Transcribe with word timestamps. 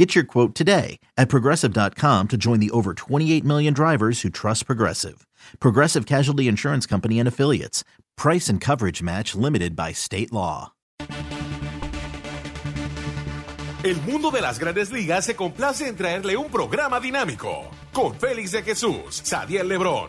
Get 0.00 0.14
your 0.14 0.24
quote 0.24 0.54
today 0.54 0.98
at 1.18 1.28
progressive.com 1.28 2.28
to 2.28 2.38
join 2.38 2.58
the 2.58 2.70
over 2.70 2.94
28 2.94 3.44
million 3.44 3.74
drivers 3.74 4.22
who 4.22 4.30
trust 4.30 4.64
Progressive. 4.64 5.26
Progressive 5.60 6.06
Casualty 6.06 6.48
Insurance 6.48 6.86
Company 6.86 7.18
and 7.18 7.28
Affiliates. 7.28 7.84
Price 8.16 8.48
and 8.48 8.62
coverage 8.62 9.02
match 9.02 9.34
limited 9.34 9.76
by 9.76 9.92
state 9.92 10.32
law. 10.32 10.72
El 13.84 13.96
mundo 14.06 14.30
de 14.30 14.40
las 14.40 14.58
grandes 14.58 14.90
ligas 14.90 15.26
se 15.26 15.34
complace 15.34 15.86
en 15.86 15.96
traerle 15.96 16.34
un 16.34 16.48
programa 16.48 16.98
dinámico 16.98 17.68
con 17.92 18.14
Félix 18.14 18.52
de 18.52 18.62
Jesús, 18.62 19.20
Sadiel 19.22 19.68
Lebrón, 19.68 20.08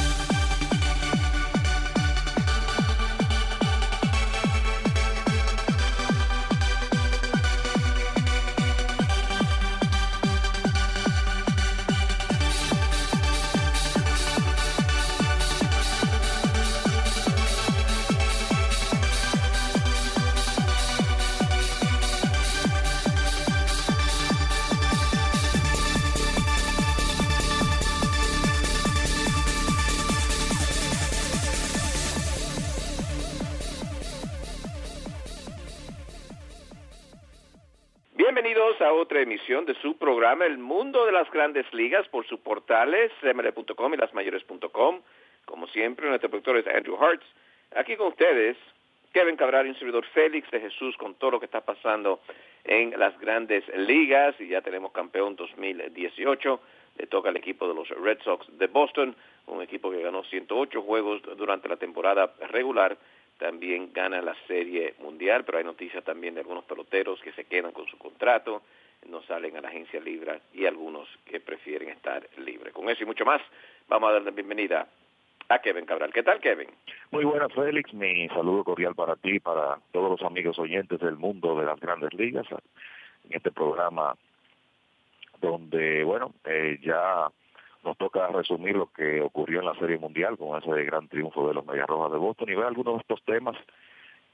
Emisión 39.21 39.65
de 39.65 39.75
su 39.75 39.97
programa 39.97 40.45
El 40.45 40.57
Mundo 40.57 41.05
de 41.05 41.11
las 41.11 41.29
Grandes 41.31 41.65
Ligas 41.73 42.07
por 42.09 42.25
sus 42.27 42.39
portales 42.39 43.11
ml.com 43.21 43.93
y 43.93 43.97
lasmayores.com. 43.97 45.01
Como 45.45 45.67
siempre, 45.67 46.07
nuestro 46.07 46.29
productor 46.29 46.57
es 46.57 46.67
Andrew 46.67 46.97
Hartz. 47.01 47.25
Aquí 47.75 47.95
con 47.95 48.07
ustedes, 48.07 48.57
Kevin 49.13 49.35
Cabral 49.35 49.67
y 49.67 49.69
un 49.69 49.75
servidor 49.75 50.05
Félix 50.07 50.49
de 50.51 50.59
Jesús 50.59 50.95
con 50.97 51.15
todo 51.15 51.31
lo 51.31 51.39
que 51.39 51.45
está 51.45 51.61
pasando 51.61 52.19
en 52.63 52.97
las 52.97 53.19
Grandes 53.19 53.63
Ligas. 53.75 54.35
Y 54.39 54.47
ya 54.47 54.61
tenemos 54.61 54.91
campeón 54.91 55.35
2018. 55.35 56.61
Le 56.97 57.07
toca 57.07 57.29
al 57.29 57.37
equipo 57.37 57.67
de 57.67 57.73
los 57.73 57.89
Red 57.89 58.19
Sox 58.23 58.45
de 58.57 58.67
Boston, 58.67 59.15
un 59.47 59.61
equipo 59.61 59.89
que 59.91 60.01
ganó 60.01 60.23
108 60.23 60.81
juegos 60.81 61.21
durante 61.37 61.69
la 61.69 61.77
temporada 61.77 62.33
regular 62.49 62.97
también 63.41 63.91
gana 63.91 64.21
la 64.21 64.35
Serie 64.45 64.93
Mundial, 64.99 65.43
pero 65.43 65.57
hay 65.57 65.63
noticias 65.63 66.03
también 66.03 66.35
de 66.35 66.41
algunos 66.41 66.63
peloteros 66.63 67.19
que 67.21 67.31
se 67.31 67.45
quedan 67.45 67.71
con 67.71 67.87
su 67.87 67.97
contrato, 67.97 68.61
no 69.07 69.21
salen 69.23 69.57
a 69.57 69.61
la 69.61 69.69
agencia 69.69 69.99
libre 69.99 70.41
y 70.53 70.65
algunos 70.65 71.07
que 71.25 71.39
prefieren 71.39 71.89
estar 71.89 72.27
libres. 72.37 72.73
Con 72.73 72.89
eso 72.89 73.03
y 73.03 73.05
mucho 73.05 73.25
más, 73.25 73.41
vamos 73.87 74.09
a 74.09 74.13
dar 74.13 74.21
la 74.23 74.31
bienvenida 74.31 74.87
a 75.49 75.59
Kevin 75.59 75.85
Cabral. 75.85 76.13
¿Qué 76.13 76.23
tal, 76.23 76.39
Kevin? 76.39 76.69
Muy 77.11 77.25
buenas, 77.25 77.51
Félix. 77.53 77.93
Mi 77.93 78.27
saludo 78.29 78.63
cordial 78.63 78.95
para 78.95 79.15
ti 79.15 79.39
para 79.39 79.79
todos 79.91 80.11
los 80.11 80.21
amigos 80.21 80.57
oyentes 80.59 80.99
del 80.99 81.17
mundo 81.17 81.59
de 81.59 81.65
las 81.65 81.79
grandes 81.79 82.13
ligas 82.13 82.47
en 82.51 83.35
este 83.35 83.51
programa 83.51 84.15
donde, 85.41 86.03
bueno, 86.03 86.33
eh, 86.45 86.79
ya 86.81 87.27
nos 87.83 87.97
toca 87.97 88.27
resumir 88.27 88.75
lo 88.75 88.87
que 88.87 89.21
ocurrió 89.21 89.59
en 89.59 89.65
la 89.65 89.75
Serie 89.75 89.97
Mundial 89.97 90.37
con 90.37 90.57
ese 90.57 90.85
gran 90.85 91.07
triunfo 91.07 91.47
de 91.47 91.55
los 91.55 91.65
Medias 91.65 91.87
Rojas 91.87 92.11
de 92.11 92.17
Boston 92.19 92.49
y 92.49 92.55
ver 92.55 92.65
algunos 92.65 92.93
de 92.95 93.01
estos 93.01 93.23
temas 93.23 93.57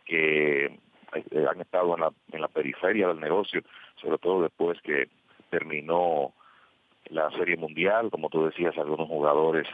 que 0.06 0.78
eh, 1.14 1.46
han 1.50 1.62
estado 1.62 1.96
en 1.96 2.02
la, 2.02 2.12
en 2.32 2.42
la 2.42 2.48
periferia 2.48 3.08
del 3.08 3.20
negocio, 3.20 3.62
sobre 4.02 4.18
todo 4.18 4.44
después 4.44 4.82
que 4.82 5.10
terminó 5.50 6.34
la 7.10 7.32
Serie 7.32 7.58
Mundial, 7.58 8.10
como 8.10 8.30
tú 8.30 8.46
decías, 8.46 8.78
algunos 8.78 9.08
jugadores 9.08 9.68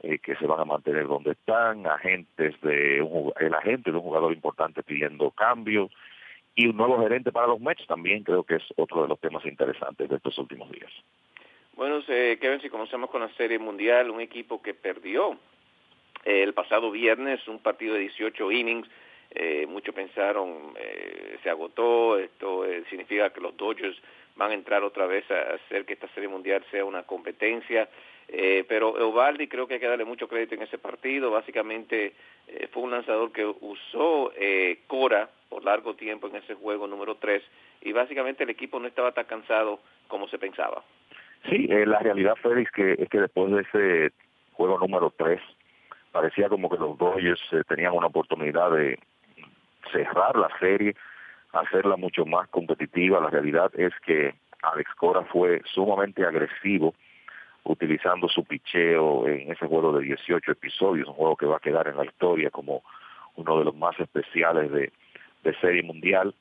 eh, 0.00 0.18
que 0.18 0.36
se 0.36 0.46
van 0.46 0.60
a 0.60 0.64
mantener 0.64 1.06
donde 1.06 1.32
están, 1.32 1.86
agentes 1.86 2.60
de 2.62 3.00
un, 3.00 3.32
el 3.38 3.54
agente 3.54 3.90
de 3.90 3.96
un 3.96 4.02
jugador 4.02 4.32
importante 4.32 4.82
pidiendo 4.82 5.30
cambios 5.30 5.90
y 6.54 6.66
un 6.66 6.76
nuevo 6.76 7.00
gerente 7.00 7.32
para 7.32 7.46
los 7.46 7.60
Mets 7.60 7.86
también 7.86 8.22
creo 8.22 8.42
que 8.42 8.56
es 8.56 8.62
otro 8.76 9.02
de 9.02 9.08
los 9.08 9.20
temas 9.20 9.44
interesantes 9.44 10.08
de 10.08 10.16
estos 10.16 10.36
últimos 10.38 10.70
días. 10.70 10.90
Bueno, 11.76 12.00
eh, 12.06 12.38
Kevin, 12.40 12.60
si 12.60 12.70
comenzamos 12.70 13.10
con 13.10 13.20
la 13.20 13.28
Serie 13.30 13.58
Mundial, 13.58 14.10
un 14.10 14.20
equipo 14.20 14.62
que 14.62 14.74
perdió 14.74 15.32
eh, 16.24 16.42
el 16.42 16.54
pasado 16.54 16.90
viernes 16.90 17.46
un 17.48 17.58
partido 17.58 17.94
de 17.94 18.00
18 18.00 18.52
innings, 18.52 18.88
eh, 19.34 19.66
muchos 19.66 19.94
pensaron 19.94 20.74
eh, 20.78 21.38
se 21.42 21.50
agotó, 21.50 22.18
esto 22.18 22.64
eh, 22.64 22.84
significa 22.88 23.30
que 23.30 23.40
los 23.40 23.56
Dodgers 23.56 23.96
van 24.36 24.52
a 24.52 24.54
entrar 24.54 24.82
otra 24.82 25.06
vez 25.06 25.28
a 25.30 25.54
hacer 25.54 25.84
que 25.84 25.94
esta 25.94 26.08
Serie 26.08 26.28
Mundial 26.28 26.64
sea 26.70 26.84
una 26.84 27.02
competencia, 27.02 27.88
eh, 28.28 28.64
pero 28.68 28.98
Eovaldi 28.98 29.48
creo 29.48 29.66
que 29.66 29.74
hay 29.74 29.80
que 29.80 29.88
darle 29.88 30.04
mucho 30.04 30.28
crédito 30.28 30.54
en 30.54 30.62
ese 30.62 30.78
partido, 30.78 31.30
básicamente 31.30 32.14
eh, 32.48 32.68
fue 32.72 32.84
un 32.84 32.92
lanzador 32.92 33.32
que 33.32 33.44
usó 33.44 34.32
Cora 34.86 35.28
por 35.48 35.64
largo 35.64 35.94
tiempo 35.94 36.28
en 36.28 36.36
ese 36.36 36.54
juego 36.54 36.86
número 36.86 37.16
3 37.16 37.42
y 37.82 37.92
básicamente 37.92 38.44
el 38.44 38.50
equipo 38.50 38.78
no 38.78 38.88
estaba 38.88 39.12
tan 39.12 39.26
cansado 39.26 39.80
como 40.08 40.28
se 40.28 40.38
pensaba. 40.38 40.82
Sí, 41.50 41.66
la 41.66 41.98
realidad, 41.98 42.36
Félix, 42.36 42.70
que 42.70 42.92
es 42.92 43.08
que 43.08 43.20
después 43.20 43.52
de 43.52 43.60
ese 43.60 44.14
juego 44.52 44.78
número 44.78 45.12
3, 45.16 45.40
parecía 46.10 46.48
como 46.48 46.70
que 46.70 46.78
los 46.78 46.96
Dodgers 46.96 47.42
tenían 47.68 47.92
una 47.92 48.06
oportunidad 48.06 48.70
de 48.70 48.98
cerrar 49.92 50.36
la 50.36 50.48
serie, 50.58 50.94
hacerla 51.52 51.96
mucho 51.96 52.26
más 52.26 52.48
competitiva. 52.48 53.20
La 53.20 53.30
realidad 53.30 53.70
es 53.74 53.92
que 54.04 54.34
Alex 54.62 54.94
Cora 54.94 55.24
fue 55.24 55.62
sumamente 55.64 56.24
agresivo 56.24 56.94
utilizando 57.64 58.28
su 58.28 58.44
picheo 58.44 59.26
en 59.26 59.50
ese 59.50 59.66
juego 59.66 59.96
de 59.98 60.04
18 60.04 60.52
episodios, 60.52 61.08
un 61.08 61.14
juego 61.14 61.36
que 61.36 61.46
va 61.46 61.56
a 61.56 61.60
quedar 61.60 61.88
en 61.88 61.96
la 61.96 62.04
historia 62.04 62.50
como 62.50 62.82
uno 63.36 63.58
de 63.58 63.64
los 63.64 63.74
más 63.74 63.98
especiales 63.98 64.70
de, 64.70 64.92
de 65.42 65.54
serie 65.60 65.82
mundial. 65.82 66.34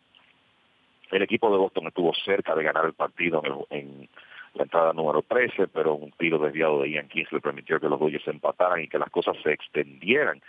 El 1.12 1.22
equipo 1.22 1.50
de 1.52 1.58
Boston 1.58 1.88
estuvo 1.88 2.14
cerca 2.14 2.56
de 2.56 2.64
ganar 2.64 2.86
el 2.86 2.94
partido 2.94 3.42
en, 3.46 3.54
el, 3.54 3.66
en 3.70 4.10
la 4.54 4.64
entrada 4.64 4.94
número 4.94 5.22
13, 5.22 5.68
pero 5.68 5.96
un 5.96 6.12
tiro 6.12 6.40
desviado 6.40 6.82
de 6.82 6.92
Ian 6.92 7.08
Kings 7.08 7.32
le 7.32 7.40
permitió 7.40 7.80
que 7.80 7.90
los 7.90 8.00
Dodgers 8.00 8.28
empataran 8.28 8.82
y 8.82 8.88
que 8.88 9.00
las 9.00 9.10
cosas 9.10 9.38
se 9.44 9.54
extendieran, 9.54 10.42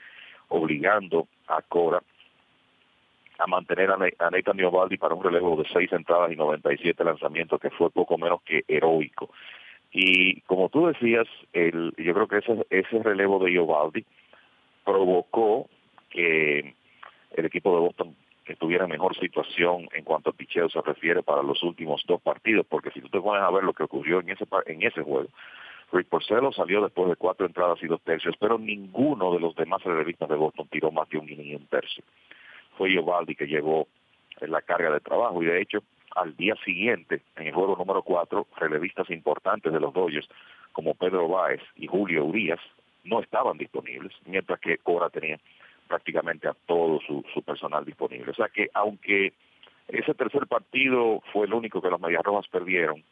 obligando 0.49 1.29
a 1.47 1.63
Cora 1.63 2.03
a 3.39 3.47
mantener 3.47 3.91
a, 3.91 3.97
Nathan 3.97 4.59
Iovaldi 4.59 4.97
para 4.97 5.15
un 5.15 5.25
relevo 5.25 5.57
de 5.57 5.69
seis 5.73 5.93
entradas 5.93 6.33
y 6.33 6.37
97 6.37 7.03
lanzamientos, 7.05 7.61
que 7.61 7.71
fue 7.71 7.91
poco 7.91 8.19
menos 8.19 8.43
que 8.43 8.65
heroico. 8.69 9.31
Y 9.93 10.41
como 10.43 10.69
tú 10.69 10.87
decías, 10.87 11.27
el, 11.53 11.93
yo 11.97 12.15
creo 12.15 12.29
que 12.29 12.39
ese, 12.39 12.67
ese 12.71 13.03
relevo 13.03 13.39
de 13.39 13.53
Iovaldi 13.53 14.05
provocó 14.85 15.69
que 16.11 16.75
el 17.37 17.45
equipo 17.45 17.75
de 17.75 17.81
Boston 17.81 18.17
estuviera 18.47 18.85
en 18.85 18.91
mejor 18.91 19.17
situación 19.19 19.89
en 19.93 20.05
cuanto 20.05 20.31
a 20.31 20.33
picheo 20.33 20.69
se 20.69 20.81
refiere 20.83 21.23
para 21.23 21.43
los 21.43 21.63
últimos 21.63 22.05
dos 22.07 22.21
partidos, 22.21 22.67
porque 22.69 22.91
si 22.91 23.01
tú 23.01 23.09
te 23.09 23.21
pones 23.21 23.43
a 23.43 23.51
ver 23.51 23.65
lo 23.65 23.73
que 23.73 23.85
ocurrió 23.85 24.21
en 24.21 24.31
ese 24.31 24.45
en 24.67 24.83
ese 24.83 25.03
juego, 25.03 25.29
Rick 25.93 26.09
Porcello 26.09 26.53
salió 26.53 26.83
después 26.83 27.09
de 27.09 27.17
cuatro 27.17 27.47
entradas 27.47 27.83
y 27.83 27.87
dos 27.87 28.01
tercios, 28.03 28.35
pero 28.39 28.59
ninguno 28.59 29.33
de 29.33 29.41
los 29.41 29.55
demás 29.55 29.83
relevistas 29.83 30.29
de 30.29 30.37
Boston 30.37 30.69
tiró 30.71 30.91
más 30.91 31.09
de 31.09 31.19
un 31.19 31.29
inning 31.29 31.53
y 31.53 31.55
un 31.55 31.67
tercio. 31.67 32.05
Fue 32.77 32.93
Iovaldi 32.93 33.35
que 33.35 33.47
llevó 33.47 33.87
la 34.41 34.63
carga 34.63 34.91
de 34.91 35.01
trabajo 35.01 35.43
y 35.43 35.47
de 35.47 35.61
hecho 35.61 35.83
al 36.15 36.37
día 36.37 36.55
siguiente, 36.65 37.23
en 37.37 37.49
el 37.49 37.55
juego 37.55 37.77
número 37.77 38.03
cuatro, 38.03 38.47
relevistas 38.57 39.11
importantes 39.11 39.73
de 39.73 39.81
los 39.81 39.93
Dodgers 39.93 40.29
como 40.73 40.95
Pedro 40.95 41.29
Báez 41.29 41.61
y 41.77 41.87
Julio 41.87 42.25
Urias 42.25 42.61
no 43.05 43.21
estaban 43.21 43.59
disponibles, 43.59 44.13
mientras 44.27 44.61
que 44.61 44.79
Cora 44.79 45.11
tenía 45.11 45.39
prácticamente 45.89 46.49
a 46.49 46.57
todo 46.67 47.01
su, 47.01 47.43
personal 47.43 47.85
disponible. 47.85 48.31
O 48.31 48.35
sea 48.35 48.49
que 48.49 48.69
aunque 48.75 49.33
ese 49.89 50.15
tercer 50.15 50.47
partido 50.47 51.21
fue 51.33 51.47
el 51.47 51.55
único 51.55 51.83
que 51.83 51.91
los 51.91 52.01
Medias 52.01 52.23
Rojas 52.23 52.49
perdieron, 52.49 53.03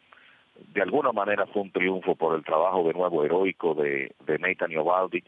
de 0.72 0.82
alguna 0.82 1.12
manera 1.12 1.46
fue 1.46 1.62
un 1.62 1.70
triunfo 1.70 2.14
por 2.14 2.36
el 2.36 2.44
trabajo 2.44 2.86
de 2.86 2.94
nuevo 2.94 3.24
heroico 3.24 3.74
de, 3.74 4.12
de 4.26 4.38
Nathan 4.38 4.70
Iovaldi, 4.70 5.22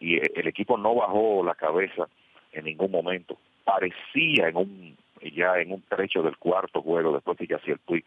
y 0.00 0.16
el 0.16 0.46
equipo 0.46 0.76
no 0.76 0.94
bajó 0.94 1.42
la 1.44 1.54
cabeza 1.54 2.08
en 2.52 2.64
ningún 2.64 2.90
momento. 2.90 3.38
Parecía 3.64 4.48
en 4.48 4.56
un 4.56 4.96
ya 5.34 5.58
en 5.58 5.72
un 5.72 5.82
trecho 5.82 6.22
del 6.22 6.38
cuarto 6.38 6.80
juego, 6.80 7.12
después 7.12 7.36
que 7.36 7.46
ya 7.46 7.56
hacía 7.56 7.74
el 7.74 7.80
Puig 7.80 8.04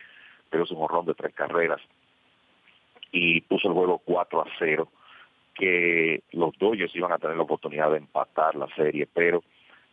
pero 0.54 0.66
un 0.70 0.78
morrón 0.78 1.08
de 1.08 1.16
tres 1.16 1.34
carreras 1.34 1.82
y 3.12 3.42
puso 3.42 3.70
el 3.70 3.74
juego 3.74 4.00
4 4.06 4.42
a 4.42 4.46
0, 4.60 4.88
que 5.56 6.22
los 6.32 6.56
Dodgers 6.60 6.96
iban 6.96 7.12
a 7.12 7.18
tener 7.18 7.36
la 7.36 7.42
oportunidad 7.42 7.90
de 7.90 7.98
empatar 7.98 8.54
la 8.56 8.68
serie, 8.76 9.08
pero 9.12 9.44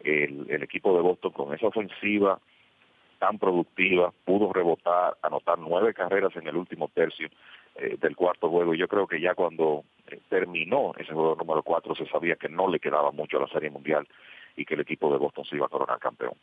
el, 0.00 0.62
equipo 0.62 0.94
de 0.94 1.00
Boston 1.00 1.32
con 1.32 1.55
esa 1.55 1.69
ofensiva 1.69 2.38
tan 3.19 3.38
productiva 3.38 4.12
pudo 4.25 4.52
rebotar, 4.52 5.17
anotar 5.23 5.58
nueve 5.58 5.94
carreras 5.94 6.37
en 6.37 6.47
el 6.47 6.56
último 6.56 6.88
tercio 6.88 7.29
eh, 7.76 7.97
del 7.99 8.14
cuarto 8.14 8.50
juego. 8.50 8.75
Yo 8.75 8.87
creo 8.87 9.06
que 9.06 9.20
ya 9.20 9.35
cuando 9.35 9.85
eh, 10.08 10.20
terminó 10.29 10.93
ese 10.99 11.14
juego 11.14 11.37
número 11.37 11.62
4 11.62 11.94
se 11.94 12.06
sabía 12.06 12.37
que 12.37 12.50
no 12.50 12.69
le 12.69 12.81
quedaba 12.81 13.12
mucho 13.12 13.38
a 13.38 13.43
la 13.43 13.49
Serie 13.49 13.70
Mundial 13.70 14.06
y 14.56 14.64
que 14.64 14.75
el 14.75 14.81
equipo 14.81 15.12
de 15.12 15.19
Boston 15.19 15.44
se 15.44 15.56
iba 15.56 15.67
a 15.67 15.69
coronar 15.70 15.99
campeón. 15.99 16.35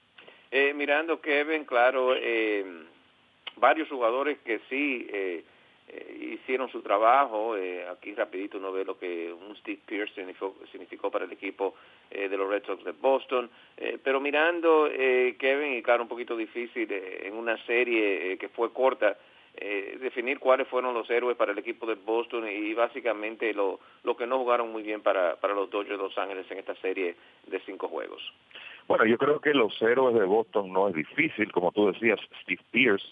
Eh, 0.50 0.74
mirando 0.74 1.20
Kevin, 1.20 1.66
claro, 1.66 2.16
eh, 2.16 2.66
varios 3.58 3.90
jugadores 3.90 4.40
que 4.40 4.60
sí 4.70 5.08
eh, 5.12 5.44
eh, 5.90 6.38
hicieron 6.40 6.70
su 6.70 6.82
trabajo. 6.82 7.58
Eh, 7.58 7.86
aquí 7.88 8.14
rapidito 8.14 8.58
uno 8.58 8.72
ve 8.72 8.86
lo 8.86 8.98
que 8.98 9.32
un 9.32 9.56
Steve 9.58 9.80
Pierce 9.86 10.14
significó, 10.72 11.12
para 11.12 11.26
el 11.26 11.32
equipo 11.32 11.76
de 12.10 12.38
los 12.38 12.50
Red 12.50 12.64
Sox 12.66 12.84
de 12.86 12.94
Boston. 12.94 13.50
pero 14.02 14.22
mirando, 14.22 14.90
Kevin, 14.90 15.74
y 15.74 15.84
claro, 15.84 16.04
un 16.04 16.10
poquito 16.10 16.38
difícil 16.38 16.90
en 16.90 17.34
una 17.34 17.58
serie 17.66 18.38
que 18.38 18.48
fue 18.48 18.72
corta, 18.72 19.18
definir 20.00 20.40
cuáles 20.40 20.68
fueron 20.68 20.94
los 20.94 21.10
héroes 21.10 21.36
para 21.36 21.52
el 21.52 21.58
equipo 21.58 21.86
de 21.86 21.96
Boston 21.96 22.48
y 22.48 22.74
básicamente 22.74 23.54
lo, 23.54 23.80
lo 24.04 24.16
que 24.16 24.28
no 24.28 24.38
jugaron 24.38 24.72
muy 24.72 24.84
bien 24.84 25.02
para, 25.02 25.36
para 25.38 25.54
los 25.54 25.70
Dodgers 25.70 25.98
de 25.98 26.04
Los 26.04 26.18
Ángeles 26.18 26.46
en 26.52 26.60
esta 26.60 26.76
serie 26.76 27.16
de 27.48 27.60
cinco 27.62 27.88
juegos. 27.88 28.22
Bueno, 28.88 29.06
yo 29.06 29.18
creo 29.18 29.42
que 29.42 29.54
los 29.54 29.82
héroes 29.82 30.16
de 30.16 30.26
Boston 30.26 30.72
no 30.72 30.88
es 30.88 30.96
difícil, 30.96 31.52
como 31.52 31.72
tú 31.72 31.92
decías, 31.92 32.20
Steve 32.44 32.62
Pierce 32.72 33.06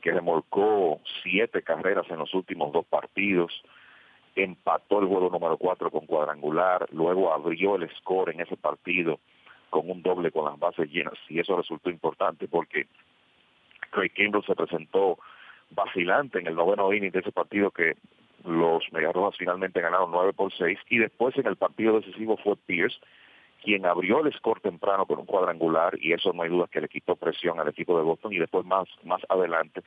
que 0.00 0.12
remolcó 0.12 1.00
siete 1.22 1.62
carreras 1.62 2.08
en 2.10 2.18
los 2.18 2.32
últimos 2.34 2.72
dos 2.72 2.86
partidos, 2.86 3.62
empató 4.36 5.00
el 5.00 5.06
juego 5.06 5.30
número 5.30 5.56
cuatro 5.56 5.90
con 5.90 6.06
cuadrangular, 6.06 6.86
luego 6.92 7.32
abrió 7.32 7.76
el 7.76 7.90
score 7.96 8.30
en 8.30 8.40
ese 8.40 8.56
partido 8.56 9.18
con 9.70 9.90
un 9.90 10.02
doble 10.02 10.30
con 10.30 10.44
las 10.44 10.58
bases 10.58 10.90
llenas, 10.90 11.18
y 11.28 11.40
eso 11.40 11.56
resultó 11.56 11.90
importante 11.90 12.46
porque 12.48 12.86
Craig 13.90 14.10
Kimbrell 14.10 14.44
se 14.44 14.54
presentó 14.54 15.18
vacilante 15.70 16.38
en 16.38 16.46
el 16.46 16.54
noveno 16.54 16.92
inning 16.92 17.12
de 17.12 17.20
ese 17.20 17.32
partido 17.32 17.70
que 17.70 17.96
los 18.44 18.82
Mediarrojas 18.92 19.36
finalmente 19.36 19.80
ganaron 19.80 20.10
nueve 20.10 20.32
por 20.32 20.52
seis, 20.52 20.78
y 20.88 20.98
después 20.98 21.36
en 21.36 21.46
el 21.46 21.56
partido 21.56 22.00
decisivo 22.00 22.36
fue 22.36 22.56
Pierce 22.56 22.98
quien 23.62 23.86
abrió 23.86 24.24
el 24.24 24.32
score 24.34 24.60
temprano 24.60 25.06
con 25.06 25.18
un 25.18 25.26
cuadrangular 25.26 25.98
y 26.00 26.12
eso 26.12 26.32
no 26.32 26.42
hay 26.42 26.48
duda 26.48 26.68
que 26.70 26.80
le 26.80 26.88
quitó 26.88 27.16
presión 27.16 27.58
al 27.58 27.68
equipo 27.68 27.96
de 27.96 28.04
Boston 28.04 28.32
y 28.32 28.38
después 28.38 28.64
más, 28.64 28.88
más 29.04 29.20
adelante 29.28 29.82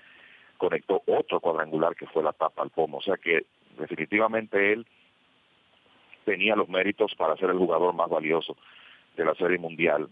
conectó 0.57 1.01
otro 1.07 1.39
cuadrangular 1.39 1.95
que 1.95 2.05
fue 2.07 2.21
la 2.21 2.33
tapa 2.33 2.61
al 2.61 2.69
pomo. 2.69 2.97
O 2.97 3.01
sea 3.01 3.17
que 3.17 3.45
definitivamente 3.79 4.73
él 4.73 4.85
tenía 6.25 6.55
los 6.55 6.69
méritos 6.69 7.15
para 7.15 7.35
ser 7.37 7.49
el 7.49 7.57
jugador 7.57 7.93
más 7.93 8.09
valioso 8.09 8.57
de 9.17 9.25
la 9.25 9.33
Serie 9.35 9.57
Mundial, 9.57 10.09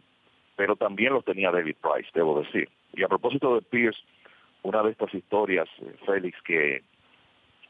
pero 0.56 0.76
también 0.76 1.14
los 1.14 1.24
tenía 1.24 1.52
David 1.52 1.76
Price, 1.82 2.10
debo 2.14 2.42
decir. 2.42 2.70
Y 2.94 3.04
a 3.04 3.08
propósito 3.08 3.56
de 3.56 3.62
Pierce, 3.62 4.02
una 4.64 4.84
de 4.84 4.92
estas 4.92 5.14
historias, 5.14 5.68
eh, 5.82 5.96
Félix, 6.06 6.42
que 6.44 6.84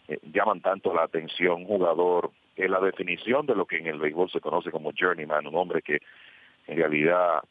eh, 0.07 0.19
llaman 0.33 0.61
tanto 0.61 0.93
la 0.93 1.03
atención, 1.03 1.65
jugador 1.65 2.31
la 2.67 2.79
definición 2.81 3.45
de 3.45 3.55
lo 3.55 3.65
que 3.65 3.77
en 3.77 3.87
el 3.87 3.99
béisbol 3.99 4.29
se 4.29 4.41
conoce 4.41 4.71
como 4.71 4.91
journeyman, 4.91 5.47
un 5.47 5.55
hombre 5.55 5.81
que 5.81 5.99
en 6.67 6.77
realidad 6.77 7.41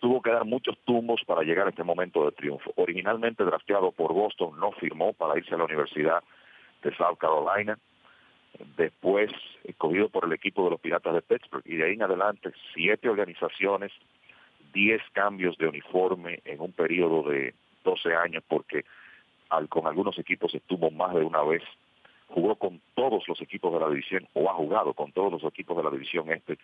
tuvo 0.00 0.22
que 0.22 0.30
dar 0.30 0.44
muchos 0.44 0.78
tumbos 0.84 1.22
para 1.26 1.42
llegar 1.42 1.66
a 1.66 1.70
este 1.70 1.82
momento 1.82 2.24
de 2.24 2.32
triunfo. 2.32 2.72
Originalmente 2.76 3.44
drafteado 3.44 3.92
por 3.92 4.12
Boston, 4.12 4.58
no 4.58 4.72
firmó 4.72 5.12
para 5.12 5.36
irse 5.38 5.54
a 5.54 5.58
la 5.58 5.64
Universidad 5.64 6.22
de 6.82 6.94
South 6.96 7.18
Carolina. 7.18 7.78
Después, 8.76 9.30
escogido 9.64 10.08
por 10.08 10.24
el 10.24 10.32
equipo 10.32 10.64
de 10.64 10.70
los 10.70 10.80
Piratas 10.80 11.14
de 11.14 11.22
Pittsburgh. 11.22 11.66
Y 11.66 11.76
de 11.76 11.84
ahí 11.84 11.92
en 11.94 12.02
adelante, 12.02 12.50
siete 12.74 13.08
organizaciones, 13.08 13.92
diez 14.72 15.02
cambios 15.12 15.58
de 15.58 15.68
uniforme 15.68 16.40
en 16.44 16.60
un 16.60 16.72
periodo 16.72 17.28
de 17.28 17.54
12 17.84 18.14
años, 18.14 18.42
porque 18.46 18.84
al, 19.48 19.68
con 19.68 19.86
algunos 19.86 20.18
equipos 20.18 20.54
estuvo 20.54 20.90
más 20.90 21.14
de 21.14 21.24
una 21.24 21.42
vez 21.42 21.62
jugó 22.30 22.54
con 22.54 22.80
todos 22.94 23.26
los 23.28 23.40
equipos 23.40 23.72
de 23.72 23.80
la 23.80 23.88
división 23.88 24.26
o 24.34 24.48
ha 24.48 24.54
jugado 24.54 24.94
con 24.94 25.12
todos 25.12 25.32
los 25.32 25.44
equipos 25.44 25.76
de 25.76 25.82
la 25.82 25.90
división 25.90 26.30
este 26.30 26.58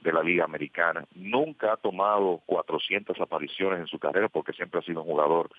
de 0.00 0.12
la 0.12 0.22
Liga 0.22 0.44
Americana. 0.44 1.04
Nunca 1.14 1.74
ha 1.74 1.76
tomado 1.76 2.40
400 2.46 3.20
apariciones 3.20 3.80
en 3.80 3.86
su 3.86 3.98
carrera 3.98 4.28
porque 4.28 4.52
siempre 4.52 4.80
ha 4.80 4.82
sido 4.82 5.02
un 5.02 5.06
jugador 5.06 5.50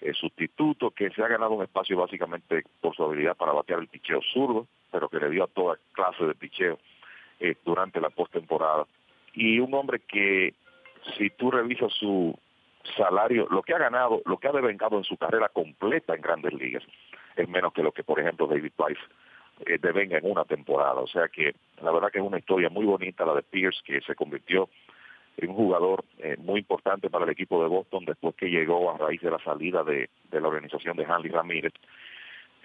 eh, 0.00 0.12
sustituto 0.14 0.90
que 0.92 1.10
se 1.10 1.22
ha 1.22 1.28
ganado 1.28 1.52
un 1.52 1.62
espacio 1.62 1.96
básicamente 1.96 2.64
por 2.80 2.94
su 2.94 3.02
habilidad 3.02 3.36
para 3.36 3.52
batear 3.52 3.80
el 3.80 3.88
picheo 3.88 4.20
zurdo, 4.32 4.66
pero 4.92 5.08
que 5.08 5.18
le 5.18 5.30
dio 5.30 5.44
a 5.44 5.48
toda 5.48 5.78
clase 5.92 6.24
de 6.24 6.34
picheo 6.34 6.78
eh, 7.40 7.56
durante 7.64 8.00
la 8.00 8.10
postemporada. 8.10 8.86
Y 9.34 9.58
un 9.58 9.74
hombre 9.74 10.00
que, 10.00 10.54
si 11.16 11.30
tú 11.30 11.50
revisas 11.50 11.92
su 11.92 12.38
salario, 12.94 13.46
lo 13.50 13.62
que 13.62 13.74
ha 13.74 13.78
ganado, 13.78 14.22
lo 14.24 14.38
que 14.38 14.48
ha 14.48 14.52
devengado 14.52 14.96
en 14.96 15.04
su 15.04 15.16
carrera 15.16 15.48
completa 15.48 16.14
en 16.14 16.20
grandes 16.20 16.52
ligas, 16.54 16.82
es 17.36 17.48
menos 17.48 17.72
que 17.72 17.82
lo 17.82 17.92
que, 17.92 18.04
por 18.04 18.20
ejemplo, 18.20 18.46
David 18.46 18.72
Price 18.76 19.00
eh, 19.66 19.78
devenga 19.80 20.18
en 20.18 20.30
una 20.30 20.44
temporada. 20.44 21.00
O 21.00 21.06
sea 21.06 21.28
que 21.28 21.54
la 21.82 21.92
verdad 21.92 22.10
que 22.10 22.18
es 22.18 22.24
una 22.24 22.38
historia 22.38 22.70
muy 22.70 22.86
bonita 22.86 23.24
la 23.24 23.34
de 23.34 23.42
Pierce, 23.42 23.80
que 23.84 24.00
se 24.00 24.14
convirtió 24.14 24.68
en 25.36 25.50
un 25.50 25.56
jugador 25.56 26.04
eh, 26.18 26.36
muy 26.38 26.60
importante 26.60 27.10
para 27.10 27.24
el 27.24 27.30
equipo 27.30 27.62
de 27.62 27.68
Boston 27.68 28.04
después 28.04 28.34
que 28.36 28.50
llegó 28.50 28.90
a 28.90 28.98
raíz 28.98 29.20
de 29.20 29.30
la 29.30 29.38
salida 29.38 29.84
de, 29.84 30.08
la 30.30 30.48
organización 30.48 30.96
de 30.96 31.04
Hanley 31.04 31.30
Ramírez. 31.30 31.72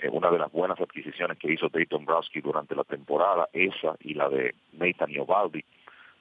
Eh, 0.01 0.09
una 0.09 0.29
de 0.31 0.39
las 0.39 0.51
buenas 0.51 0.79
adquisiciones 0.79 1.37
que 1.37 1.51
hizo 1.51 1.69
Dayton 1.69 2.05
Browski 2.05 2.41
durante 2.41 2.75
la 2.75 2.83
temporada, 2.83 3.49
esa 3.53 3.95
y 4.01 4.13
la 4.13 4.29
de 4.29 4.55
Nathan 4.73 5.11
Iovaldi, 5.11 5.63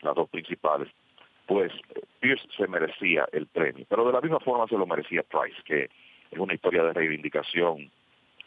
las 0.02 0.14
dos 0.14 0.28
principales, 0.28 0.88
pues 1.46 1.72
Pierce 2.20 2.46
se 2.56 2.66
merecía 2.66 3.26
el 3.32 3.46
premio. 3.46 3.86
Pero 3.88 4.06
de 4.06 4.12
la 4.12 4.20
misma 4.20 4.40
forma 4.40 4.66
se 4.66 4.78
lo 4.78 4.86
merecía 4.86 5.22
Price, 5.22 5.60
que 5.64 5.90
es 6.30 6.38
una 6.38 6.54
historia 6.54 6.82
de 6.82 6.92
reivindicación 6.92 7.90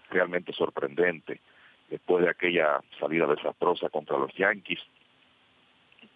realmente 0.09 0.53
sorprendente 0.53 1.41
después 1.89 2.23
de 2.23 2.29
aquella 2.29 2.81
salida 2.99 3.27
desastrosa 3.27 3.89
contra 3.89 4.17
los 4.17 4.33
Yankees 4.33 4.79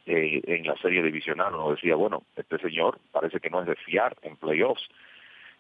eh, 0.06 0.42
en 0.46 0.66
la 0.66 0.76
serie 0.78 1.04
divisional. 1.04 1.54
Uno 1.54 1.72
decía, 1.72 1.96
bueno, 1.96 2.24
este 2.36 2.58
señor 2.58 3.00
parece 3.12 3.40
que 3.40 3.50
no 3.50 3.62
es 3.62 3.68
de 3.68 3.76
fiar 3.76 4.16
en 4.24 4.36
playoffs, 4.36 4.88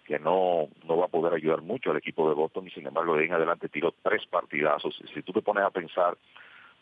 que 0.05 0.19
no, 0.19 0.67
no 0.87 0.97
va 0.97 1.05
a 1.05 1.09
poder 1.09 1.33
ayudar 1.33 1.61
mucho 1.61 1.91
al 1.91 1.97
equipo 1.97 2.27
de 2.27 2.35
Boston 2.35 2.67
y 2.67 2.71
sin 2.71 2.87
embargo 2.87 3.15
de 3.15 3.21
ahí 3.21 3.27
en 3.27 3.33
adelante 3.33 3.69
tiró 3.69 3.93
tres 4.03 4.25
partidazos. 4.25 4.99
Si 5.13 5.21
tú 5.21 5.31
te 5.31 5.41
pones 5.41 5.63
a 5.63 5.69
pensar 5.69 6.17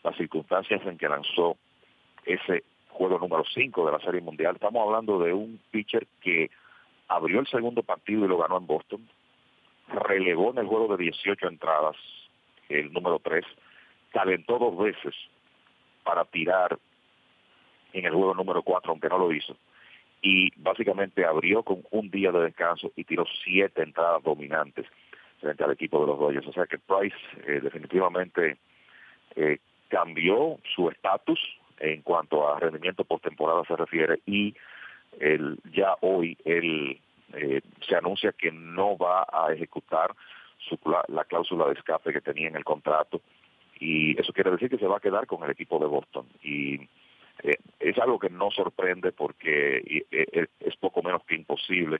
las 0.02 0.16
circunstancias 0.16 0.80
en 0.86 0.96
que 0.96 1.08
lanzó 1.08 1.56
ese 2.24 2.64
juego 3.00 3.18
número 3.18 3.44
5 3.54 3.86
de 3.86 3.92
la 3.92 4.00
Serie 4.00 4.20
Mundial, 4.20 4.56
estamos 4.56 4.86
hablando 4.86 5.18
de 5.20 5.32
un 5.32 5.58
pitcher 5.70 6.06
que 6.20 6.50
abrió 7.08 7.40
el 7.40 7.46
segundo 7.46 7.82
partido 7.82 8.26
y 8.26 8.28
lo 8.28 8.36
ganó 8.36 8.58
en 8.58 8.66
Boston, 8.66 9.08
relegó 9.88 10.50
en 10.50 10.58
el 10.58 10.66
juego 10.66 10.94
de 10.94 11.04
18 11.04 11.48
entradas, 11.48 11.96
el 12.68 12.92
número 12.92 13.18
3, 13.20 13.42
calentó 14.12 14.58
dos 14.58 14.76
veces 14.76 15.14
para 16.04 16.26
tirar 16.26 16.78
en 17.94 18.04
el 18.04 18.12
juego 18.12 18.34
número 18.34 18.62
4, 18.62 18.90
aunque 18.90 19.08
no 19.08 19.16
lo 19.16 19.32
hizo. 19.32 19.56
Y 20.20 20.50
básicamente 20.56 21.24
abrió 21.24 21.62
con 21.62 21.82
un 21.92 22.10
día 22.10 22.30
de 22.30 22.42
descanso 22.42 22.92
y 22.96 23.04
tiró 23.04 23.24
siete 23.42 23.82
entradas 23.82 24.22
dominantes 24.22 24.84
frente 25.40 25.64
al 25.64 25.72
equipo 25.72 26.02
de 26.02 26.06
los 26.06 26.18
Dodgers. 26.18 26.48
O 26.48 26.52
sea 26.52 26.66
que 26.66 26.76
Price 26.76 27.16
eh, 27.46 27.60
definitivamente 27.62 28.58
eh, 29.36 29.56
cambió 29.88 30.58
su 30.74 30.90
estatus 30.90 31.40
en 31.80 32.02
cuanto 32.02 32.48
a 32.48 32.60
rendimiento 32.60 33.04
postemporada 33.04 33.64
se 33.64 33.76
refiere 33.76 34.20
y 34.26 34.54
el, 35.18 35.58
ya 35.72 35.96
hoy 36.02 36.36
él 36.44 37.00
eh, 37.32 37.62
se 37.86 37.96
anuncia 37.96 38.32
que 38.32 38.52
no 38.52 38.96
va 38.96 39.26
a 39.32 39.52
ejecutar 39.52 40.14
su, 40.58 40.78
la, 41.08 41.24
cláusula 41.24 41.66
de 41.66 41.72
escape 41.72 42.12
que 42.12 42.20
tenía 42.20 42.48
en 42.48 42.56
el 42.56 42.64
contrato 42.64 43.20
y 43.78 44.20
eso 44.20 44.32
quiere 44.32 44.50
decir 44.50 44.68
que 44.68 44.78
se 44.78 44.86
va 44.86 44.98
a 44.98 45.00
quedar 45.00 45.26
con 45.26 45.42
el 45.42 45.50
equipo 45.50 45.78
de 45.78 45.86
Boston. 45.86 46.26
Y 46.42 46.74
eh, 47.42 47.56
es 47.78 47.98
algo 47.98 48.18
que 48.18 48.28
no 48.28 48.50
sorprende 48.50 49.10
porque 49.12 50.04
eh, 50.10 50.46
es 50.60 50.76
poco 50.76 51.02
menos 51.02 51.24
que 51.24 51.34
imposible 51.34 51.98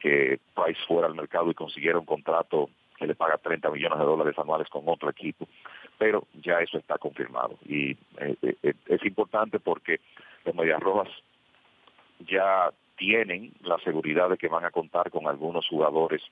que 0.00 0.40
Price 0.54 0.80
fuera 0.88 1.06
al 1.06 1.14
mercado 1.14 1.50
y 1.50 1.54
consiguiera 1.54 1.98
un 1.98 2.06
contrato 2.06 2.70
que 3.02 3.08
le 3.08 3.14
paga 3.16 3.36
30 3.36 3.68
millones 3.70 3.98
de 3.98 4.04
dólares 4.04 4.38
anuales 4.38 4.68
con 4.68 4.84
otro 4.86 5.10
equipo, 5.10 5.48
pero 5.98 6.28
ya 6.34 6.60
eso 6.60 6.78
está 6.78 6.98
confirmado. 6.98 7.58
Y 7.66 7.96
es 8.86 9.04
importante 9.04 9.58
porque 9.58 9.98
los 10.44 10.54
Medias 10.54 10.78
Rojas 10.80 11.08
ya 12.20 12.70
tienen 12.96 13.52
la 13.62 13.78
seguridad 13.78 14.30
de 14.30 14.36
que 14.36 14.46
van 14.46 14.64
a 14.64 14.70
contar 14.70 15.10
con 15.10 15.26
algunos 15.26 15.66
jugadores 15.66 16.22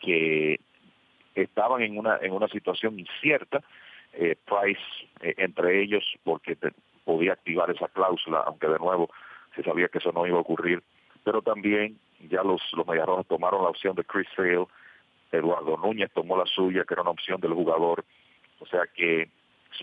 que 0.00 0.60
estaban 1.34 1.82
en 1.82 1.98
una 1.98 2.18
en 2.22 2.32
una 2.32 2.46
situación 2.46 2.96
incierta 3.00 3.60
eh, 4.12 4.36
Price 4.44 4.80
eh, 5.20 5.34
entre 5.38 5.82
ellos 5.82 6.04
porque 6.22 6.56
podía 7.04 7.32
activar 7.32 7.70
esa 7.70 7.88
cláusula, 7.88 8.44
aunque 8.46 8.68
de 8.68 8.78
nuevo 8.78 9.10
se 9.56 9.64
sabía 9.64 9.88
que 9.88 9.98
eso 9.98 10.12
no 10.12 10.28
iba 10.28 10.38
a 10.38 10.42
ocurrir, 10.42 10.80
pero 11.24 11.42
también 11.42 11.98
ya 12.30 12.44
los, 12.44 12.62
los 12.74 12.86
Mediarrojas 12.86 13.26
tomaron 13.26 13.64
la 13.64 13.70
opción 13.70 13.96
de 13.96 14.04
Chris 14.04 14.28
Sale, 14.36 14.66
Eduardo 15.34 15.76
Núñez 15.76 16.10
tomó 16.12 16.36
la 16.36 16.46
suya, 16.46 16.84
que 16.84 16.94
era 16.94 17.02
una 17.02 17.10
opción 17.10 17.40
del 17.40 17.52
jugador, 17.52 18.04
o 18.60 18.66
sea 18.66 18.82
que 18.94 19.28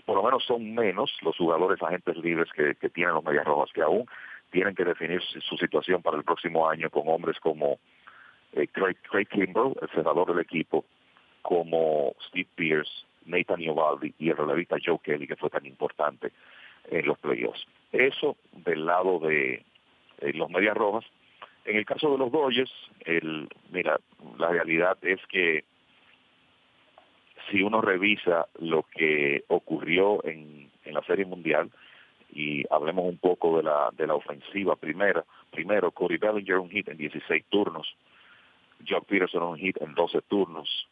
por 0.06 0.16
lo 0.16 0.22
menos 0.22 0.44
son 0.44 0.74
menos 0.74 1.12
los 1.22 1.36
jugadores 1.36 1.82
agentes 1.82 2.16
libres 2.16 2.48
que, 2.52 2.74
tienen 2.90 3.14
los 3.14 3.24
Medias 3.24 3.44
Rojas, 3.44 3.70
que 3.74 3.82
aún 3.82 4.06
tienen 4.50 4.74
que 4.74 4.84
definir 4.84 5.20
su 5.22 5.56
situación 5.56 6.02
para 6.02 6.16
el 6.16 6.24
próximo 6.24 6.68
año 6.68 6.88
con 6.90 7.02
hombres 7.06 7.38
como 7.40 7.78
eh, 8.52 8.66
Craig, 8.68 8.96
Craig 9.02 9.28
el 9.32 9.90
senador 9.94 10.28
del 10.28 10.40
equipo, 10.40 10.84
como 11.42 12.14
Steve 12.28 12.48
Pierce, 12.54 13.04
Nathan 13.26 13.60
Iovaldi 13.60 14.14
y 14.18 14.30
el 14.30 14.36
relevista 14.36 14.76
Joe 14.84 14.98
Kelly, 15.02 15.26
que 15.26 15.36
fue 15.36 15.50
tan 15.50 15.66
importante 15.66 16.32
en 16.90 17.06
los 17.06 17.18
playoffs. 17.18 17.66
Eso 17.92 18.36
del 18.52 18.86
lado 18.86 19.18
de 19.20 19.64
los 20.34 20.50
Medias 20.50 20.76
Rojas. 20.76 21.04
En 21.64 21.76
el 21.76 21.84
caso 21.84 22.10
de 22.10 22.18
los 22.18 22.32
Dodgers, 22.32 22.72
el, 23.04 23.48
mira, 23.70 24.00
la 24.38 24.48
realidad 24.48 24.98
es 25.02 25.20
que 25.28 25.64
si 27.50 27.62
uno 27.62 27.80
revisa 27.80 28.46
lo 28.60 28.84
que 28.84 29.44
ocurrió 29.48 30.24
en, 30.24 30.70
en 30.84 30.94
la 30.94 31.02
Serie 31.02 31.24
Mundial, 31.24 31.70
y 32.34 32.64
hablemos 32.70 33.04
un 33.04 33.18
poco 33.18 33.58
de 33.58 33.62
la, 33.62 33.90
de 33.96 34.06
la 34.06 34.14
ofensiva 34.14 34.74
primera, 34.76 35.24
primero, 35.50 35.90
Cody 35.90 36.16
Bellinger 36.16 36.58
un 36.58 36.70
hit 36.70 36.88
en 36.88 36.96
16 36.96 37.44
turnos, 37.50 37.94
Jock 38.88 39.06
Peterson 39.06 39.42
un 39.42 39.58
hit 39.58 39.76
en 39.80 39.94
12 39.94 40.22
turnos, 40.22 40.88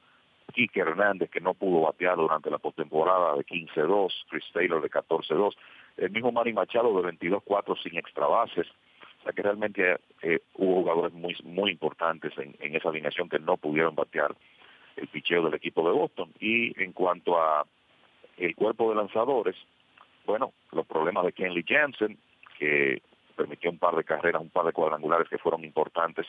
Kike 0.52 0.80
Hernández 0.80 1.30
que 1.30 1.40
no 1.40 1.54
pudo 1.54 1.82
batear 1.82 2.16
durante 2.16 2.50
la 2.50 2.58
postemporada 2.58 3.36
de 3.36 3.44
15-2, 3.44 4.12
Chris 4.28 4.44
Taylor 4.52 4.82
de 4.82 4.90
14-2, 4.90 5.54
el 5.96 6.10
mismo 6.10 6.30
Manny 6.30 6.52
Machado 6.52 7.00
de 7.00 7.12
22-4 7.18 7.82
sin 7.82 7.96
extra 7.96 8.26
bases, 8.26 8.66
o 9.20 9.22
sea 9.22 9.32
que 9.32 9.42
realmente 9.42 9.98
eh, 10.22 10.40
hubo 10.54 10.82
jugadores 10.82 11.12
muy 11.12 11.36
muy 11.44 11.70
importantes 11.70 12.32
en, 12.38 12.56
en 12.60 12.74
esa 12.74 12.88
alineación 12.88 13.28
que 13.28 13.38
no 13.38 13.56
pudieron 13.56 13.94
batear 13.94 14.34
el 14.96 15.08
picheo 15.08 15.42
del 15.42 15.54
equipo 15.54 15.86
de 15.86 15.96
Boston. 15.96 16.32
Y 16.40 16.80
en 16.82 16.92
cuanto 16.92 17.40
a 17.40 17.66
el 18.36 18.54
cuerpo 18.54 18.90
de 18.90 18.96
lanzadores, 18.96 19.56
bueno, 20.26 20.52
los 20.72 20.86
problemas 20.86 21.24
de 21.24 21.32
Kenley 21.32 21.64
Jansen, 21.66 22.18
que 22.58 23.02
permitió 23.36 23.70
un 23.70 23.78
par 23.78 23.96
de 23.96 24.04
carreras, 24.04 24.42
un 24.42 24.50
par 24.50 24.66
de 24.66 24.72
cuadrangulares 24.72 25.28
que 25.28 25.38
fueron 25.38 25.64
importantes 25.64 26.26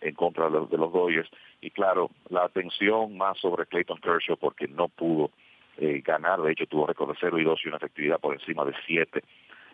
en 0.00 0.14
contra 0.14 0.46
de 0.46 0.50
los, 0.50 0.70
de. 0.70 1.28
Y 1.60 1.70
claro, 1.70 2.10
la 2.28 2.44
atención 2.44 3.16
más 3.16 3.38
sobre 3.38 3.66
Clayton 3.66 4.00
Kershaw 4.00 4.36
porque 4.36 4.68
no 4.68 4.88
pudo 4.88 5.30
eh, 5.78 6.02
ganar, 6.04 6.40
de 6.40 6.52
hecho 6.52 6.66
tuvo 6.66 6.86
récord 6.86 7.10
de 7.10 7.18
0 7.20 7.38
y 7.38 7.44
2 7.44 7.60
y 7.64 7.68
una 7.68 7.76
efectividad 7.76 8.18
por 8.18 8.34
encima 8.34 8.64
de 8.64 8.74
7 8.86 9.22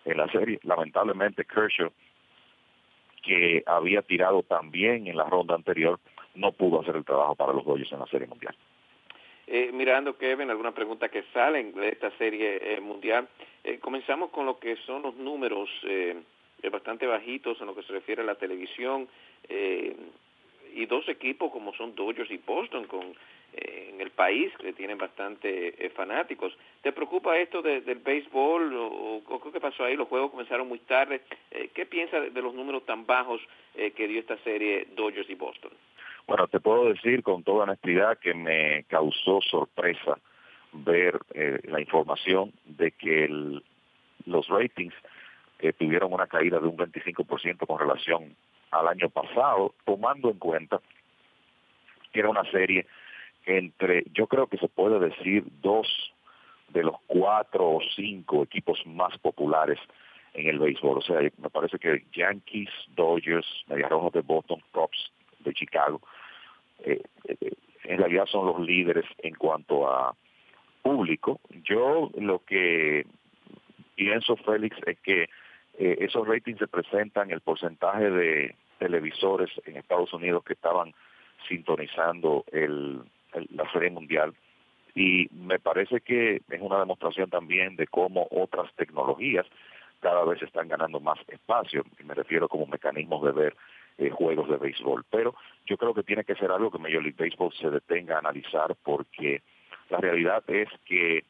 en 0.04 0.16
la 0.16 0.28
serie. 0.28 0.58
Lamentablemente 0.62 1.44
Kershaw, 1.44 1.90
que 3.26 3.62
había 3.66 4.02
tirado 4.02 4.42
también 4.42 5.06
en 5.06 5.16
la 5.16 5.24
ronda 5.24 5.54
anterior, 5.54 5.98
no 6.34 6.52
pudo 6.52 6.80
hacer 6.80 6.96
el 6.96 7.04
trabajo 7.04 7.34
para 7.34 7.52
los 7.52 7.64
Dodgers 7.64 7.92
en 7.92 8.00
la 8.00 8.06
Serie 8.06 8.26
Mundial. 8.26 8.54
Eh, 9.48 9.70
mirando, 9.72 10.16
Kevin, 10.16 10.50
algunas 10.50 10.74
preguntas 10.74 11.10
que 11.10 11.22
salen 11.32 11.72
de 11.72 11.88
esta 11.90 12.10
Serie 12.18 12.58
eh, 12.60 12.80
Mundial. 12.80 13.28
Eh, 13.62 13.78
comenzamos 13.78 14.30
con 14.30 14.44
lo 14.44 14.58
que 14.58 14.76
son 14.86 15.02
los 15.02 15.14
números 15.14 15.68
eh, 15.84 16.16
bastante 16.70 17.06
bajitos 17.06 17.60
en 17.60 17.66
lo 17.66 17.74
que 17.74 17.82
se 17.84 17.92
refiere 17.92 18.22
a 18.22 18.24
la 18.24 18.34
televisión. 18.34 19.08
y 19.48 20.84
dos 20.86 21.08
equipos 21.08 21.50
como 21.52 21.72
son 21.74 21.94
Dodgers 21.94 22.30
y 22.30 22.38
Boston 22.38 22.84
con 22.86 23.14
en 23.56 24.00
el 24.00 24.10
país 24.10 24.52
que 24.58 24.72
tienen 24.72 24.98
bastante 24.98 25.90
fanáticos. 25.94 26.56
¿Te 26.82 26.92
preocupa 26.92 27.38
esto 27.38 27.62
del 27.62 27.98
béisbol 27.98 28.74
o, 28.74 29.22
o, 29.26 29.52
qué 29.52 29.60
pasó 29.60 29.84
ahí? 29.84 29.96
Los 29.96 30.08
juegos 30.08 30.30
comenzaron 30.30 30.68
muy 30.68 30.78
tarde. 30.80 31.22
¿Qué 31.74 31.86
piensas 31.86 32.32
de, 32.32 32.42
los 32.42 32.54
números 32.54 32.84
tan 32.84 33.06
bajos 33.06 33.40
que 33.74 34.08
dio 34.08 34.20
esta 34.20 34.36
serie 34.38 34.88
Dodgers 34.94 35.30
y 35.30 35.34
Boston? 35.34 35.72
Bueno, 36.26 36.48
te 36.48 36.58
puedo 36.58 36.88
decir 36.88 37.22
con 37.22 37.44
toda 37.44 37.64
honestidad 37.64 38.18
que 38.18 38.34
me 38.34 38.84
causó 38.88 39.40
sorpresa 39.42 40.18
ver 40.72 41.20
eh, 41.34 41.60
la 41.64 41.80
información 41.80 42.52
de 42.64 42.90
que 42.90 43.28
los 44.26 44.48
ratings 44.48 44.94
eh, 45.60 45.72
tuvieron 45.72 46.12
una 46.12 46.26
caída 46.26 46.58
de 46.58 46.66
un 46.66 46.76
25% 46.76 47.66
con 47.66 47.78
relación 47.78 48.34
al 48.72 48.88
año 48.88 49.08
pasado, 49.08 49.74
tomando 49.84 50.30
en 50.30 50.38
cuenta 50.38 50.80
que 52.12 52.20
era 52.20 52.28
una 52.28 52.44
serie 52.50 52.86
entre, 53.46 54.04
yo 54.12 54.26
creo 54.26 54.48
que 54.48 54.58
se 54.58 54.68
puede 54.68 54.98
decir, 54.98 55.44
dos 55.62 55.86
de 56.68 56.82
los 56.82 56.96
cuatro 57.06 57.76
o 57.76 57.80
cinco 57.94 58.42
equipos 58.42 58.84
más 58.86 59.16
populares 59.18 59.78
en 60.34 60.48
el 60.48 60.58
béisbol. 60.58 60.98
O 60.98 61.02
sea, 61.02 61.20
me 61.20 61.50
parece 61.50 61.78
que 61.78 62.04
Yankees, 62.12 62.68
Dodgers, 62.94 63.46
Medias 63.68 63.90
Rojas 63.90 64.12
de 64.12 64.20
Boston, 64.20 64.60
Cubs 64.72 65.12
de 65.40 65.54
Chicago, 65.54 66.00
eh, 66.80 67.02
eh, 67.28 67.52
en 67.84 67.98
realidad 67.98 68.26
son 68.26 68.46
los 68.46 68.60
líderes 68.60 69.06
en 69.18 69.34
cuanto 69.34 69.88
a 69.88 70.14
público. 70.82 71.40
Yo 71.64 72.10
lo 72.18 72.40
que 72.44 73.06
pienso, 73.94 74.36
Félix, 74.36 74.76
es 74.86 74.98
que 75.00 75.22
eh, 75.78 75.96
esos 76.00 76.26
ratings 76.26 76.58
representan 76.58 77.30
el 77.30 77.40
porcentaje 77.40 78.10
de 78.10 78.54
televisores 78.78 79.50
en 79.64 79.76
Estados 79.76 80.12
Unidos 80.12 80.44
que 80.44 80.54
estaban 80.54 80.92
sintonizando 81.48 82.44
el, 82.52 83.02
la 83.50 83.70
serie 83.72 83.90
mundial 83.90 84.34
y 84.96 85.28
me 85.30 85.58
parece 85.58 86.00
que 86.00 86.40
es 86.48 86.60
una 86.60 86.78
demostración 86.78 87.28
también 87.28 87.76
de 87.76 87.86
cómo 87.86 88.26
otras 88.30 88.74
tecnologías 88.76 89.46
cada 90.00 90.24
vez 90.24 90.42
están 90.42 90.68
ganando 90.68 91.00
más 91.00 91.18
espacio, 91.28 91.84
y 92.00 92.04
me 92.04 92.14
refiero 92.14 92.48
como 92.48 92.66
mecanismos 92.66 93.22
de 93.22 93.32
ver 93.32 93.56
eh, 93.98 94.08
juegos 94.08 94.48
de 94.48 94.56
béisbol. 94.56 95.04
Pero 95.10 95.34
yo 95.66 95.76
creo 95.76 95.92
que 95.92 96.02
tiene 96.02 96.24
que 96.24 96.34
ser 96.34 96.50
algo 96.50 96.70
que 96.70 96.78
Major 96.78 97.02
League 97.02 97.16
Baseball 97.18 97.52
se 97.52 97.68
detenga 97.68 98.16
a 98.16 98.20
analizar 98.20 98.74
porque 98.82 99.42
la 99.90 99.98
realidad 99.98 100.42
es 100.48 100.68
que 100.86 101.24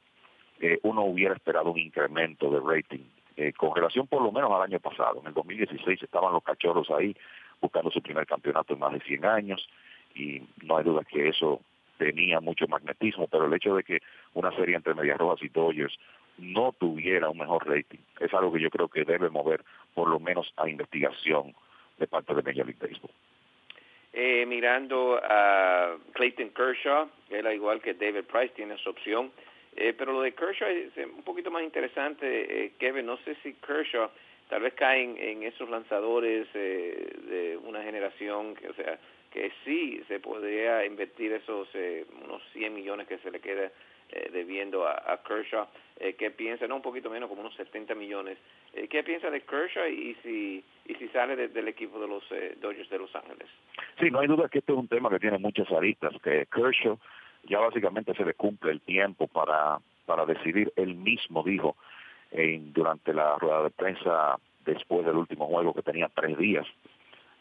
eh, 0.61 0.79
uno 0.85 1.03
hubiera 1.05 1.35
esperado 1.35 1.73
un 1.73 1.79
incremento 1.79 2.49
de 2.51 2.61
rating 2.61 3.05
eh, 3.37 3.53
con 3.53 3.75
relación 3.75 4.07
por 4.07 4.23
lo 4.23 4.31
menos 4.31 4.53
al 4.53 4.63
año 4.63 4.79
pasado. 4.79 5.21
En 5.21 5.27
el 5.27 5.35
2016 5.35 6.05
estaban 6.05 6.33
los 6.33 6.45
cachorros 6.45 6.89
ahí 6.91 7.17
buscando 7.61 7.91
su 7.91 8.01
primer 8.01 8.27
campeonato 8.27 8.75
en 8.75 8.79
más 8.79 8.93
de 8.93 9.01
100 9.01 9.25
años 9.25 9.69
y 10.15 10.41
no 10.63 10.77
hay 10.77 10.85
duda 10.85 11.03
que 11.03 11.29
eso 11.29 11.61
tenía 11.99 12.41
mucho 12.41 12.67
magnetismo, 12.69 13.29
pero 13.29 13.47
el 13.47 13.55
hecho 13.55 13.77
de 13.77 13.85
que 13.85 14.01
una 14.35 14.55
serie 14.57 14.77
entre 14.77 14.95
Medias 14.95 15.19
Rojas 15.19 15.43
y 15.43 15.49
Dodgers 15.49 15.97
no 16.39 16.73
tuviera 16.73 17.31
un 17.31 17.39
mejor 17.39 17.67
rating 17.67 17.99
es 18.21 18.33
algo 18.35 18.53
que 18.53 18.61
yo 18.61 18.71
creo 18.71 18.89
que 18.89 19.05
debe 19.05 19.31
mover 19.31 19.63
por 19.95 20.09
lo 20.09 20.21
menos 20.21 20.53
a 20.57 20.69
investigación 20.69 21.55
de 21.99 22.07
parte 22.07 22.35
de 22.35 22.43
Major 22.43 22.67
League 22.67 22.79
Baseball. 22.81 23.11
Eh, 24.13 24.47
mirando 24.47 25.21
a 25.23 25.97
Clayton 26.13 26.51
Kershaw, 26.51 27.09
él 27.31 27.47
al 27.47 27.55
igual 27.55 27.81
que 27.81 27.95
David 27.95 28.25
Price 28.25 28.55
tiene 28.55 28.77
su 28.79 28.91
opción, 28.91 29.31
eh, 29.77 29.93
pero 29.97 30.13
lo 30.13 30.23
de 30.23 30.33
Kershaw 30.33 30.69
es 30.69 30.97
un 30.97 31.23
poquito 31.23 31.51
más 31.51 31.63
interesante, 31.63 32.65
eh, 32.65 32.73
Kevin, 32.79 33.05
no 33.05 33.19
sé 33.19 33.37
si 33.43 33.53
Kershaw 33.55 34.09
tal 34.49 34.63
vez 34.63 34.75
caen 34.75 35.17
en 35.19 35.43
esos 35.43 35.69
lanzadores 35.69 36.47
eh, 36.55 37.13
de 37.29 37.57
una 37.59 37.83
generación 37.83 38.55
que, 38.55 38.69
o 38.69 38.75
sea, 38.75 38.99
que 39.37 39.53
sí 39.67 40.03
se 40.09 40.19
podría 40.19 40.87
invertir 40.87 41.31
esos 41.31 41.69
eh, 41.75 42.07
unos 42.25 42.43
100 42.55 42.75
millones 42.75 43.07
que 43.07 43.19
se 43.19 43.31
le 43.31 43.41
queda 43.41 43.71
eh, 44.09 44.31
debiendo 44.33 44.89
a, 44.89 45.21
Kershaw, 45.29 45.67
eh, 45.99 46.15
¿qué 46.15 46.31
piensa? 46.31 46.67
No, 46.67 46.77
un 46.77 46.83
poquito 46.83 47.11
menos, 47.11 47.29
como 47.29 47.43
unos 47.43 47.55
70 47.57 47.95
millones. 47.97 48.39
Eh, 48.73 48.89
¿Qué 48.89 49.03
piensa 49.03 49.31
de 49.31 49.43
Kershaw 49.43 49.89
y 49.89 50.17
si 50.23 50.65
y 50.87 50.95
si 50.95 51.09
sale 51.09 51.37
de, 51.37 51.49
del 51.49 51.69
equipo 51.69 52.01
de 52.01 52.09
los 52.09 52.25
eh, 52.31 52.57
Dodgers 52.63 52.89
de 52.89 52.99
Los 52.99 53.15
Ángeles? 53.15 53.47
Sí, 54.01 54.11
no 54.11 54.21
hay 54.21 54.27
duda 54.27 54.49
que 54.49 54.61
este 54.61 54.73
es 54.73 54.79
un 54.79 54.89
tema 54.89 55.11
que 55.11 55.19
tiene 55.19 55.37
muchas 55.37 55.71
aristas, 55.71 56.15
que 56.23 56.47
Kershaw 56.47 56.99
ya 57.43 57.59
básicamente 57.59 58.15
se 58.15 58.25
le 58.25 58.33
cumple 58.33 58.73
el 58.73 58.81
tiempo 58.81 59.27
para, 59.27 59.79
para 60.07 60.25
decidir, 60.25 60.73
él 60.77 60.95
mismo 60.95 61.43
dijo 61.43 61.77
en, 62.31 62.73
durante 62.73 63.13
la 63.13 63.37
rueda 63.37 63.65
de 63.65 63.71
prensa 63.71 64.39
después 64.65 65.05
del 65.05 65.17
último 65.17 65.47
juego 65.47 65.75
que 65.75 65.83
tenía 65.83 66.09
tres 66.15 66.39
días, 66.39 66.67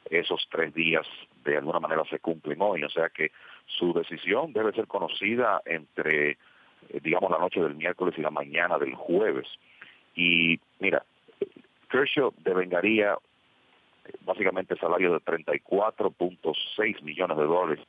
esos 0.10 0.48
tres 0.52 0.74
días 0.74 1.06
de 1.44 1.58
alguna 1.58 1.80
manera 1.80 2.04
se 2.10 2.20
cumplen 2.20 2.62
hoy, 2.62 2.84
o 2.84 2.90
sea 2.90 3.10
que 3.10 3.32
su 3.66 3.94
decisión 3.94 4.54
debe 4.54 4.72
ser 4.74 4.88
conocida 4.88 5.62
entre 5.66 6.38
eh, 6.90 7.00
digamos, 7.02 7.32
la 7.32 7.40
noche 7.40 7.62
del 7.62 7.76
miércoles 7.76 8.16
y 8.18 8.22
la 8.22 8.32
mañana 8.32 8.78
del 8.78 8.94
jueves. 8.96 9.48
Y 10.16 10.60
mira, 10.80 11.04
Kershaw 11.90 12.34
devengaría 12.38 13.14
eh, 13.14 14.14
básicamente 14.22 14.76
salario 14.78 15.14
de 15.14 15.20
34.6 15.20 17.02
millones 17.02 17.38
de 17.38 17.44
dólares 17.44 17.86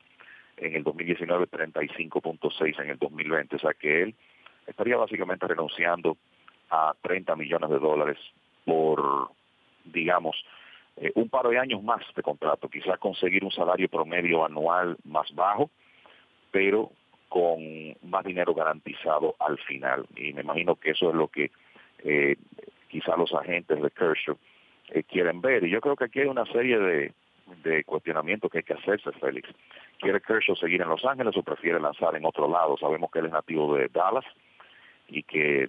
en 0.57 0.75
el 0.75 0.83
2019, 0.83 1.47
35.6 1.49 2.83
en 2.83 2.91
el 2.91 2.99
2020. 2.99 3.57
O 3.57 3.59
sea 3.59 3.75
que 3.75 4.03
él 4.03 4.15
estaría 4.67 4.97
básicamente 4.97 5.47
renunciando 5.47 6.17
a 6.71 6.95
30 7.03 7.37
millones 7.37 7.71
de 7.71 7.79
dólares 7.79 8.19
por, 8.65 9.31
digamos, 9.85 10.37
eh, 10.97 11.13
un 11.15 11.29
par 11.29 11.47
de 11.49 11.59
años 11.59 11.83
más 11.83 12.03
de 12.15 12.23
contrato. 12.23 12.69
Quizás 12.69 12.99
conseguir 12.99 13.45
un 13.45 13.51
salario 13.51 13.89
promedio 13.89 14.45
anual 14.45 14.97
más 15.05 15.33
bajo, 15.35 15.71
pero 16.51 16.91
con 17.29 17.61
más 18.03 18.25
dinero 18.25 18.55
garantizado 18.55 19.37
al 19.39 19.59
final. 19.59 20.07
Y 20.17 20.33
me 20.33 20.43
imagino 20.43 20.77
que 20.77 20.93
eso 20.93 21.11
es 21.11 21.15
lo 21.15 21.29
que 21.29 21.51
eh, 22.05 22.37
quizá 22.89 23.17
los 23.17 23.33
agentes 23.35 23.81
de 23.83 23.91
Kershaw 23.91 24.39
eh, 24.91 25.03
quieren 25.03 25.41
ver. 25.41 25.65
Y 25.65 25.71
yo 25.71 25.81
creo 25.81 25.97
que 25.97 26.05
aquí 26.05 26.21
hay 26.21 26.29
una 26.29 26.47
serie 26.47 26.79
de, 26.79 27.13
cuestionamientos 27.85 28.51
que 28.51 28.59
hay 28.59 28.65
que 28.65 28.75
hacerse, 28.75 29.13
Félix. 29.13 29.49
¿Quiere 29.99 30.21
Kershaw 30.21 30.57
seguir 30.57 30.83
en 30.83 30.89
Los 30.89 31.05
Ángeles 31.05 31.37
o 31.37 31.43
prefiere 31.43 31.79
lanzar 31.79 32.17
en 32.17 32.25
otro 32.25 32.51
lado? 32.51 32.77
Sabemos 32.79 33.11
que 33.11 33.19
él 33.21 33.27
es 33.27 33.33
nativo 33.33 33.77
de 33.77 33.89
Dallas 33.89 34.25
y 35.09 35.23
que 35.23 35.69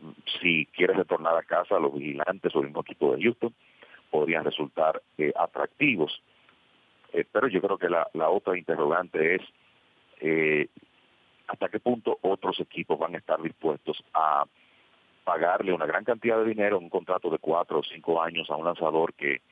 mm, 0.00 0.10
si 0.40 0.66
quiere 0.66 0.94
retornar 0.94 1.36
a 1.36 1.42
casa, 1.42 1.78
los 1.78 1.94
vigilantes 1.94 2.54
o 2.54 2.60
el 2.60 2.66
mismo 2.66 2.82
equipo 2.82 3.16
de 3.16 3.22
Houston 3.22 3.54
podrían 4.10 4.44
resultar 4.44 5.02
eh, 5.16 5.32
atractivos. 5.36 6.22
Eh, 7.12 7.24
pero 7.30 7.48
yo 7.48 7.60
creo 7.60 7.78
que 7.78 7.88
la, 7.88 8.28
otra 8.28 8.58
interrogante 8.58 9.36
es 9.36 9.42
eh, 10.20 10.68
hasta 11.46 11.68
qué 11.68 11.80
punto 11.80 12.18
otros 12.22 12.60
equipos 12.60 12.98
van 12.98 13.14
a 13.14 13.18
estar 13.18 13.40
dispuestos 13.40 14.02
a 14.12 14.44
pagarle 15.24 15.72
una 15.72 15.86
gran 15.86 16.04
cantidad 16.04 16.38
de 16.38 16.46
dinero 16.46 16.78
un 16.78 16.88
contrato 16.88 17.30
de 17.30 17.38
cuatro 17.38 17.80
o 17.80 17.82
cinco 17.82 18.22
años 18.22 18.50
a 18.50 18.56
un 18.56 18.64
lanzador 18.64 19.14
que 19.14 19.42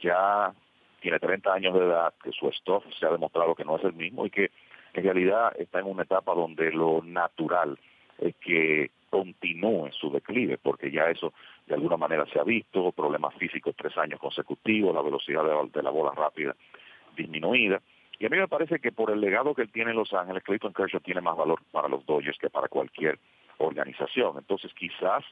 ya 0.00 0.52
tiene 1.00 1.18
30 1.18 1.52
años 1.52 1.74
de 1.74 1.84
edad, 1.84 2.14
que 2.22 2.32
su 2.32 2.50
stuff 2.50 2.84
se 2.98 3.06
ha 3.06 3.10
demostrado 3.10 3.54
que 3.54 3.64
no 3.64 3.76
es 3.76 3.84
el 3.84 3.92
mismo 3.92 4.26
y 4.26 4.30
que 4.30 4.50
en 4.94 5.04
realidad 5.04 5.52
está 5.58 5.80
en 5.80 5.86
una 5.86 6.04
etapa 6.04 6.34
donde 6.34 6.72
lo 6.72 7.02
natural 7.02 7.78
es 8.18 8.34
que 8.36 8.90
continúe 9.10 9.90
su 9.92 10.10
declive, 10.10 10.58
porque 10.58 10.90
ya 10.90 11.10
eso 11.10 11.32
de 11.66 11.74
alguna 11.74 11.96
manera 11.96 12.26
se 12.26 12.38
ha 12.38 12.44
visto, 12.44 12.92
problemas 12.92 13.34
físicos 13.34 13.74
tres 13.76 13.96
años 13.96 14.20
consecutivos, 14.20 14.94
la 14.94 15.02
velocidad 15.02 15.42
de, 15.72 15.82
la 15.82 15.90
bola 15.90 16.12
rápida 16.12 16.54
disminuida. 17.16 17.80
Y 18.18 18.26
a 18.26 18.28
mí 18.28 18.36
me 18.36 18.48
parece 18.48 18.78
que 18.78 18.92
por 18.92 19.10
el 19.10 19.20
legado 19.20 19.54
que 19.54 19.62
él 19.62 19.72
tiene 19.72 19.90
en 19.90 19.96
Los 19.96 20.12
Ángeles, 20.12 20.42
Clayton 20.44 20.72
Kershaw 20.72 21.00
tiene 21.00 21.20
más 21.20 21.36
valor 21.36 21.62
para 21.72 21.88
los 21.88 22.04
Dodgers 22.06 22.38
que 22.38 22.50
para 22.50 22.68
cualquier 22.68 23.18
organización. 23.58 24.36
Entonces 24.38 24.72
quizás 24.74 25.24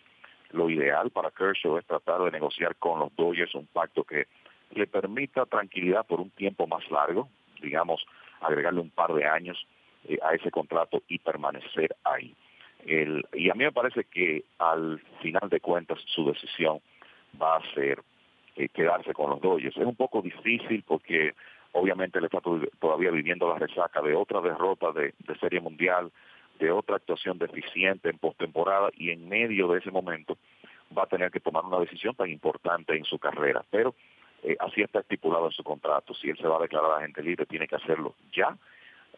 lo 0.50 0.68
ideal 0.70 1.10
para 1.10 1.30
Kershaw 1.30 1.78
es 1.78 1.86
tratar 1.86 2.22
de 2.22 2.30
negociar 2.30 2.76
con 2.76 2.98
los 2.98 3.14
Dodgers 3.14 3.54
un 3.54 3.66
pacto 3.66 4.04
que 4.04 4.26
le 4.70 4.86
permita 4.86 5.46
tranquilidad 5.46 6.06
por 6.06 6.20
un 6.20 6.30
tiempo 6.30 6.66
más 6.66 6.88
largo, 6.90 7.28
digamos, 7.60 8.04
agregarle 8.40 8.80
un 8.80 8.90
par 8.90 9.12
de 9.12 9.26
años 9.26 9.66
eh, 10.08 10.18
a 10.22 10.34
ese 10.34 10.50
contrato 10.50 11.02
y 11.08 11.18
permanecer 11.18 11.94
ahí. 12.04 12.34
El, 12.86 13.24
y 13.32 13.50
a 13.50 13.54
mí 13.54 13.64
me 13.64 13.72
parece 13.72 14.04
que 14.04 14.44
al 14.58 15.00
final 15.20 15.48
de 15.48 15.60
cuentas 15.60 15.98
su 16.06 16.24
decisión 16.26 16.80
va 17.40 17.56
a 17.56 17.74
ser 17.74 18.02
eh, 18.56 18.68
quedarse 18.68 19.14
con 19.14 19.30
los 19.30 19.40
Dodgers. 19.40 19.76
Es 19.76 19.86
un 19.86 19.96
poco 19.96 20.20
difícil 20.20 20.84
porque 20.86 21.34
obviamente 21.72 22.18
él 22.18 22.26
está 22.26 22.40
todavía 22.80 23.10
viviendo 23.10 23.48
la 23.48 23.58
resaca 23.58 24.02
de 24.02 24.14
otra 24.14 24.40
derrota 24.40 24.92
de, 24.92 25.14
Serie 25.40 25.60
Mundial, 25.60 26.10
de 26.58 26.70
otra 26.70 26.96
actuación 26.96 27.38
deficiente 27.38 28.10
en 28.10 28.18
postemporada 28.18 28.90
y 28.96 29.10
en 29.10 29.28
medio 29.28 29.68
de 29.68 29.78
ese 29.78 29.90
momento 29.90 30.36
va 30.96 31.04
a 31.04 31.06
tener 31.06 31.30
que 31.30 31.40
tomar 31.40 31.64
una 31.64 31.78
decisión 31.78 32.14
tan 32.14 32.28
importante 32.28 32.96
en 32.96 33.04
su 33.04 33.18
carrera. 33.18 33.64
Pero 33.70 33.94
eh, 34.42 34.56
así 34.60 34.82
está 34.82 35.00
estipulado 35.00 35.46
en 35.46 35.52
su 35.52 35.64
contrato. 35.64 36.14
Si 36.14 36.28
él 36.28 36.36
se 36.36 36.46
va 36.46 36.56
a 36.56 36.62
declarar 36.62 36.98
agente 36.98 37.22
libre, 37.22 37.46
tiene 37.46 37.66
que 37.66 37.76
hacerlo 37.76 38.14
ya 38.32 38.56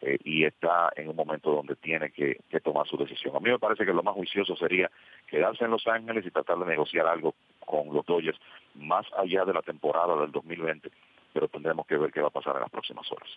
eh, 0.07 0.19
y 0.23 0.45
está 0.45 0.91
en 0.95 1.09
un 1.09 1.15
momento 1.15 1.49
donde 1.49 1.75
tiene 1.77 2.11
que, 2.11 2.37
tomar 2.63 2.87
su 2.87 2.95
decisión. 2.95 3.35
A 3.35 3.39
mí 3.39 3.49
me 3.49 3.57
parece 3.57 3.87
que 3.87 3.91
lo 3.93 4.03
más 4.03 4.13
juicioso 4.13 4.55
sería 4.55 4.91
quedarse 5.25 5.65
en 5.65 5.71
Los 5.71 5.87
Ángeles 5.87 6.23
y 6.23 6.29
tratar 6.29 6.59
de 6.59 6.65
negociar 6.67 7.07
algo 7.07 7.33
con 7.59 7.91
los 7.91 8.05
Dodgers 8.05 8.39
más 8.75 9.07
allá 9.17 9.45
de 9.45 9.53
la 9.53 9.63
temporada 9.63 10.15
del 10.21 10.31
2020, 10.31 10.91
pero 11.33 11.47
tendremos 11.47 11.87
que 11.87 11.97
ver 11.97 12.11
qué 12.11 12.21
va 12.21 12.27
a 12.27 12.31
pasar 12.31 12.55
en 12.55 12.61
las 12.61 12.69
próximas 12.69 13.11
horas. 13.11 13.29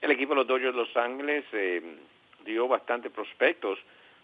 El 0.00 0.10
equipo 0.12 0.30
de 0.30 0.36
los 0.36 0.46
Dodgers 0.46 0.74
de 0.74 0.80
Los 0.80 0.96
Ángeles 0.96 1.44
eh, 1.52 1.82
dio 2.46 2.66
bastante 2.68 3.10
prospectos 3.10 3.78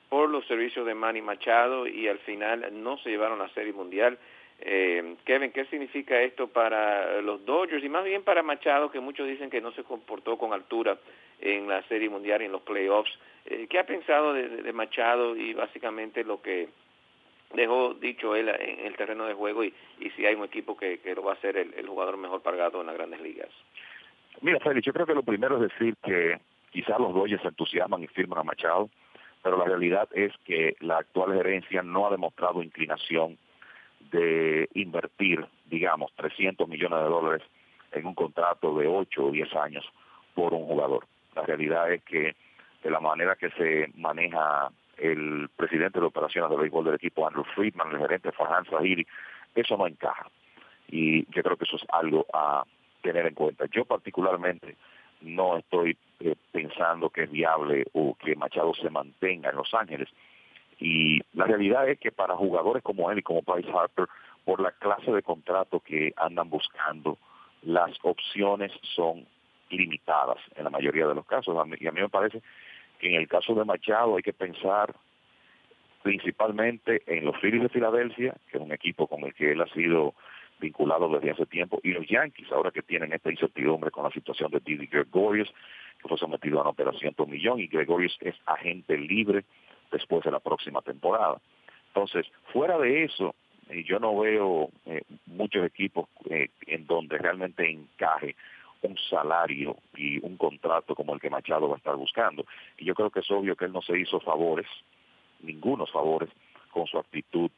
por 0.08 0.30
los 0.30 0.46
servicios 0.46 0.86
de 0.86 0.94
Manny 0.94 1.20
Machado 1.20 1.86
y 1.86 2.08
al 2.08 2.18
final 2.20 2.66
no 2.82 2.96
se 2.98 3.10
llevaron 3.10 3.40
la 3.40 3.50
Serie 3.50 3.74
Mundial. 3.74 4.18
Eh, 4.60 5.16
Kevin, 5.24 5.52
¿qué 5.52 5.64
significa 5.66 6.20
esto 6.20 6.48
para 6.48 7.20
los 7.20 7.44
Dodgers 7.44 7.84
y 7.84 7.88
más 7.88 8.04
bien 8.04 8.24
para 8.24 8.42
Machado, 8.42 8.90
que 8.90 9.00
muchos 9.00 9.28
dicen 9.28 9.50
que 9.50 9.60
no 9.60 9.70
se 9.72 9.84
comportó 9.84 10.36
con 10.36 10.52
altura 10.52 10.98
en 11.40 11.68
la 11.68 11.82
Serie 11.84 12.08
Mundial 12.08 12.42
y 12.42 12.46
en 12.46 12.52
los 12.52 12.62
playoffs? 12.62 13.10
Eh, 13.46 13.66
¿Qué 13.70 13.78
ha 13.78 13.86
pensado 13.86 14.32
de, 14.32 14.72
Machado 14.72 15.36
y 15.36 15.54
básicamente 15.54 16.24
lo 16.24 16.42
que 16.42 16.68
dejó 17.54 17.94
dicho 17.94 18.34
él 18.34 18.48
en 18.48 18.86
el 18.86 18.96
terreno 18.96 19.26
de 19.26 19.34
juego 19.34 19.62
y, 19.64 19.72
si 20.16 20.26
hay 20.26 20.34
un 20.34 20.44
equipo 20.44 20.76
que, 20.76 21.00
lo 21.14 21.22
va 21.22 21.34
a 21.34 21.40
ser 21.40 21.56
el, 21.56 21.86
jugador 21.86 22.16
mejor 22.16 22.42
pagado 22.42 22.80
en 22.80 22.88
las 22.88 22.96
grandes 22.96 23.20
ligas? 23.20 23.48
Mira, 24.40 24.58
Félix, 24.60 24.86
yo 24.86 24.92
creo 24.92 25.06
que 25.06 25.14
lo 25.14 25.22
primero 25.22 25.56
es 25.56 25.72
decir 25.72 25.94
que 26.04 26.38
quizás 26.72 26.98
los 26.98 27.14
Dodgers 27.14 27.42
se 27.42 27.48
entusiasman 27.48 28.02
y 28.02 28.08
firman 28.08 28.40
a 28.40 28.42
Machado, 28.42 28.90
pero 29.42 29.56
la 29.56 29.64
realidad 29.64 30.08
es 30.12 30.32
que 30.44 30.76
la 30.80 30.98
actual 30.98 31.32
gerencia 31.34 31.82
no 31.82 32.08
ha 32.08 32.10
demostrado 32.10 32.62
inclinación 32.62 33.38
de 34.00 34.68
invertir, 34.74 35.44
digamos, 35.66 36.12
300 36.16 36.68
millones 36.68 36.98
de 37.00 37.08
dólares 37.08 37.42
en 37.92 38.06
un 38.06 38.14
contrato 38.14 38.76
de 38.76 38.86
8 38.86 39.24
o 39.24 39.30
10 39.30 39.54
años 39.56 39.84
por 40.34 40.54
un 40.54 40.66
jugador. 40.66 41.06
La 41.34 41.42
realidad 41.42 41.92
es 41.92 42.02
que 42.04 42.36
de 42.82 42.90
la 42.90 43.00
manera 43.00 43.36
que 43.36 43.50
se 43.50 43.90
maneja 43.96 44.70
el 44.96 45.48
presidente 45.56 46.00
de 46.00 46.06
operaciones 46.06 46.50
de 46.50 46.56
béisbol 46.56 46.84
del 46.84 46.94
equipo, 46.94 47.26
Andrew 47.26 47.44
Friedman, 47.54 47.92
el 47.92 47.98
gerente 47.98 48.32
Farhan 48.32 48.64
Zahiri, 48.66 49.06
eso 49.54 49.76
no 49.76 49.86
encaja. 49.86 50.26
Y 50.88 51.24
yo 51.32 51.42
creo 51.42 51.56
que 51.56 51.64
eso 51.64 51.76
es 51.76 51.84
algo 51.90 52.26
a 52.32 52.64
tener 53.02 53.26
en 53.26 53.34
cuenta. 53.34 53.66
Yo 53.70 53.84
particularmente 53.84 54.76
no 55.20 55.58
estoy 55.58 55.96
eh, 56.20 56.34
pensando 56.52 57.10
que 57.10 57.24
es 57.24 57.30
viable 57.30 57.86
o 57.92 58.16
que 58.16 58.36
Machado 58.36 58.74
se 58.74 58.90
mantenga 58.90 59.50
en 59.50 59.56
Los 59.56 59.72
Ángeles 59.74 60.08
y 60.78 61.20
la 61.34 61.46
realidad 61.46 61.88
es 61.88 61.98
que 61.98 62.12
para 62.12 62.36
jugadores 62.36 62.82
como 62.82 63.10
él 63.10 63.18
y 63.18 63.22
como 63.22 63.42
Bryce 63.42 63.70
Harper, 63.70 64.06
por 64.44 64.60
la 64.60 64.70
clase 64.72 65.12
de 65.12 65.22
contrato 65.22 65.80
que 65.80 66.12
andan 66.16 66.48
buscando, 66.48 67.18
las 67.62 67.90
opciones 68.02 68.72
son 68.94 69.26
limitadas 69.70 70.38
en 70.56 70.64
la 70.64 70.70
mayoría 70.70 71.06
de 71.06 71.14
los 71.14 71.26
casos. 71.26 71.54
Y 71.78 71.86
a 71.86 71.92
mí 71.92 72.00
me 72.00 72.08
parece 72.08 72.40
que 72.98 73.08
en 73.08 73.20
el 73.20 73.28
caso 73.28 73.54
de 73.54 73.64
Machado 73.64 74.16
hay 74.16 74.22
que 74.22 74.32
pensar 74.32 74.94
principalmente 76.02 77.02
en 77.06 77.24
los 77.24 77.36
Phillies 77.40 77.62
de 77.62 77.68
Filadelfia, 77.68 78.34
que 78.50 78.56
es 78.56 78.62
un 78.62 78.72
equipo 78.72 79.06
con 79.06 79.24
el 79.24 79.34
que 79.34 79.52
él 79.52 79.60
ha 79.60 79.66
sido 79.68 80.14
vinculado 80.60 81.08
desde 81.10 81.30
hace 81.30 81.46
tiempo, 81.46 81.80
y 81.82 81.92
los 81.92 82.06
Yankees, 82.08 82.50
ahora 82.50 82.70
que 82.70 82.82
tienen 82.82 83.12
esta 83.12 83.30
incertidumbre 83.30 83.90
con 83.90 84.04
la 84.04 84.10
situación 84.10 84.50
de 84.50 84.60
Didi 84.60 84.86
Gregorius, 84.86 85.52
que 86.00 86.08
fue 86.08 86.18
sometido 86.18 86.58
a 86.58 86.62
una 86.62 86.70
operación 86.70 87.14
por 87.14 87.28
millón, 87.28 87.60
y 87.60 87.66
Gregorius 87.66 88.16
es 88.20 88.34
agente 88.46 88.96
libre 88.96 89.44
después 89.90 90.24
de 90.24 90.30
la 90.30 90.40
próxima 90.40 90.82
temporada. 90.82 91.40
Entonces, 91.88 92.26
fuera 92.52 92.78
de 92.78 93.04
eso, 93.04 93.34
eh, 93.68 93.84
yo 93.84 93.98
no 93.98 94.18
veo 94.18 94.70
eh, 94.86 95.02
muchos 95.26 95.64
equipos 95.66 96.08
eh, 96.30 96.48
en 96.66 96.86
donde 96.86 97.18
realmente 97.18 97.68
encaje 97.68 98.36
un 98.82 98.96
salario 99.10 99.76
y 99.96 100.24
un 100.24 100.36
contrato 100.36 100.94
como 100.94 101.12
el 101.14 101.20
que 101.20 101.30
Machado 101.30 101.68
va 101.68 101.74
a 101.74 101.78
estar 101.78 101.96
buscando. 101.96 102.44
Y 102.76 102.84
yo 102.84 102.94
creo 102.94 103.10
que 103.10 103.20
es 103.20 103.30
obvio 103.30 103.56
que 103.56 103.64
él 103.64 103.72
no 103.72 103.82
se 103.82 103.98
hizo 103.98 104.20
favores, 104.20 104.66
ningunos 105.40 105.90
favores, 105.90 106.30
con 106.70 106.86
su 106.86 106.98
actitud 106.98 107.50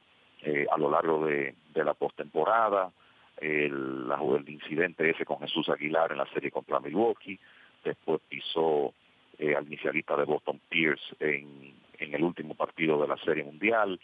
a 0.73 0.79
lo 0.79 0.91
largo 0.91 1.27
de, 1.27 1.55
la 1.75 1.93
postemporada, 1.93 2.91
el, 3.37 4.11
el 4.11 4.49
incidente 4.49 5.11
ese 5.11 5.27
con 5.27 5.39
Jesús 5.41 5.69
Aguilar 5.69 6.13
en 6.13 6.19
la 6.19 6.27
serie 6.33 6.51
contra 6.51 6.81
Milwaukee, 6.81 7.39
después 7.85 8.23
pisó 8.27 8.95
al 9.39 9.67
inicialista 9.67 10.17
de 10.17 10.25
Boston 10.25 10.59
Pierce 10.71 11.05
en, 11.21 11.75
en 12.11 12.17
el 12.17 12.25
último 12.25 12.55
partido 12.55 13.01
de 13.01 13.09
la 13.09 13.17
Serie 13.19 13.45
Mundial, 13.45 13.99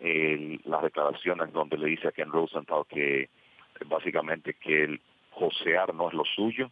las 0.00 0.82
declaraciones 0.82 1.52
donde 1.52 1.78
le 1.78 1.86
dice 1.86 2.08
a 2.08 2.12
Ken 2.12 2.30
Rosenthal 2.30 2.84
que 2.88 3.30
básicamente 3.86 4.54
que 4.54 4.84
el 4.84 5.00
josear 5.30 5.94
no 5.94 6.08
es 6.08 6.14
lo 6.14 6.24
suyo, 6.24 6.70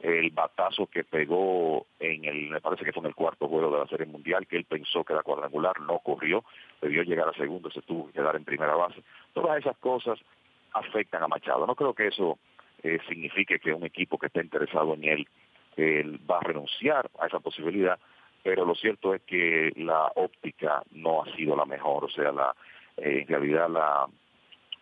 el 0.00 0.30
batazo 0.30 0.86
que 0.86 1.04
pegó 1.04 1.86
en 1.98 2.24
el, 2.24 2.50
me 2.50 2.60
parece 2.60 2.84
que 2.84 2.92
fue 2.92 3.00
en 3.00 3.08
el 3.08 3.14
cuarto 3.14 3.48
juego 3.48 3.70
de 3.70 3.78
la 3.78 3.86
Serie 3.86 4.06
Mundial, 4.06 4.46
que 4.46 4.56
él 4.56 4.64
pensó 4.64 5.04
que 5.04 5.12
era 5.12 5.22
cuadrangular, 5.22 5.80
no 5.80 5.98
corrió, 6.00 6.44
debió 6.80 7.02
llegar 7.02 7.28
a 7.28 7.32
segundo, 7.32 7.70
se 7.70 7.82
tuvo 7.82 8.06
que 8.06 8.14
quedar 8.14 8.36
en 8.36 8.44
primera 8.44 8.74
base. 8.74 9.02
Todas 9.32 9.58
esas 9.58 9.76
cosas 9.78 10.18
afectan 10.72 11.22
a 11.22 11.28
Machado. 11.28 11.66
No 11.66 11.74
creo 11.74 11.94
que 11.94 12.08
eso 12.08 12.38
eh, 12.82 12.98
signifique 13.08 13.58
que 13.58 13.72
un 13.72 13.84
equipo 13.84 14.18
que 14.18 14.26
esté 14.26 14.40
interesado 14.40 14.94
en 14.94 15.04
él, 15.04 15.28
él 15.76 16.20
va 16.30 16.38
a 16.38 16.44
renunciar 16.44 17.10
a 17.18 17.26
esa 17.26 17.40
posibilidad, 17.40 17.98
pero 18.46 18.64
lo 18.64 18.76
cierto 18.76 19.12
es 19.12 19.22
que 19.22 19.72
la 19.74 20.12
óptica 20.14 20.80
no 20.92 21.20
ha 21.20 21.34
sido 21.34 21.56
la 21.56 21.64
mejor, 21.64 22.04
o 22.04 22.08
sea, 22.08 22.30
la, 22.30 22.54
eh, 22.96 23.22
en 23.22 23.26
realidad 23.26 23.68
la 23.68 24.06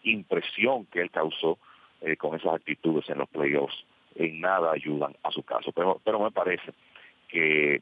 impresión 0.02 0.84
que 0.84 1.00
él 1.00 1.10
causó 1.10 1.56
eh, 2.02 2.18
con 2.18 2.34
esas 2.34 2.52
actitudes 2.52 3.08
en 3.08 3.16
los 3.16 3.28
playoffs 3.30 3.86
en 4.16 4.38
nada 4.42 4.72
ayudan 4.72 5.16
a 5.22 5.30
su 5.30 5.42
caso. 5.44 5.72
Pero, 5.72 5.98
pero 6.04 6.20
me 6.20 6.30
parece 6.30 6.74
que 7.26 7.80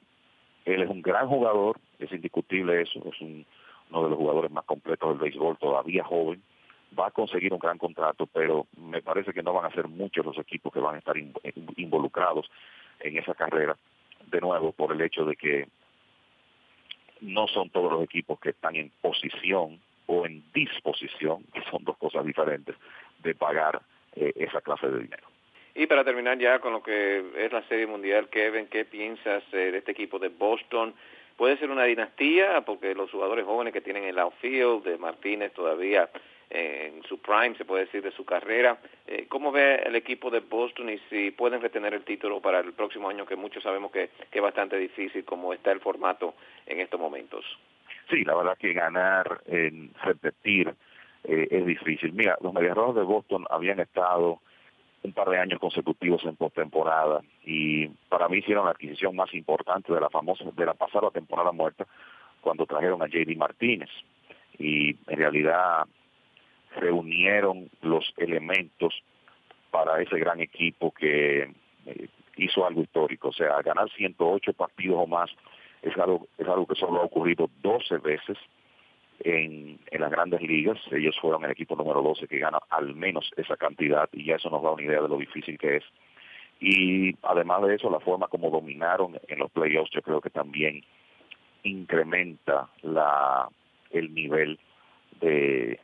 él 0.67 0.83
es 0.83 0.89
un 0.89 1.03
gran 1.03 1.27
jugador, 1.27 1.81
es 1.99 2.13
indiscutible 2.13 2.83
eso, 2.83 3.03
es 3.05 3.21
uno 3.21 4.05
de 4.05 4.09
los 4.09 4.19
jugadores 4.19 4.53
más 4.53 4.65
completos 4.65 5.09
del 5.09 5.19
béisbol, 5.19 5.59
todavía 5.59 6.05
joven, 6.05 6.41
va 6.97 7.09
a 7.09 7.11
conseguir 7.11 7.53
un 7.53 7.59
gran 7.59 7.79
contrato, 7.79 8.29
pero 8.29 8.69
me 8.77 9.03
parece 9.03 9.33
que 9.33 9.43
no 9.43 9.53
van 9.53 9.65
a 9.65 9.75
ser 9.75 9.89
muchos 9.89 10.25
los 10.25 10.39
equipos 10.39 10.73
que 10.73 10.79
van 10.79 10.95
a 10.95 10.99
estar 10.99 11.17
involucrados 11.75 12.49
en 13.01 13.19
esa 13.19 13.35
carrera 13.35 13.77
de 14.33 14.41
nuevo 14.41 14.73
por 14.73 14.93
el 14.93 15.01
hecho 15.01 15.25
de 15.25 15.37
que 15.37 15.69
no 17.21 17.47
son 17.47 17.71
todos 17.71 17.93
los 17.93 18.03
equipos 18.03 18.41
que 18.41 18.51
están 18.51 18.75
en 18.75 18.91
posición 19.01 19.81
o 20.07 20.27
en 20.27 20.43
disposición, 20.53 21.45
que 21.55 21.63
son 21.71 21.85
dos 21.85 21.97
cosas 21.99 22.27
diferentes, 22.27 22.75
de 23.23 23.35
pagar 23.35 23.81
eh, 24.17 24.33
esa 24.35 24.61
clase 24.61 24.89
de 24.89 24.99
dinero. 24.99 25.29
Y 25.75 25.87
para 25.87 26.05
terminar 26.05 26.39
ya 26.39 26.59
con 26.59 26.73
lo 26.73 26.83
que 26.83 27.25
es 27.37 27.53
la 27.53 27.63
Serie 27.69 27.87
Mundial, 27.87 28.29
Kevin, 28.29 28.67
¿qué 28.67 28.85
piensas 28.85 29.43
eh, 29.53 29.71
de 29.71 29.79
este 29.79 29.93
equipo 29.93 30.19
de 30.19 30.29
Boston? 30.29 30.95
Puede 31.37 31.57
ser 31.57 31.71
una 31.71 31.85
dinastía, 31.85 32.63
porque 32.63 32.95
los 32.95 33.11
jugadores 33.11 33.47
jóvenes 33.47 33.73
que 33.73 33.81
tienen 33.81 34.05
el 34.05 34.19
outfield, 34.19 34.85
de 34.85 34.99
Martínez 34.99 35.53
todavía 35.53 36.11
en 36.53 37.03
su 37.05 37.19
prime, 37.19 37.57
se 37.57 37.65
puede 37.65 37.87
decir, 37.87 38.03
de 38.03 38.13
su 38.13 38.25
carrera. 38.25 38.79
Eh, 39.07 39.27
¿Cómo 39.29 39.51
ve 39.51 39.77
el 39.87 39.97
equipo 39.97 40.31
de 40.31 40.41
Boston 40.41 40.91
y 40.91 40.99
si 41.09 41.31
pueden 41.31 41.63
retener 41.63 41.95
el 41.95 42.05
título 42.05 42.41
para 42.41 42.61
el 42.61 42.75
próximo 42.75 43.09
año, 43.09 43.25
que 43.25 43.37
muchos 43.37 43.63
sabemos 43.63 43.91
que, 43.91 44.11
que 44.31 44.39
es 44.39 44.43
bastante 44.43 44.77
difícil 44.77 45.25
como 45.25 45.53
está 45.55 45.73
el 45.73 45.81
formato 45.81 46.35
en 46.67 46.81
estos 46.81 47.01
momentos? 47.01 47.45
Sí, 48.11 48.25
la 48.25 48.35
verdad 48.35 48.59
que 48.59 48.75
ganar, 48.75 49.41
en 49.47 49.93
repetir, 50.05 50.75
eh, 51.25 51.49
es 51.51 51.65
difícil. 51.65 52.13
Mira, 52.13 52.37
los 52.43 52.53
Medias 52.53 52.77
Rojas 52.77 52.97
de 52.97 53.03
Boston 53.03 53.47
habían 53.49 53.81
estado 53.81 54.41
un 55.03 55.13
par 55.13 55.31
de 55.31 55.39
años 55.39 55.59
consecutivos 55.59 56.23
en 56.25 56.37
postemporada 56.37 57.23
y 57.45 57.89
para 58.09 58.29
mí 58.29 58.39
hicieron 58.39 58.67
la 58.67 58.73
adquisición 58.73 59.17
más 59.17 59.33
importante 59.35 59.93
de 59.93 60.01
la 60.01 60.11
famosa 60.11 60.45
de 60.45 60.67
la 60.67 60.75
pasada 60.75 61.11
temporada 61.11 61.51
muerta 61.51 61.87
cuando 62.41 62.67
trajeron 62.67 63.03
a 63.03 63.07
JD 63.07 63.37
Martínez 63.37 63.89
y 64.59 64.91
en 64.91 65.17
realidad 65.17 65.87
reunieron 66.77 67.71
los 67.81 68.13
elementos 68.17 68.95
para 69.71 70.01
ese 70.03 70.19
gran 70.19 70.41
equipo 70.41 70.93
que 70.93 71.51
eh, 71.87 72.09
hizo 72.37 72.67
algo 72.67 72.83
histórico. 72.83 73.29
O 73.29 73.33
sea, 73.33 73.61
ganar 73.63 73.91
108 73.91 74.53
partidos 74.53 74.99
o 75.01 75.07
más 75.07 75.31
es 75.83 75.97
algo, 75.97 76.29
es 76.39 76.47
algo 76.47 76.67
que 76.67 76.75
solo 76.75 77.01
ha 77.01 77.05
ocurrido 77.05 77.51
12 77.63 77.99
veces 77.99 78.39
en, 79.21 79.79
en 79.91 80.01
las 80.01 80.11
grandes 80.11 80.43
ligas. 80.43 80.79
Ellos 80.91 81.17
fueron 81.21 81.45
el 81.45 81.51
equipo 81.51 81.77
número 81.77 82.03
12 82.03 82.29
que 82.29 82.39
gana 82.39 82.59
al 82.71 82.95
menos 82.95 83.31
esa 83.37 83.57
cantidad 83.57 84.09
y 84.13 84.27
ya 84.27 84.37
eso 84.37 84.51
nos 84.51 84.63
da 84.63 84.71
una 84.71 84.83
idea 84.83 85.01
de 85.01 85.09
lo 85.09 85.17
difícil 85.17 85.59
que 85.59 85.77
es. 85.77 85.85
Y 86.61 87.17
además 87.23 87.63
de 87.63 87.75
eso, 87.75 87.91
la 87.91 87.99
forma 87.99 88.29
como 88.29 88.51
dominaron 88.51 89.19
en 89.27 89.39
los 89.39 89.51
playoffs 89.51 89.91
yo 89.91 90.03
creo 90.03 90.21
que 90.21 90.31
también 90.31 90.85
incrementa 91.65 92.69
la 92.83 93.49
el 93.91 94.15
nivel 94.15 94.59
de, 95.21 95.79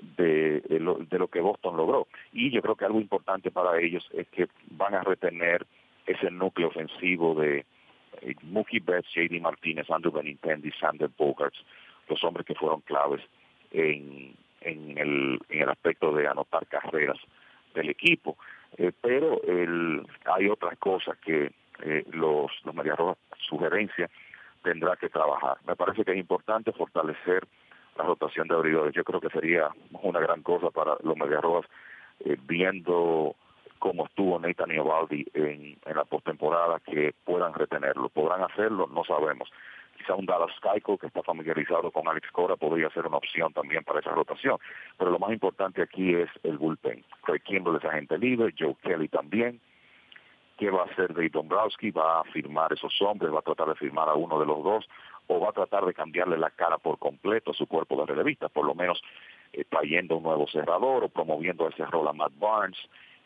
de, 0.00 0.62
lo, 0.80 1.28
que 1.28 1.40
Boston 1.40 1.76
logró. 1.76 2.08
Y 2.32 2.50
yo 2.50 2.62
creo 2.62 2.76
que 2.76 2.84
algo 2.84 3.00
importante 3.00 3.50
para 3.50 3.80
ellos 3.80 4.06
es 4.12 4.26
que 4.28 4.48
van 4.70 4.94
a 4.94 5.02
retener 5.02 5.66
ese 6.06 6.30
núcleo 6.30 6.68
ofensivo 6.68 7.34
de 7.34 7.64
eh, 8.22 8.34
Mookie 8.42 8.80
Betts, 8.80 9.08
J.D. 9.14 9.40
Martínez, 9.40 9.90
Andrew 9.90 10.12
Benintendi, 10.12 10.70
Sander 10.72 11.10
Bogarts, 11.16 11.58
los 12.08 12.22
hombres 12.24 12.46
que 12.46 12.54
fueron 12.54 12.80
claves 12.82 13.22
en, 13.72 14.34
en, 14.60 14.98
el, 14.98 15.40
en 15.48 15.62
el 15.62 15.68
aspecto 15.68 16.12
de 16.12 16.28
anotar 16.28 16.66
carreras 16.66 17.18
del 17.74 17.90
equipo. 17.90 18.36
Eh, 18.78 18.92
pero 19.00 19.42
el, 19.42 20.06
hay 20.24 20.48
otras 20.48 20.78
cosas 20.78 21.16
que 21.18 21.52
eh, 21.82 22.04
los, 22.12 22.50
los 22.64 22.74
María 22.74 22.94
Rojas, 22.94 23.18
sugerencia, 23.38 24.08
tendrá 24.62 24.96
que 24.96 25.08
trabajar. 25.08 25.58
Me 25.66 25.76
parece 25.76 26.04
que 26.04 26.12
es 26.12 26.18
importante 26.18 26.72
fortalecer 26.72 27.46
la 27.96 28.04
rotación 28.04 28.48
de 28.48 28.54
abridores. 28.54 28.94
Yo 28.94 29.04
creo 29.04 29.20
que 29.20 29.30
sería 29.30 29.70
una 30.02 30.20
gran 30.20 30.42
cosa 30.42 30.70
para 30.70 30.96
los 31.02 31.16
Medias 31.16 31.42
Rojas, 31.42 31.70
eh, 32.24 32.36
viendo 32.46 33.34
cómo 33.78 34.06
estuvo 34.06 34.38
Nathan 34.38 34.70
Iovaldi 34.70 35.26
en, 35.34 35.78
en 35.84 35.96
la 35.96 36.04
postemporada, 36.04 36.80
que 36.80 37.14
puedan 37.24 37.54
retenerlo. 37.54 38.08
¿Podrán 38.08 38.42
hacerlo? 38.42 38.88
No 38.92 39.04
sabemos. 39.04 39.50
Quizá 39.96 40.14
un 40.14 40.26
Dallas 40.26 40.52
Keuchel, 40.60 40.98
que 40.98 41.06
está 41.06 41.22
familiarizado 41.22 41.90
con 41.90 42.06
Alex 42.06 42.30
Cora, 42.30 42.56
podría 42.56 42.90
ser 42.90 43.06
una 43.06 43.16
opción 43.16 43.52
también 43.52 43.82
para 43.82 44.00
esa 44.00 44.10
rotación. 44.10 44.58
Pero 44.98 45.10
lo 45.10 45.18
más 45.18 45.32
importante 45.32 45.82
aquí 45.82 46.14
es 46.14 46.28
el 46.42 46.58
bullpen. 46.58 47.04
Craig 47.22 47.40
Kimbrell 47.40 47.76
es 47.76 47.84
agente 47.84 48.18
libre, 48.18 48.52
Joe 48.58 48.76
Kelly 48.82 49.08
también. 49.08 49.60
¿Qué 50.56 50.70
va 50.70 50.82
a 50.82 50.86
hacer 50.86 51.12
Dave 51.12 51.28
Dombrowski? 51.28 51.90
¿Va 51.90 52.20
a 52.20 52.24
firmar 52.24 52.72
esos 52.72 52.94
hombres? 53.02 53.32
¿Va 53.32 53.40
a 53.40 53.42
tratar 53.42 53.68
de 53.68 53.74
firmar 53.74 54.08
a 54.08 54.14
uno 54.14 54.38
de 54.40 54.46
los 54.46 54.62
dos? 54.64 54.86
o 55.28 55.40
va 55.40 55.50
a 55.50 55.52
tratar 55.52 55.84
de 55.84 55.94
cambiarle 55.94 56.38
la 56.38 56.50
cara 56.50 56.78
por 56.78 56.98
completo 56.98 57.50
a 57.50 57.54
su 57.54 57.66
cuerpo 57.66 57.96
de 57.96 58.06
relevistas, 58.06 58.50
por 58.50 58.64
lo 58.64 58.74
menos 58.74 59.02
eh, 59.52 59.64
trayendo 59.64 60.16
un 60.16 60.22
nuevo 60.22 60.46
cerrador 60.46 61.04
o 61.04 61.08
promoviendo 61.08 61.68
ese 61.68 61.84
rol 61.86 62.08
a 62.08 62.12
Matt 62.12 62.32
Barnes 62.38 62.78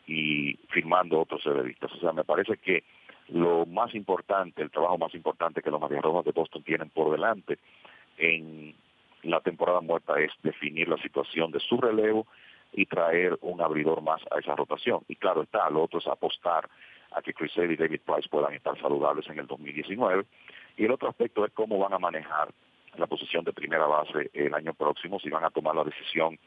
y 0.07 0.55
firmando 0.69 1.21
otros 1.21 1.43
relevistas. 1.43 1.91
O 1.93 1.99
sea, 1.99 2.11
me 2.11 2.23
parece 2.23 2.57
que 2.57 2.83
lo 3.29 3.65
más 3.65 3.93
importante, 3.93 4.61
el 4.61 4.71
trabajo 4.71 4.97
más 4.97 5.13
importante 5.13 5.61
que 5.61 5.69
los 5.69 5.79
Rojas 5.79 6.25
de 6.25 6.31
Boston 6.31 6.63
tienen 6.63 6.89
por 6.89 7.11
delante 7.11 7.59
en 8.17 8.75
la 9.23 9.39
temporada 9.41 9.81
muerta 9.81 10.19
es 10.19 10.31
definir 10.41 10.87
la 10.89 10.97
situación 10.97 11.51
de 11.51 11.59
su 11.59 11.77
relevo 11.77 12.25
y 12.73 12.87
traer 12.87 13.37
un 13.41 13.61
abridor 13.61 14.01
más 14.01 14.21
a 14.31 14.39
esa 14.39 14.55
rotación. 14.55 15.01
Y 15.07 15.15
claro 15.15 15.43
está, 15.43 15.69
lo 15.69 15.83
otro 15.83 15.99
es 15.99 16.07
apostar 16.07 16.67
a 17.11 17.21
que 17.21 17.33
Chris 17.33 17.51
Sale 17.53 17.73
y 17.73 17.77
David 17.77 18.01
Price 18.05 18.29
puedan 18.29 18.53
estar 18.53 18.79
saludables 18.79 19.27
en 19.29 19.39
el 19.39 19.47
2019 19.47 20.25
y 20.77 20.85
el 20.85 20.91
otro 20.91 21.09
aspecto 21.09 21.45
es 21.45 21.51
cómo 21.53 21.77
van 21.77 21.93
a 21.93 21.99
manejar 21.99 22.49
la 22.97 23.07
posición 23.07 23.43
de 23.43 23.53
primera 23.53 23.85
base 23.85 24.29
el 24.33 24.53
año 24.53 24.73
próximo, 24.73 25.19
si 25.19 25.29
van 25.29 25.45
a 25.45 25.49
tomar 25.49 25.75
la 25.75 25.83
decisión 25.83 26.37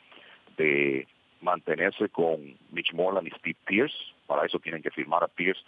de 0.57 1.07
mantenerse 1.41 2.09
con 2.09 2.57
Mitch 2.71 2.93
Moreland 2.93 3.29
y 3.29 3.31
Steve 3.39 3.57
Pierce. 3.65 3.97
Para 4.27 4.47
eso 4.47 4.59
tienen 4.59 4.83
que 4.83 4.91
firmar 4.91 5.23
a 5.23 5.29
Pierce 5.29 5.61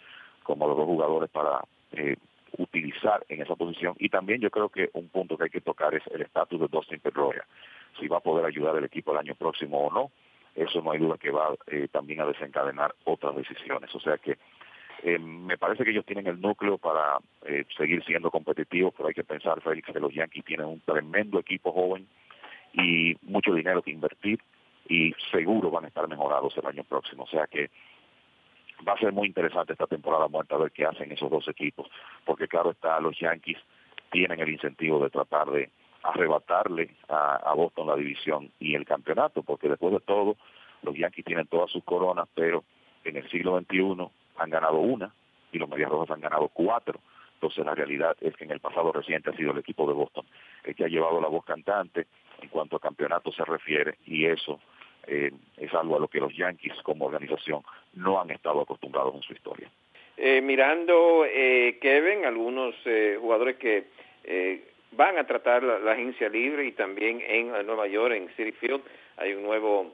como 0.42 0.66
los 0.66 0.76
dos 0.76 0.86
jugadores 0.86 1.30
para 1.30 1.60
eh, 1.92 2.16
utilizar 2.58 3.24
en 3.28 3.42
esa 3.42 3.54
posición. 3.56 3.94
Y 3.98 4.08
también 4.08 4.40
yo 4.40 4.50
creo 4.50 4.68
que 4.68 4.90
un 4.94 5.08
punto 5.08 5.36
que 5.36 5.44
hay 5.44 5.50
que 5.50 5.60
tocar 5.60 5.94
es 5.94 6.02
el 6.08 6.22
estatus 6.22 6.60
de 6.60 6.68
Dustin 6.68 7.00
Pedroia. 7.00 7.44
Si 7.98 8.08
va 8.08 8.18
a 8.18 8.20
poder 8.20 8.46
ayudar 8.46 8.76
al 8.76 8.84
equipo 8.84 9.12
el 9.12 9.18
año 9.18 9.34
próximo 9.34 9.86
o 9.86 9.92
no. 9.92 10.10
Eso 10.54 10.80
no 10.80 10.92
hay 10.92 10.98
duda 10.98 11.18
que 11.18 11.30
va 11.30 11.54
eh, 11.66 11.88
también 11.92 12.20
a 12.20 12.26
desencadenar 12.26 12.94
otras 13.04 13.36
decisiones. 13.36 13.94
O 13.94 14.00
sea 14.00 14.16
que 14.16 14.38
eh, 15.02 15.18
me 15.18 15.58
parece 15.58 15.84
que 15.84 15.90
ellos 15.90 16.06
tienen 16.06 16.26
el 16.26 16.40
núcleo 16.40 16.78
para 16.78 17.18
eh, 17.44 17.64
seguir 17.76 18.02
siendo 18.04 18.30
competitivos, 18.30 18.94
pero 18.96 19.08
hay 19.08 19.14
que 19.14 19.24
pensar, 19.24 19.60
Félix, 19.60 19.92
que 19.92 20.00
los 20.00 20.12
Yankees 20.12 20.44
tienen 20.44 20.66
un 20.66 20.80
tremendo 20.80 21.38
equipo 21.38 21.72
joven 21.72 22.06
y 22.72 23.16
mucho 23.22 23.54
dinero 23.54 23.82
que 23.82 23.90
invertir 23.90 24.40
y 24.88 25.14
seguro 25.30 25.70
van 25.70 25.84
a 25.84 25.88
estar 25.88 26.08
mejorados 26.08 26.56
el 26.56 26.66
año 26.66 26.84
próximo. 26.84 27.24
O 27.24 27.28
sea 27.28 27.46
que 27.46 27.70
va 28.86 28.94
a 28.94 28.98
ser 28.98 29.12
muy 29.12 29.26
interesante 29.26 29.72
esta 29.72 29.86
temporada 29.86 30.28
muerta 30.28 30.54
a 30.54 30.58
ver 30.58 30.72
qué 30.72 30.84
hacen 30.84 31.10
esos 31.12 31.30
dos 31.30 31.46
equipos, 31.48 31.88
porque 32.24 32.48
claro 32.48 32.70
está, 32.70 33.00
los 33.00 33.18
Yankees 33.18 33.58
tienen 34.10 34.40
el 34.40 34.48
incentivo 34.48 35.02
de 35.02 35.10
tratar 35.10 35.50
de 35.50 35.70
arrebatarle 36.02 36.90
a, 37.08 37.36
a 37.36 37.54
Boston 37.54 37.88
la 37.88 37.96
división 37.96 38.50
y 38.60 38.74
el 38.74 38.84
campeonato, 38.84 39.42
porque 39.42 39.68
después 39.68 39.92
de 39.92 40.00
todo, 40.00 40.36
los 40.82 40.94
Yankees 40.94 41.24
tienen 41.24 41.46
todas 41.46 41.70
sus 41.70 41.82
coronas, 41.84 42.28
pero 42.34 42.64
en 43.04 43.16
el 43.16 43.28
siglo 43.30 43.58
XXI 43.58 44.08
han 44.38 44.50
ganado 44.50 44.78
una 44.78 45.12
y 45.52 45.58
los 45.58 45.68
Medias 45.68 45.90
Rojas 45.90 46.10
han 46.10 46.20
ganado 46.20 46.48
cuatro. 46.48 47.00
Entonces 47.34 47.64
la 47.64 47.74
realidad 47.74 48.16
es 48.20 48.34
que 48.36 48.44
en 48.44 48.50
el 48.50 48.60
pasado 48.60 48.92
reciente 48.92 49.30
ha 49.30 49.36
sido 49.36 49.52
el 49.52 49.58
equipo 49.58 49.86
de 49.86 49.94
Boston 49.94 50.24
el 50.64 50.74
que 50.74 50.84
ha 50.84 50.88
llevado 50.88 51.20
la 51.20 51.28
voz 51.28 51.44
cantante 51.44 52.06
en 52.40 52.48
cuanto 52.48 52.76
a 52.76 52.80
campeonato 52.80 53.30
se 53.32 53.44
refiere 53.44 53.96
y 54.06 54.26
eso 54.26 54.60
eh, 55.06 55.30
es 55.56 55.72
algo 55.74 55.96
a 55.96 56.00
lo 56.00 56.08
que 56.08 56.18
los 56.18 56.34
Yankees 56.36 56.74
como 56.82 57.06
organización 57.06 57.62
no 57.94 58.20
han 58.20 58.30
estado 58.30 58.60
acostumbrados 58.60 59.14
en 59.14 59.22
su 59.22 59.32
historia. 59.32 59.70
Eh, 60.16 60.40
mirando, 60.40 61.24
eh, 61.24 61.78
Kevin, 61.80 62.24
algunos 62.24 62.74
jugadores 63.20 63.56
que 63.56 63.86
van 64.92 65.18
a 65.18 65.26
tratar 65.26 65.62
la, 65.62 65.92
agencia 65.92 66.28
libre 66.28 66.66
y 66.66 66.72
también 66.72 67.22
en 67.26 67.48
Nueva 67.66 67.86
York, 67.86 68.14
en 68.14 68.28
City 68.34 68.52
Field, 68.52 68.82
hay 69.18 69.34
un 69.34 69.44
nuevo 69.44 69.92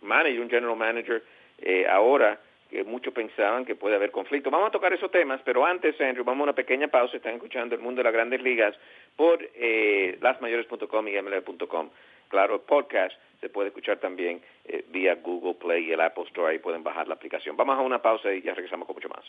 manager, 0.00 0.40
un 0.40 0.50
general 0.50 0.76
manager 0.76 1.22
eh, 1.62 1.86
ahora 1.88 2.38
que 2.70 2.84
muchos 2.84 3.12
pensaban 3.12 3.64
que 3.64 3.74
puede 3.74 3.96
haber 3.96 4.12
conflicto. 4.12 4.50
Vamos 4.50 4.68
a 4.68 4.70
tocar 4.70 4.92
esos 4.92 5.10
temas, 5.10 5.40
pero 5.44 5.66
antes, 5.66 6.00
Andrew, 6.00 6.24
vamos 6.24 6.42
a 6.42 6.44
una 6.44 6.52
pequeña 6.54 6.88
pausa. 6.88 7.16
Están 7.16 7.34
escuchando 7.34 7.74
el 7.74 7.80
mundo 7.80 7.98
de 7.98 8.04
las 8.04 8.12
grandes 8.12 8.40
ligas 8.42 8.76
por 9.16 9.40
eh, 9.54 10.16
lasmayores.com 10.20 11.08
y 11.08 11.20
ml.com. 11.20 11.90
Claro, 12.28 12.54
el 12.54 12.60
podcast 12.60 13.14
se 13.40 13.48
puede 13.48 13.68
escuchar 13.68 13.98
también 13.98 14.40
eh, 14.64 14.84
vía 14.88 15.16
Google 15.16 15.54
Play 15.54 15.88
y 15.88 15.92
el 15.92 16.00
Apple 16.00 16.24
Store. 16.28 16.52
Ahí 16.52 16.58
pueden 16.60 16.84
bajar 16.84 17.08
la 17.08 17.14
aplicación. 17.14 17.56
Vamos 17.56 17.76
a 17.76 17.80
una 17.80 18.00
pausa 18.00 18.32
y 18.32 18.42
ya 18.42 18.54
regresamos 18.54 18.86
con 18.86 18.94
mucho 18.94 19.08
más. 19.08 19.24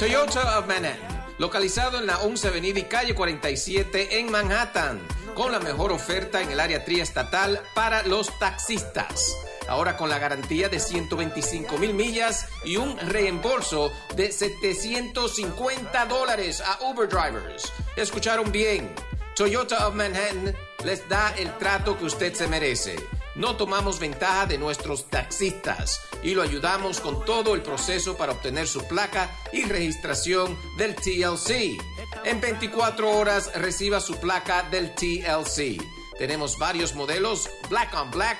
Toyota 0.00 0.58
of 0.58 0.66
Manhattan, 0.66 1.26
localizado 1.36 1.98
en 1.98 2.06
la 2.06 2.20
11 2.20 2.48
Avenida 2.48 2.78
y 2.78 2.84
calle 2.84 3.14
47 3.14 4.18
en 4.18 4.30
Manhattan 4.30 4.98
con 5.34 5.52
la 5.52 5.60
mejor 5.60 5.92
oferta 5.92 6.40
en 6.40 6.50
el 6.50 6.58
área 6.58 6.86
triestatal 6.86 7.60
para 7.74 8.02
los 8.04 8.38
taxistas. 8.38 9.36
Ahora 9.68 9.98
con 9.98 10.08
la 10.08 10.18
garantía 10.18 10.70
de 10.70 10.80
125 10.80 11.76
mil 11.76 11.92
millas 11.92 12.48
y 12.64 12.78
un 12.78 12.96
reembolso 12.96 13.92
de 14.16 14.32
750 14.32 16.06
dólares 16.06 16.62
a 16.62 16.82
Uber 16.82 17.06
drivers. 17.06 17.70
Escucharon 17.94 18.50
bien. 18.50 18.94
Toyota 19.36 19.86
of 19.86 19.94
Manhattan 19.94 20.56
les 20.82 21.06
da 21.10 21.34
el 21.36 21.52
trato 21.58 21.98
que 21.98 22.06
usted 22.06 22.32
se 22.32 22.48
merece. 22.48 22.96
No 23.40 23.56
tomamos 23.56 23.98
ventaja 23.98 24.44
de 24.44 24.58
nuestros 24.58 25.06
taxistas 25.06 25.98
y 26.22 26.34
lo 26.34 26.42
ayudamos 26.42 27.00
con 27.00 27.24
todo 27.24 27.54
el 27.54 27.62
proceso 27.62 28.14
para 28.14 28.32
obtener 28.32 28.68
su 28.68 28.86
placa 28.86 29.30
y 29.50 29.62
registración 29.64 30.58
del 30.76 30.94
TLC. 30.94 31.80
En 32.26 32.38
24 32.38 33.10
horas 33.10 33.50
reciba 33.54 33.98
su 34.00 34.16
placa 34.20 34.64
del 34.64 34.94
TLC. 34.94 35.82
Tenemos 36.18 36.58
varios 36.58 36.94
modelos, 36.94 37.48
Black 37.70 37.94
on 37.94 38.10
Black. 38.10 38.36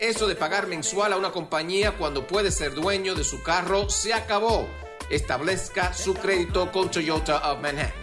Eso 0.00 0.26
de 0.26 0.34
pagar 0.34 0.66
mensual 0.66 1.12
a 1.12 1.16
una 1.16 1.30
compañía 1.30 1.96
cuando 1.96 2.26
puede 2.26 2.50
ser 2.50 2.74
dueño 2.74 3.14
de 3.14 3.22
su 3.22 3.44
carro 3.44 3.88
se 3.88 4.12
acabó. 4.14 4.66
Establezca 5.10 5.94
su 5.94 6.14
crédito 6.14 6.72
con 6.72 6.90
Toyota 6.90 7.52
of 7.52 7.60
Manhattan. 7.60 7.94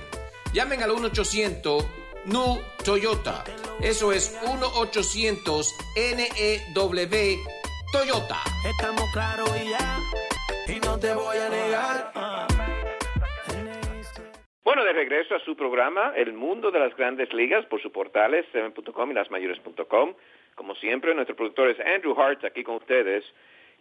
Llamen 0.54 0.82
al 0.82 0.92
1-800 0.92 1.86
NU 2.28 2.60
Toyota. 2.84 3.44
Eso 3.82 4.12
es 4.12 4.38
1-800-NEW 4.44 7.38
Toyota. 7.94 8.44
Estamos 8.70 9.06
claros 9.14 9.50
y 9.56 9.70
ya, 9.70 9.98
y 10.68 10.78
no 10.82 11.00
te 11.00 11.14
voy 11.14 11.38
a 11.38 11.48
negar. 11.48 12.12
Bueno, 14.62 14.84
de 14.84 14.92
regreso 14.92 15.36
a 15.36 15.40
su 15.40 15.56
programa, 15.56 16.12
El 16.18 16.34
Mundo 16.34 16.70
de 16.70 16.80
las 16.80 16.94
Grandes 16.98 17.34
Ligas, 17.34 17.66
por 17.68 17.82
su 17.82 17.94
portales, 17.94 18.46
7.com 18.54 19.12
y 19.12 19.14
lasmayores.com. 19.14 20.14
Como 20.56 20.76
siempre, 20.76 21.16
nuestro 21.16 21.38
productor 21.38 21.70
es 21.70 21.80
Andrew 21.80 22.14
Hart, 22.20 22.44
aquí 22.44 22.62
con 22.62 22.76
ustedes. 22.76 23.24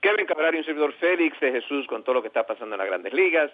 Kevin 0.00 0.26
Cabral 0.26 0.54
y 0.54 0.58
un 0.58 0.64
servidor 0.64 0.92
Félix 0.92 1.40
de 1.40 1.50
Jesús 1.50 1.88
con 1.88 2.04
todo 2.04 2.14
lo 2.14 2.22
que 2.22 2.28
está 2.28 2.46
pasando 2.46 2.76
en 2.76 2.78
las 2.78 2.86
Grandes 2.86 3.12
Ligas. 3.12 3.50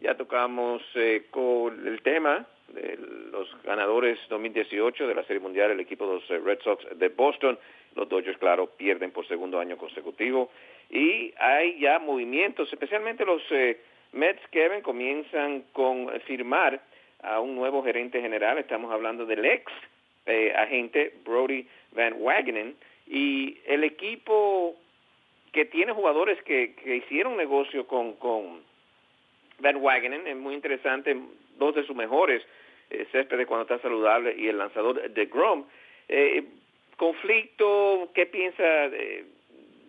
Ya 0.00 0.16
tocamos 0.16 0.82
eh, 0.94 1.26
con 1.32 1.84
el 1.88 2.00
tema 2.02 2.46
de 2.68 2.98
los 3.30 3.48
ganadores 3.62 4.18
2018 4.28 5.06
de 5.06 5.14
la 5.14 5.24
Serie 5.24 5.40
Mundial, 5.40 5.70
el 5.70 5.80
equipo 5.80 6.06
de 6.06 6.14
los 6.14 6.30
eh, 6.30 6.38
Red 6.38 6.60
Sox 6.62 6.98
de 6.98 7.08
Boston. 7.08 7.58
Los 7.94 8.08
Dodgers, 8.08 8.38
claro, 8.38 8.66
pierden 8.66 9.10
por 9.10 9.26
segundo 9.26 9.58
año 9.58 9.76
consecutivo. 9.76 10.50
Y 10.90 11.32
hay 11.38 11.78
ya 11.80 11.98
movimientos, 11.98 12.70
especialmente 12.72 13.24
los 13.24 13.42
eh, 13.50 13.80
Mets, 14.12 14.46
Kevin, 14.50 14.82
comienzan 14.82 15.64
con 15.72 16.08
firmar 16.22 16.80
a 17.22 17.40
un 17.40 17.54
nuevo 17.54 17.82
gerente 17.82 18.20
general. 18.20 18.58
Estamos 18.58 18.92
hablando 18.92 19.24
del 19.24 19.44
ex 19.44 19.72
eh, 20.26 20.52
agente 20.56 21.14
Brody 21.24 21.66
Van 21.92 22.14
Wagenen. 22.18 22.76
Y 23.06 23.58
el 23.66 23.84
equipo 23.84 24.76
que 25.52 25.64
tiene 25.64 25.92
jugadores 25.92 26.42
que, 26.42 26.74
que 26.74 26.96
hicieron 26.96 27.36
negocio 27.36 27.86
con, 27.86 28.14
con 28.14 28.60
Van 29.58 29.76
Wagenen, 29.76 30.26
es 30.26 30.36
muy 30.36 30.54
interesante, 30.54 31.16
dos 31.58 31.74
de 31.74 31.84
sus 31.84 31.96
mejores, 31.96 32.42
eh, 32.90 33.06
Céspedes 33.12 33.46
cuando 33.46 33.62
está 33.62 33.78
saludable 33.80 34.34
y 34.36 34.48
el 34.48 34.58
lanzador 34.58 35.10
de 35.10 35.26
Grom. 35.26 35.64
Eh, 36.08 36.44
conflicto, 36.96 38.10
¿qué 38.14 38.26
piensa 38.26 38.62
de, 38.62 39.24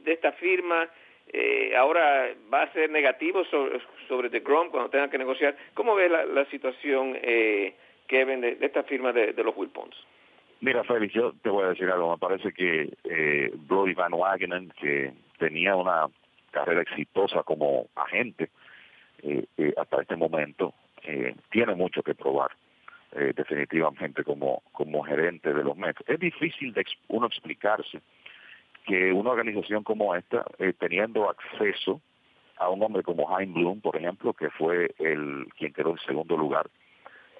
esta 0.06 0.32
firma? 0.34 0.90
Eh, 1.32 1.76
ahora 1.76 2.30
va 2.52 2.64
a 2.64 2.74
ser 2.74 2.90
negativo 2.90 3.44
sobre, 3.46 3.80
sobre 4.08 4.30
The 4.30 4.40
Grom 4.40 4.70
cuando 4.70 4.90
tenga 4.90 5.10
que 5.10 5.18
negociar. 5.18 5.56
¿Cómo 5.74 5.96
ve 5.96 6.10
la, 6.10 6.26
la 6.26 6.46
situación, 6.46 7.18
eh, 7.22 7.76
Kevin, 8.08 8.42
de, 8.42 8.56
de, 8.56 8.66
esta 8.66 8.84
firma 8.84 9.12
de, 9.12 9.34
de 9.34 9.44
los 9.44 9.56
Wilpons? 9.56 9.96
Mira, 10.60 10.84
Félix, 10.84 11.14
yo 11.14 11.34
te 11.44 11.50
voy 11.50 11.66
a 11.66 11.70
decir 11.70 11.90
algo. 11.90 12.12
Me 12.12 12.18
parece 12.18 12.52
que 12.52 12.90
eh, 13.04 13.52
Brody 13.54 13.94
Van 13.94 14.14
Wagenen, 14.14 14.74
que 14.80 15.14
tenía 15.38 15.76
una 15.76 16.08
carrera 16.52 16.82
exitosa 16.82 17.44
como 17.44 17.88
agente 17.96 18.50
eh, 19.22 19.46
eh, 19.58 19.74
hasta 19.78 20.02
este 20.02 20.16
momento, 20.16 20.74
eh, 21.08 21.36
tiene 21.50 21.74
mucho 21.74 22.04
que 22.04 22.14
probar. 22.14 22.52
Eh, 23.14 23.32
definitivamente 23.34 24.22
como, 24.26 24.62
como 24.74 25.02
gerente 25.02 25.54
de 25.54 25.64
los 25.64 25.78
Mets. 25.78 26.04
Es 26.08 26.20
difícil 26.20 26.74
de 26.74 26.86
uno 27.08 27.28
explicarse 27.28 28.02
que 28.86 29.14
una 29.14 29.32
organización 29.32 29.84
como 29.84 30.14
esta, 30.14 30.46
eh, 30.60 30.74
teniendo 30.78 31.30
acceso 31.30 32.02
a 32.58 32.70
un 32.70 32.84
hombre 32.84 33.04
como 33.04 33.26
Jaime 33.28 33.54
Bloom, 33.54 33.80
por 33.80 33.96
ejemplo, 33.96 34.34
que 34.34 34.50
fue 34.50 34.94
el 35.00 35.48
quien 35.58 35.72
quedó 35.72 35.92
en 35.92 36.00
segundo 36.00 36.36
lugar 36.36 36.70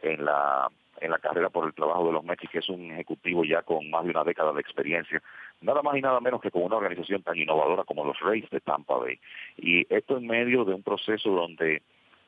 en 0.02 0.24
la 0.24 0.70
en 1.00 1.12
la 1.12 1.20
carrera 1.20 1.50
por 1.50 1.68
el 1.68 1.74
trabajo 1.74 2.08
de 2.08 2.14
los 2.14 2.24
Mets 2.24 2.46
y 2.46 2.48
que 2.48 2.60
es 2.60 2.70
un 2.70 2.92
ejecutivo 2.92 3.44
ya 3.44 3.62
con 3.62 3.90
más 3.90 4.04
de 4.06 4.12
una 4.12 4.24
década 4.24 4.54
de 4.54 4.62
experiencia, 4.62 5.22
nada 5.62 5.84
más 5.84 5.96
y 5.96 6.02
nada 6.02 6.20
menos 6.22 6.42
que 6.42 6.50
con 6.50 6.64
una 6.64 6.78
organización 6.78 7.22
tan 7.22 7.38
innovadora 7.38 7.84
como 7.84 8.06
los 8.06 8.20
Rays 8.20 8.50
de 8.50 8.62
Tampa 8.62 8.96
Bay. 8.96 9.20
Y 9.58 9.86
esto 9.94 10.18
en 10.18 10.26
medio 10.26 10.66
de 10.66 10.74
un 10.74 10.82
proceso 10.82 11.30
donde 11.30 11.84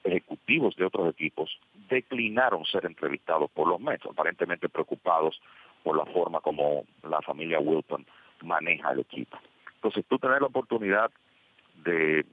ejecutivos 0.09 0.75
de 0.75 0.85
otros 0.85 1.09
equipos 1.09 1.59
declinaron 1.89 2.65
ser 2.65 2.85
entrevistados 2.85 3.49
por 3.51 3.67
los 3.67 3.79
Mets, 3.79 4.05
aparentemente 4.05 4.69
preocupados 4.69 5.41
por 5.83 5.97
la 5.97 6.05
forma 6.05 6.41
como 6.41 6.85
la 7.03 7.21
familia 7.21 7.59
Wilton 7.59 8.05
maneja 8.43 8.91
el 8.91 8.99
equipo. 8.99 9.37
Entonces 9.75 10.05
tú 10.07 10.19
tener 10.19 10.41
la 10.41 10.47
oportunidad 10.47 11.11
de 11.83 12.25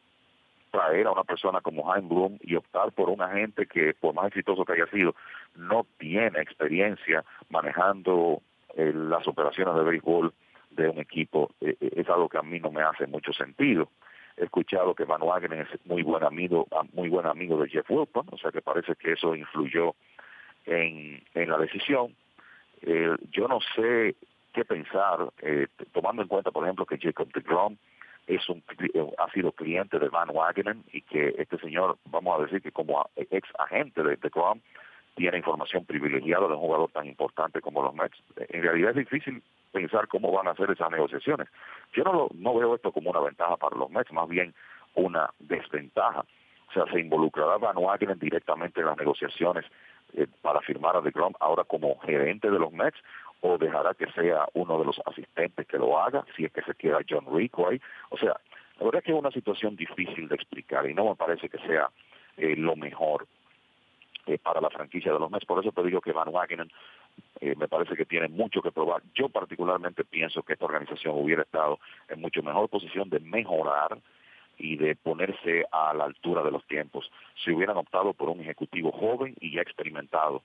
traer 0.70 1.06
a 1.06 1.12
una 1.12 1.24
persona 1.24 1.60
como 1.60 1.84
Jaime 1.84 2.08
Bloom 2.08 2.38
y 2.42 2.54
optar 2.56 2.92
por 2.92 3.08
un 3.08 3.22
agente 3.22 3.66
que, 3.66 3.94
por 3.94 4.14
más 4.14 4.26
exitoso 4.26 4.64
que 4.64 4.72
haya 4.72 4.86
sido, 4.88 5.14
no 5.54 5.86
tiene 5.98 6.40
experiencia 6.40 7.24
manejando 7.48 8.42
eh, 8.76 8.92
las 8.94 9.26
operaciones 9.26 9.74
de 9.74 9.82
béisbol 9.82 10.34
de 10.70 10.88
un 10.88 10.98
equipo, 10.98 11.50
eh, 11.60 11.76
es 11.80 12.08
algo 12.08 12.28
que 12.28 12.38
a 12.38 12.42
mí 12.42 12.60
no 12.60 12.70
me 12.70 12.82
hace 12.82 13.06
mucho 13.06 13.32
sentido. 13.32 13.88
He 14.36 14.44
escuchado 14.44 14.94
que 14.94 15.04
Van 15.04 15.22
Wagner 15.22 15.66
es 15.72 15.86
muy 15.86 16.02
buen 16.02 16.22
amigo, 16.22 16.66
muy 16.92 17.08
buen 17.08 17.26
amigo 17.26 17.60
de 17.62 17.68
Jeff 17.68 17.90
Wilson, 17.90 18.26
o 18.30 18.38
sea 18.38 18.50
que 18.50 18.60
parece 18.60 18.94
que 18.96 19.12
eso 19.12 19.34
influyó 19.34 19.94
en, 20.66 21.22
en 21.34 21.50
la 21.50 21.58
decisión. 21.58 22.14
Eh, 22.82 23.16
yo 23.30 23.48
no 23.48 23.60
sé 23.74 24.14
qué 24.52 24.64
pensar, 24.64 25.32
eh, 25.42 25.68
tomando 25.92 26.22
en 26.22 26.28
cuenta, 26.28 26.50
por 26.50 26.64
ejemplo, 26.64 26.84
que 26.84 26.98
Jacob 26.98 27.28
DeGrom 27.32 27.76
es 28.26 28.48
un, 28.48 28.62
ha 29.18 29.30
sido 29.32 29.52
cliente 29.52 29.98
de 29.98 30.08
Van 30.08 30.30
Wagenen 30.30 30.84
y 30.92 31.00
que 31.02 31.34
este 31.38 31.58
señor, 31.58 31.96
vamos 32.06 32.38
a 32.38 32.42
decir 32.42 32.60
que 32.60 32.72
como 32.72 33.08
ex 33.16 33.48
agente 33.58 34.02
de 34.02 34.16
DeGrom, 34.16 34.60
tiene 35.14 35.38
información 35.38 35.84
privilegiada 35.86 36.46
de 36.46 36.54
un 36.54 36.60
jugador 36.60 36.90
tan 36.90 37.06
importante 37.06 37.62
como 37.62 37.82
los 37.82 37.94
Mets. 37.94 38.22
En 38.36 38.62
realidad 38.62 38.90
es 38.90 38.96
difícil 38.96 39.42
pensar 39.76 40.08
cómo 40.08 40.32
van 40.32 40.48
a 40.48 40.52
hacer 40.52 40.70
esas 40.70 40.90
negociaciones. 40.90 41.48
Yo 41.92 42.02
no, 42.02 42.12
lo, 42.14 42.28
no 42.34 42.54
veo 42.54 42.74
esto 42.74 42.92
como 42.92 43.10
una 43.10 43.20
ventaja 43.20 43.58
para 43.58 43.76
los 43.76 43.90
Mets, 43.90 44.10
más 44.10 44.26
bien 44.26 44.54
una 44.94 45.28
desventaja. 45.38 46.24
O 46.70 46.72
sea, 46.72 46.86
se 46.90 46.98
involucrará 46.98 47.58
Van 47.58 47.76
Wagenen 47.76 48.18
directamente 48.18 48.80
en 48.80 48.86
las 48.86 48.96
negociaciones 48.96 49.66
eh, 50.14 50.26
para 50.40 50.62
firmar 50.62 50.96
a 50.96 51.02
DeGrom 51.02 51.34
ahora 51.40 51.64
como 51.64 51.98
gerente 51.98 52.50
de 52.50 52.58
los 52.58 52.72
Mets 52.72 52.96
o 53.42 53.58
dejará 53.58 53.92
que 53.92 54.10
sea 54.12 54.48
uno 54.54 54.78
de 54.78 54.86
los 54.86 54.98
asistentes 55.04 55.66
que 55.66 55.76
lo 55.76 55.98
haga, 55.98 56.24
si 56.34 56.46
es 56.46 56.52
que 56.52 56.62
se 56.62 56.74
queda 56.74 57.04
John 57.06 57.26
Rico 57.30 57.68
ahí. 57.68 57.78
O 58.08 58.16
sea, 58.16 58.34
la 58.78 58.84
verdad 58.86 59.00
es 59.00 59.04
que 59.04 59.12
es 59.12 59.18
una 59.18 59.30
situación 59.30 59.76
difícil 59.76 60.26
de 60.26 60.36
explicar 60.36 60.88
y 60.88 60.94
no 60.94 61.04
me 61.04 61.16
parece 61.16 61.50
que 61.50 61.58
sea 61.58 61.90
eh, 62.38 62.56
lo 62.56 62.76
mejor 62.76 63.26
eh, 64.24 64.38
para 64.38 64.62
la 64.62 64.70
franquicia 64.70 65.12
de 65.12 65.18
los 65.18 65.30
Mets. 65.30 65.44
Por 65.44 65.60
eso 65.60 65.70
te 65.70 65.82
digo 65.82 66.00
que 66.00 66.12
Van 66.12 66.30
Wagenen 66.30 66.72
eh, 67.40 67.54
me 67.56 67.68
parece 67.68 67.96
que 67.96 68.06
tiene 68.06 68.28
mucho 68.28 68.62
que 68.62 68.72
probar. 68.72 69.02
Yo 69.14 69.28
particularmente 69.28 70.04
pienso 70.04 70.42
que 70.42 70.54
esta 70.54 70.64
organización 70.64 71.14
hubiera 71.16 71.42
estado 71.42 71.78
en 72.08 72.20
mucho 72.20 72.42
mejor 72.42 72.68
posición 72.68 73.08
de 73.10 73.20
mejorar 73.20 73.98
y 74.58 74.76
de 74.76 74.96
ponerse 74.96 75.64
a 75.70 75.92
la 75.92 76.04
altura 76.04 76.42
de 76.42 76.50
los 76.50 76.64
tiempos 76.66 77.10
si 77.44 77.52
hubieran 77.52 77.76
optado 77.76 78.14
por 78.14 78.30
un 78.30 78.40
ejecutivo 78.40 78.90
joven 78.90 79.34
y 79.40 79.54
ya 79.54 79.60
experimentado 79.60 80.42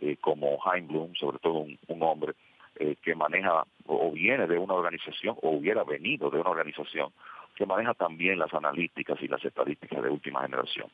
eh, 0.00 0.16
como 0.20 0.58
Jaime 0.58 0.88
Bloom, 0.88 1.14
sobre 1.14 1.38
todo 1.38 1.54
un, 1.54 1.78
un 1.88 2.02
hombre 2.02 2.34
eh, 2.76 2.96
que 3.02 3.14
maneja 3.14 3.64
o 3.86 4.10
viene 4.10 4.46
de 4.46 4.58
una 4.58 4.74
organización 4.74 5.36
o 5.42 5.50
hubiera 5.50 5.84
venido 5.84 6.28
de 6.30 6.40
una 6.40 6.50
organización 6.50 7.12
que 7.54 7.66
maneja 7.66 7.94
también 7.94 8.38
las 8.38 8.52
analíticas 8.52 9.20
y 9.22 9.28
las 9.28 9.44
estadísticas 9.44 10.02
de 10.02 10.10
última 10.10 10.42
generación. 10.42 10.88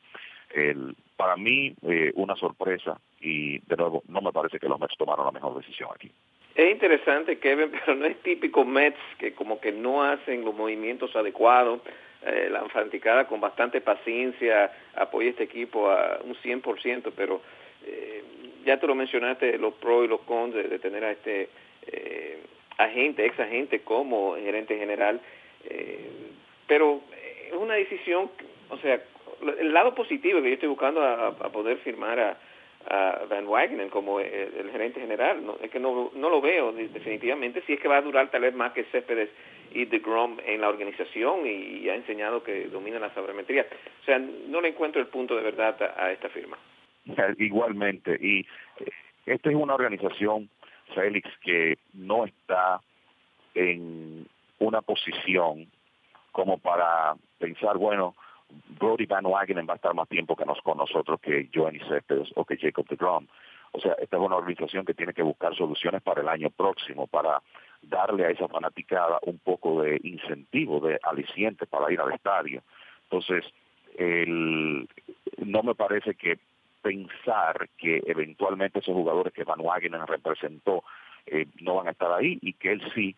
El, 0.53 0.95
para 1.15 1.37
mí, 1.37 1.75
eh, 1.87 2.11
una 2.15 2.35
sorpresa 2.35 2.99
y 3.19 3.59
de 3.59 3.77
nuevo, 3.77 4.03
no 4.07 4.21
me 4.21 4.31
parece 4.31 4.59
que 4.59 4.67
los 4.67 4.79
Mets 4.79 4.97
tomaron 4.97 5.25
la 5.25 5.31
mejor 5.31 5.55
decisión 5.55 5.89
aquí. 5.93 6.11
Es 6.55 6.71
interesante, 6.71 7.37
Kevin, 7.39 7.71
pero 7.85 7.95
no 7.95 8.05
es 8.05 8.17
típico 8.23 8.65
Mets 8.65 8.99
que 9.19 9.33
como 9.33 9.59
que 9.59 9.71
no 9.71 10.03
hacen 10.03 10.43
los 10.43 10.55
movimientos 10.55 11.15
adecuados. 11.15 11.81
Eh, 12.23 12.49
la 12.51 12.67
fanaticada 12.69 13.27
con 13.27 13.41
bastante 13.41 13.81
paciencia 13.81 14.71
apoya 14.95 15.29
este 15.29 15.43
equipo 15.43 15.89
a 15.89 16.19
un 16.23 16.35
100%, 16.35 17.11
pero 17.15 17.41
eh, 17.83 18.23
ya 18.63 18.79
tú 18.79 18.85
lo 18.87 18.93
mencionaste, 18.93 19.57
los 19.57 19.73
pros 19.75 20.05
y 20.05 20.07
los 20.07 20.21
cons 20.21 20.53
de, 20.53 20.63
de 20.63 20.77
tener 20.77 21.03
a 21.03 21.11
este 21.11 21.49
eh, 21.87 22.43
agente, 22.77 23.25
ex 23.25 23.39
agente 23.39 23.81
como 23.81 24.35
gerente 24.35 24.77
general, 24.77 25.19
pero 26.67 27.01
es 27.47 27.53
una 27.53 27.75
decisión, 27.75 28.29
o 28.69 28.77
sea, 28.77 29.01
el 29.59 29.73
lado 29.73 29.95
positivo 29.95 30.41
que 30.41 30.49
yo 30.49 30.53
estoy 30.53 30.69
buscando 30.69 31.01
a, 31.01 31.27
a 31.27 31.49
poder 31.51 31.77
firmar 31.77 32.19
a, 32.19 32.37
a 32.89 33.25
Van 33.29 33.47
Wagenen 33.47 33.89
como 33.89 34.19
el, 34.19 34.69
gerente 34.71 34.99
general. 34.99 35.45
No, 35.45 35.57
es 35.61 35.69
que 35.69 35.79
no, 35.79 36.11
no 36.15 36.29
lo 36.29 36.41
veo 36.41 36.71
definitivamente. 36.71 37.61
Si 37.65 37.73
es 37.73 37.79
que 37.79 37.87
va 37.87 37.97
a 37.97 38.01
durar 38.01 38.29
tal 38.31 38.41
vez 38.41 38.53
más 38.53 38.73
que 38.73 38.85
Céspedes 38.85 39.29
y 39.73 39.85
de 39.85 39.99
Grom 39.99 40.37
en 40.45 40.61
la 40.61 40.69
organización 40.69 41.45
y, 41.45 41.87
ha 41.89 41.95
enseñado 41.95 42.43
que 42.43 42.67
domina 42.67 42.99
la 42.99 43.13
sabermetría. 43.13 43.65
O 44.01 44.05
sea, 44.05 44.19
no 44.19 44.61
le 44.61 44.69
encuentro 44.69 45.01
el 45.01 45.07
punto 45.07 45.35
de 45.35 45.43
verdad 45.43 45.75
a, 45.97 46.11
esta 46.11 46.29
firma. 46.29 46.57
Igualmente. 47.37 48.17
Y 48.19 48.39
eh, 48.79 48.91
esta 49.25 49.49
es 49.49 49.55
una 49.55 49.75
organización, 49.75 50.49
Félix, 50.93 51.29
que 51.43 51.77
no 51.93 52.25
está 52.25 52.81
en 53.53 54.27
una 54.59 54.81
posición 54.81 55.67
como 56.31 56.57
para 56.57 57.15
pensar, 57.39 57.77
bueno, 57.77 58.15
Brody 58.79 59.05
Van 59.05 59.25
Wagenen 59.25 59.67
va 59.67 59.73
a 59.73 59.75
estar 59.75 59.93
más 59.93 60.07
tiempo 60.07 60.35
que 60.35 60.45
nos, 60.45 60.61
con 60.61 60.77
nosotros 60.77 61.19
que 61.21 61.49
Johnny 61.53 61.79
Céspedes 61.79 62.31
o 62.35 62.45
que 62.45 62.57
Jacob 62.57 62.87
de 62.87 62.95
Grom. 62.95 63.27
O 63.73 63.79
sea, 63.79 63.93
esta 63.93 64.17
es 64.17 64.21
una 64.21 64.35
organización 64.35 64.85
que 64.85 64.93
tiene 64.93 65.13
que 65.13 65.23
buscar 65.23 65.55
soluciones 65.55 66.01
para 66.01 66.21
el 66.21 66.27
año 66.27 66.49
próximo, 66.49 67.07
para 67.07 67.41
darle 67.81 68.25
a 68.25 68.29
esa 68.29 68.47
fanaticada 68.47 69.19
un 69.23 69.39
poco 69.39 69.81
de 69.81 69.99
incentivo, 70.03 70.79
de 70.79 70.99
aliciente 71.03 71.65
para 71.65 71.91
ir 71.91 71.99
al 71.99 72.11
estadio. 72.11 72.61
Entonces, 73.03 73.45
el, 73.97 74.87
no 75.37 75.63
me 75.63 75.75
parece 75.75 76.15
que 76.15 76.39
pensar 76.81 77.69
que 77.77 78.01
eventualmente 78.05 78.79
esos 78.79 78.93
jugadores 78.93 79.33
que 79.33 79.43
Van 79.43 79.61
Wagenen 79.61 80.05
representó 80.07 80.83
eh, 81.25 81.45
no 81.61 81.75
van 81.75 81.87
a 81.87 81.91
estar 81.91 82.11
ahí 82.11 82.39
y 82.41 82.53
que 82.53 82.71
él 82.71 82.81
sí 82.93 83.15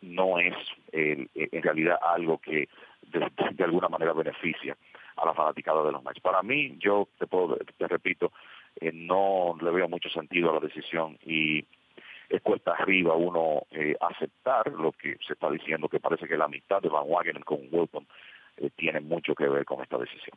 no 0.00 0.40
es 0.40 0.54
en 0.90 1.28
realidad 1.62 1.98
algo 2.02 2.38
que 2.38 2.68
de, 3.10 3.64
alguna 3.64 3.88
manera 3.88 4.12
beneficia 4.12 4.76
a 5.16 5.26
la 5.26 5.34
fanaticada 5.34 5.82
de 5.84 5.92
los 5.92 6.02
Knights. 6.02 6.20
Para 6.20 6.42
mí, 6.42 6.76
yo 6.78 7.08
te, 7.18 7.26
puedo, 7.26 7.56
te 7.56 7.88
repito, 7.88 8.32
eh, 8.80 8.90
no 8.92 9.56
le 9.60 9.70
veo 9.70 9.88
mucho 9.88 10.08
sentido 10.10 10.50
a 10.50 10.54
la 10.54 10.60
decisión 10.60 11.18
y 11.24 11.64
es 12.28 12.42
cuesta 12.42 12.72
arriba 12.72 13.14
uno 13.14 13.66
eh, 13.70 13.96
aceptar 14.00 14.70
lo 14.72 14.92
que 14.92 15.16
se 15.26 15.34
está 15.34 15.50
diciendo, 15.50 15.88
que 15.88 16.00
parece 16.00 16.26
que 16.26 16.36
la 16.36 16.46
amistad 16.46 16.82
de 16.82 16.88
Van 16.88 17.04
Wagenen 17.06 17.42
con 17.42 17.60
Wilton 17.70 18.06
eh, 18.58 18.70
tiene 18.76 19.00
mucho 19.00 19.34
que 19.34 19.48
ver 19.48 19.64
con 19.64 19.82
esta 19.82 19.96
decisión. 19.96 20.36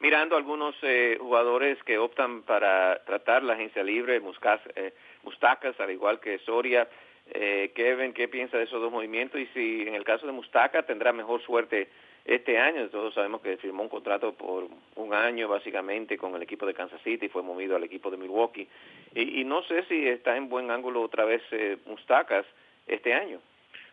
Mirando 0.00 0.36
algunos 0.36 0.74
jugadores 1.20 1.80
que 1.84 1.98
optan 1.98 2.42
para 2.42 2.98
tratar 3.04 3.44
la 3.44 3.54
agencia 3.54 3.82
libre, 3.84 4.20
Mustacas, 4.20 5.78
al 5.78 5.90
igual 5.92 6.18
que 6.18 6.40
Soria, 6.40 6.88
eh, 7.26 7.72
Kevin, 7.74 8.12
¿qué 8.12 8.28
piensa 8.28 8.58
de 8.58 8.64
esos 8.64 8.80
dos 8.80 8.92
movimientos? 8.92 9.40
Y 9.40 9.46
si 9.48 9.82
en 9.82 9.94
el 9.94 10.04
caso 10.04 10.26
de 10.26 10.32
Mustaca 10.32 10.82
tendrá 10.82 11.12
mejor 11.12 11.42
suerte 11.42 11.88
este 12.24 12.58
año. 12.58 12.88
Todos 12.88 13.14
sabemos 13.14 13.42
que 13.42 13.56
firmó 13.58 13.82
un 13.82 13.88
contrato 13.88 14.32
por 14.32 14.68
un 14.96 15.14
año 15.14 15.48
básicamente 15.48 16.16
con 16.16 16.34
el 16.34 16.42
equipo 16.42 16.66
de 16.66 16.74
Kansas 16.74 17.00
City 17.02 17.26
y 17.26 17.28
fue 17.28 17.42
movido 17.42 17.76
al 17.76 17.84
equipo 17.84 18.10
de 18.10 18.16
Milwaukee. 18.16 18.68
Y, 19.14 19.44
no 19.44 19.62
sé 19.64 19.84
si 19.84 20.08
está 20.08 20.36
en 20.36 20.48
buen 20.48 20.70
ángulo 20.70 21.02
otra 21.02 21.24
vez 21.24 21.42
eh, 21.50 21.76
Mustacas 21.86 22.46
este 22.86 23.12
año. 23.12 23.40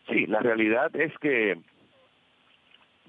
Sí, 0.09 0.25
la 0.25 0.39
realidad 0.39 0.95
es 0.95 1.15
que 1.19 1.57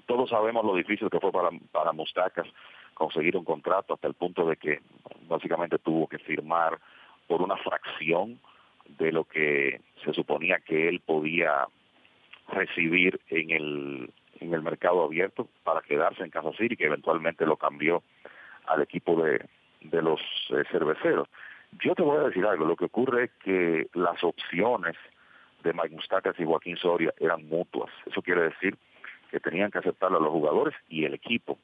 todos 0.05 0.29
sabemos 0.29 0.65
lo 0.65 0.75
difícil 0.75 1.09
que 1.09 1.19
fue 1.19 1.31
para, 1.31 1.49
para 1.71 1.93
Mustacas 1.93 2.47
conseguir 2.93 3.35
un 3.37 3.45
contrato 3.45 3.93
hasta 3.93 4.07
el 4.07 4.13
punto 4.13 4.45
de 4.45 4.57
que 4.57 4.81
básicamente 5.27 5.79
tuvo 5.79 6.07
que 6.07 6.19
firmar 6.19 6.79
por 7.27 7.41
una 7.41 7.55
fracción 7.57 8.39
de 8.85 9.11
lo 9.11 9.23
que 9.25 9.81
se 10.03 10.13
suponía 10.13 10.59
que 10.59 10.87
él 10.87 10.99
podía 10.99 11.67
recibir 12.49 13.19
en 13.29 13.51
el, 13.51 14.13
en 14.39 14.53
el 14.53 14.61
mercado 14.61 15.03
abierto 15.03 15.47
para 15.63 15.81
quedarse 15.81 16.23
en 16.23 16.29
Kansas 16.29 16.55
City, 16.57 16.75
que 16.75 16.85
eventualmente 16.85 17.45
lo 17.45 17.57
cambió 17.57 18.03
al 18.67 18.81
equipo 18.81 19.21
de, 19.21 19.45
de 19.81 20.01
los 20.01 20.19
eh, 20.49 20.63
cerveceros. 20.71 21.27
Yo 21.83 21.95
te 21.95 22.03
voy 22.03 22.17
a 22.17 22.27
decir 22.27 22.45
algo, 22.45 22.65
lo 22.65 22.75
que 22.75 22.85
ocurre 22.85 23.25
es 23.25 23.31
que 23.43 23.87
las 23.93 24.23
opciones 24.23 24.95
de 25.63 25.73
Mike 25.73 25.95
Mustacas 25.95 26.39
y 26.39 26.45
Joaquín 26.45 26.77
Soria 26.77 27.13
eran 27.19 27.47
mutuas. 27.47 27.91
Eso 28.05 28.21
quiere 28.21 28.43
decir 28.43 28.77
que 29.31 29.39
tenían 29.39 29.71
que 29.71 29.79
aceptarlo 29.79 30.19
los 30.19 30.31
jugadores 30.31 30.75
y 30.89 31.05
el 31.05 31.13
equipo. 31.13 31.57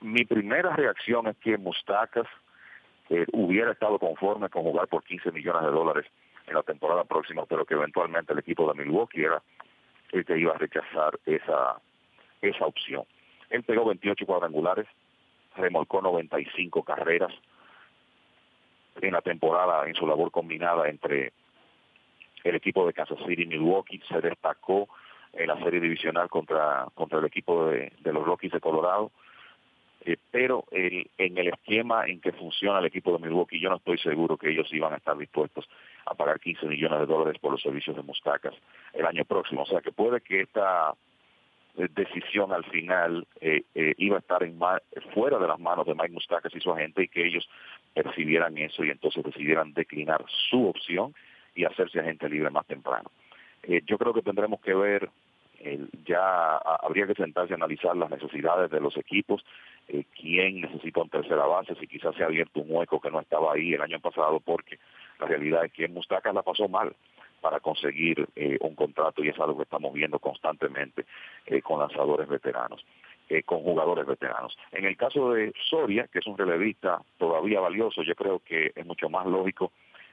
Mi 0.00 0.24
primera 0.24 0.74
reacción 0.76 1.28
es 1.28 1.36
que 1.38 1.56
Mustacas 1.56 2.26
hubiera 3.32 3.72
estado 3.72 3.98
conforme 3.98 4.48
con 4.48 4.62
jugar 4.62 4.88
por 4.88 5.04
15 5.04 5.32
millones 5.32 5.62
de 5.62 5.70
dólares 5.70 6.06
en 6.46 6.54
la 6.54 6.62
temporada 6.62 7.04
próxima, 7.04 7.44
pero 7.46 7.64
que 7.64 7.74
eventualmente 7.74 8.32
el 8.32 8.38
equipo 8.38 8.72
de 8.72 8.82
Milwaukee 8.82 9.24
era 9.24 9.42
el 10.12 10.24
que 10.24 10.38
iba 10.38 10.52
a 10.52 10.58
rechazar 10.58 11.18
esa, 11.24 11.80
esa 12.40 12.66
opción. 12.66 13.04
Él 13.50 13.62
pegó 13.62 13.84
28 13.86 14.26
cuadrangulares, 14.26 14.86
remolcó 15.56 16.00
95 16.00 16.82
carreras 16.82 17.32
en 19.00 19.12
la 19.12 19.22
temporada 19.22 19.86
en 19.86 19.94
su 19.94 20.06
labor 20.06 20.30
combinada 20.30 20.88
entre 20.88 21.32
el 22.44 22.54
equipo 22.54 22.86
de 22.86 22.92
Kansas 22.92 23.18
City 23.26 23.42
y 23.42 23.46
Milwaukee, 23.46 24.02
se 24.08 24.20
destacó 24.20 24.88
en 25.32 25.46
la 25.46 25.58
serie 25.62 25.80
divisional 25.80 26.28
contra, 26.28 26.86
contra 26.94 27.18
el 27.18 27.24
equipo 27.24 27.66
de 27.66 27.92
los 28.04 28.24
Rockies 28.24 28.52
de 28.52 28.60
Colorado, 28.60 29.12
eh, 30.04 30.16
pero 30.30 30.64
en 30.72 31.38
el 31.38 31.48
esquema 31.48 32.06
en 32.06 32.20
que 32.20 32.32
funciona 32.32 32.80
el 32.80 32.86
equipo 32.86 33.16
de 33.16 33.24
Milwaukee, 33.24 33.60
yo 33.60 33.70
no 33.70 33.76
estoy 33.76 33.98
seguro 33.98 34.36
que 34.36 34.50
ellos 34.50 34.72
iban 34.72 34.92
a 34.92 34.96
estar 34.96 35.16
dispuestos 35.16 35.68
a 36.06 36.14
pagar 36.14 36.40
15 36.40 36.66
millones 36.66 37.00
de 37.00 37.06
dólares 37.06 37.40
por 37.40 37.52
los 37.52 37.62
servicios 37.62 37.94
de 37.94 38.02
Mustacas 38.02 38.54
el 38.92 39.06
año 39.06 39.24
próximo. 39.24 39.62
O 39.62 39.66
sea 39.66 39.80
que 39.80 39.92
puede 39.92 40.20
que 40.20 40.40
esta 40.40 40.94
eh, 41.76 41.88
decisión 41.94 42.52
al 42.52 42.64
final 42.64 43.26
eh, 43.40 43.62
iba 43.98 44.16
a 44.16 44.20
estar 44.20 44.42
en 44.42 44.58
fuera 45.14 45.38
de 45.38 45.46
las 45.46 45.60
manos 45.60 45.86
de 45.86 45.94
Mike 45.94 46.12
Mustacas 46.12 46.52
y 46.54 46.60
su 46.60 46.72
agente 46.72 47.04
y 47.04 47.08
que 47.08 47.26
ellos 47.26 47.48
percibieran 47.94 48.58
eso 48.58 48.84
y 48.84 48.90
entonces 48.90 49.22
decidieran 49.22 49.72
declinar 49.72 50.24
su 50.50 50.66
opción 50.66 51.14
y 51.54 51.64
hacerse 51.64 52.00
agente 52.00 52.28
libre 52.28 52.50
más 52.50 52.66
temprano. 52.66 53.10
yo 53.86 53.98
creo 53.98 54.12
que 54.12 54.22
tendremos 54.22 54.60
que 54.60 54.74
ver 54.74 55.10
ya 56.04 56.56
habría 56.56 57.06
que 57.06 57.14
sentarse 57.14 57.54
a 57.54 57.56
analizar 57.56 57.96
las 57.96 58.10
necesidades 58.10 58.70
de 58.70 58.80
los 58.80 58.96
equipos, 58.96 59.44
eh, 59.88 60.04
quién 60.14 60.60
necesita 60.60 61.02
un 61.02 61.08
tercera 61.08 61.46
base, 61.46 61.74
si 61.76 61.86
quizás 61.86 62.14
se 62.14 62.22
ha 62.22 62.26
abierto 62.26 62.60
un 62.60 62.66
hueco 62.68 63.00
que 63.00 63.10
no 63.10 63.20
estaba 63.20 63.52
ahí 63.52 63.74
el 63.74 63.82
año 63.82 64.00
pasado, 64.00 64.40
porque 64.40 64.78
la 65.20 65.26
realidad 65.26 65.64
es 65.64 65.72
que 65.72 65.88
Mustacas 65.88 66.34
la 66.34 66.42
pasó 66.42 66.68
mal 66.68 66.94
para 67.42 67.60
conseguir 67.60 68.28
eh, 68.36 68.56
un 68.60 68.74
contrato 68.74 69.22
y 69.22 69.28
es 69.28 69.38
algo 69.38 69.56
que 69.56 69.64
estamos 69.64 69.92
viendo 69.92 70.18
constantemente 70.20 71.04
eh, 71.46 71.60
con 71.60 71.80
lanzadores 71.80 72.28
veteranos, 72.28 72.86
eh, 73.28 73.42
con 73.42 73.62
jugadores 73.62 74.06
veteranos. 74.06 74.56
En 74.70 74.84
el 74.84 74.96
caso 74.96 75.32
de 75.32 75.52
Soria, 75.68 76.06
que 76.06 76.20
es 76.20 76.26
un 76.26 76.38
relevista 76.38 77.02
todavía 77.18 77.60
valioso, 77.60 78.02
yo 78.02 78.14
creo 78.14 78.40
que 78.44 78.72
es 78.74 78.86
mucho 78.86 79.10
más 79.10 79.26
lógico 79.26 79.72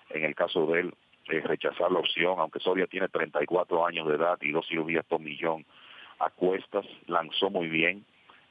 en 0.09 0.25
el 0.25 0.35
caso 0.35 0.65
de 0.65 0.81
él 0.81 0.93
rechazar 1.29 1.91
la 1.91 1.99
opción, 1.99 2.39
aunque 2.39 2.59
Soria 2.59 2.87
tiene 2.87 3.07
34 3.07 3.85
años 3.85 4.07
de 4.07 4.15
edad 4.15 4.37
y 4.41 4.51
dos 4.51 4.67
cirugías 4.67 5.05
por 5.05 5.19
millón 5.19 5.65
a 6.19 6.29
cuestas, 6.29 6.85
lanzó 7.07 7.49
muy 7.49 7.67
bien 7.67 8.05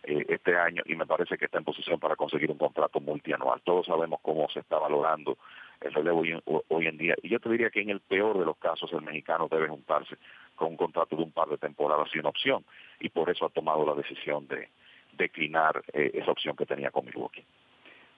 eh, 0.05 0.25
este 0.29 0.57
año 0.57 0.83
y 0.87 0.95
me 0.95 1.07
parece 1.07 1.37
que 1.37 1.47
está 1.47 1.59
en 1.59 1.65
posición 1.65 1.99
para 1.99 2.17
conseguir 2.17 2.51
un 2.51 2.59
contrato 2.59 3.01
multianual. 3.01 3.61
Todos 3.63 3.87
sabemos 3.87 4.21
cómo 4.23 4.49
se 4.49 4.61
está 4.61 4.79
valorando 4.79 5.37
el 5.81 5.93
relevo 5.93 6.23
hoy, 6.69 6.87
en 6.87 6.97
día 6.97 7.15
y 7.23 7.29
yo 7.29 7.39
te 7.41 7.51
diría 7.51 7.71
que 7.71 7.81
en 7.81 7.91
el 7.91 8.01
peor 8.01 8.39
de 8.39 8.45
los 8.45 8.57
casos 8.57 8.93
el 8.93 9.03
mexicano 9.03 9.49
debe 9.51 9.69
juntarse 9.69 10.17
con 10.57 10.69
un 10.69 10.77
contrato 10.77 11.15
de 11.15 11.23
un 11.23 11.31
par 11.31 11.49
de 11.49 11.59
temporadas 11.59 12.11
sin 12.11 12.27
opción 12.27 12.65
y 13.01 13.11
por 13.11 13.31
eso 13.31 13.47
ha 13.47 13.51
tomado 13.51 13.85
la 13.85 13.95
decisión 13.95 14.49
de 14.49 14.69
declinar 15.13 15.83
eh, 15.93 16.11
esa 16.15 16.33
opción 16.33 16.57
que 16.57 16.67
tenía 16.67 16.91
con 16.91 17.05
Milwaukee. 17.05 17.45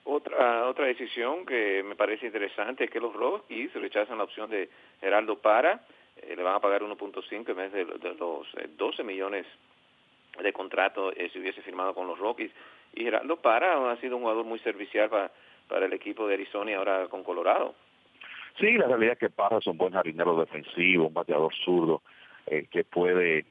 Otra, 0.04 0.66
otra 0.66 0.86
decisión 0.86 1.44
que 1.44 1.82
me 1.82 1.94
parece 1.94 2.26
interesante 2.26 2.84
es 2.84 2.90
que 2.90 3.00
los 3.00 3.14
Rockies 3.14 3.72
rechazan 3.74 4.18
la 4.18 4.24
opción 4.24 4.50
de 4.50 4.68
Geraldo 5.00 5.38
Para, 5.38 5.82
eh, 6.16 6.34
le 6.36 6.42
van 6.42 6.54
a 6.54 6.60
pagar 6.60 6.82
1.5 6.82 7.48
en 7.48 7.56
vez 7.56 7.72
de, 7.72 7.84
los 7.84 8.46
12 8.76 9.02
eh, 9.02 9.04
millones 9.04 9.46
de 10.42 10.52
contrato 10.52 11.12
eh, 11.12 11.28
si 11.32 11.38
hubiese 11.38 11.62
firmado 11.62 11.94
con 11.94 12.06
los 12.06 12.18
Rockies. 12.18 12.50
Y 12.94 13.04
Geraldo 13.04 13.36
Para 13.36 13.90
ha 13.90 13.96
sido 13.96 14.16
un 14.16 14.22
jugador 14.22 14.44
muy 14.44 14.58
servicial 14.60 15.10
para, 15.10 15.30
para 15.68 15.86
el 15.86 15.92
equipo 15.92 16.26
de 16.26 16.34
Arizona 16.34 16.70
y 16.70 16.74
ahora 16.74 17.06
con 17.08 17.22
Colorado. 17.22 17.74
Sí, 18.59 18.72
la 18.72 18.86
realidad 18.86 19.12
es 19.12 19.18
que 19.18 19.30
Para 19.30 19.59
es 19.59 19.66
un 19.66 19.76
buen 19.76 19.92
jardinero 19.92 20.34
defensivo, 20.40 21.09
un 21.09 21.14
bateador 21.14 21.55
zurdo 21.55 22.03
que 22.46 22.82
puede 22.82 23.44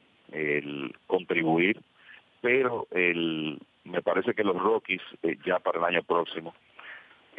contribuir, 1.08 1.80
pero 2.42 2.86
el, 2.92 3.58
me 3.84 4.02
parece 4.02 4.34
que 4.34 4.44
los 4.44 4.58
Rockies 4.58 5.02
eh, 5.24 5.38
ya 5.46 5.60
para 5.60 5.80
el 5.80 5.86
año 5.86 6.04
próximo 6.04 6.54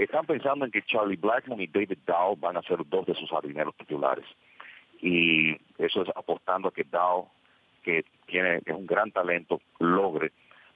están 0.05 0.27
pensando 0.27 0.65
en 0.65 0.71
que 0.71 0.83
Charlie 0.83 1.17
Blackmon 1.17 1.61
y 1.61 1.67
David 1.67 1.99
Dow 2.07 2.37
van 2.37 2.57
a 2.57 2.63
ser 2.63 2.79
dos 2.87 3.07
de 3.07 3.15
sus 3.15 3.31
jardineros 3.31 3.75
titulares. 3.77 4.25
Y 5.01 5.57
eso 5.79 6.03
es 6.03 6.09
apostando 6.15 6.69
a 6.69 6.73
que 6.73 6.85
Dow, 6.85 7.29
que 7.83 8.05
tiene 8.27 8.57
es 8.65 8.75
un 8.75 8.87
gran 8.87 9.11
talento, 9.11 9.61
logre 9.79 10.33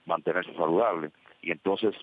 mantenerse 0.06 0.52
saludable. 0.54 1.10
Y 1.42 1.52
entonces 1.52 1.94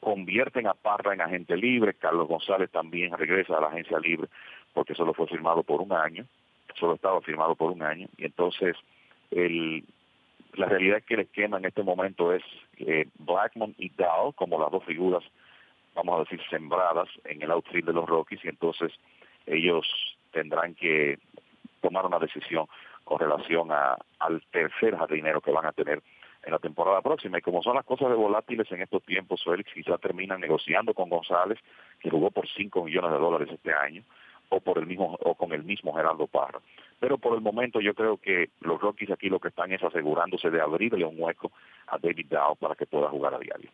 convierten 0.00 0.66
a 0.66 0.74
Parra 0.74 1.14
en 1.14 1.20
agente 1.20 1.56
libre. 1.56 1.94
Carlos 1.94 2.28
González 2.28 2.70
también 2.70 3.16
regresa 3.16 3.56
a 3.56 3.60
la 3.60 3.68
agencia 3.68 3.98
libre 3.98 4.28
porque 4.74 4.94
solo 4.94 5.14
fue 5.14 5.26
firmado 5.26 5.62
por 5.62 5.80
un 5.80 5.92
año. 5.92 6.26
Solo 6.78 6.94
estaba 6.94 7.20
firmado 7.20 7.54
por 7.54 7.72
un 7.72 7.82
año. 7.82 8.08
Y 8.16 8.24
entonces 8.24 8.76
el 9.30 9.84
la 10.54 10.66
realidad 10.66 11.02
que 11.02 11.14
el 11.14 11.20
esquema 11.20 11.58
en 11.58 11.64
este 11.64 11.82
momento 11.82 12.32
es 12.32 12.42
eh, 12.78 13.08
Blackmon 13.18 13.74
y 13.78 13.88
Dow 13.90 14.32
como 14.34 14.60
las 14.60 14.70
dos 14.70 14.84
figuras 14.84 15.24
vamos 15.94 16.16
a 16.16 16.18
decir, 16.20 16.40
sembradas 16.48 17.08
en 17.24 17.42
el 17.42 17.50
outfield 17.50 17.86
de 17.86 17.92
los 17.92 18.08
Rockies 18.08 18.44
y 18.44 18.48
entonces 18.48 18.92
ellos 19.46 19.86
tendrán 20.32 20.74
que 20.74 21.18
tomar 21.80 22.06
una 22.06 22.18
decisión 22.18 22.66
con 23.04 23.18
relación 23.18 23.70
a, 23.72 23.96
al 24.18 24.42
tercer 24.50 24.96
jardinero 24.96 25.40
que 25.40 25.50
van 25.50 25.66
a 25.66 25.72
tener 25.72 26.02
en 26.44 26.52
la 26.52 26.58
temporada 26.58 27.02
próxima. 27.02 27.38
Y 27.38 27.42
como 27.42 27.62
son 27.62 27.76
las 27.76 27.84
cosas 27.84 28.08
de 28.08 28.14
volátiles 28.14 28.70
en 28.72 28.82
estos 28.82 29.02
tiempos, 29.02 29.42
Félix 29.44 29.72
quizá 29.72 29.98
terminan 29.98 30.40
negociando 30.40 30.94
con 30.94 31.10
González, 31.10 31.58
que 32.00 32.10
jugó 32.10 32.30
por 32.30 32.48
5 32.48 32.84
millones 32.84 33.10
de 33.12 33.18
dólares 33.18 33.48
este 33.52 33.72
año, 33.72 34.02
o 34.48 34.60
por 34.60 34.78
el 34.78 34.86
mismo 34.86 35.18
o 35.20 35.34
con 35.34 35.52
el 35.52 35.64
mismo 35.64 35.94
Gerardo 35.94 36.26
Parra. 36.26 36.60
Pero 37.02 37.18
por 37.18 37.34
el 37.34 37.40
momento 37.40 37.80
yo 37.80 37.94
creo 37.94 38.16
que 38.16 38.50
los 38.60 38.80
Rockies 38.80 39.10
aquí 39.10 39.28
lo 39.28 39.40
que 39.40 39.48
están 39.48 39.72
es 39.72 39.82
asegurándose 39.82 40.50
de 40.50 40.60
abrirle 40.60 41.04
un 41.04 41.16
hueco 41.18 41.50
a 41.88 41.98
David 41.98 42.26
Dow 42.30 42.54
para 42.54 42.76
que 42.76 42.86
pueda 42.86 43.08
jugar 43.08 43.34
a 43.34 43.40
diario. 43.40 43.68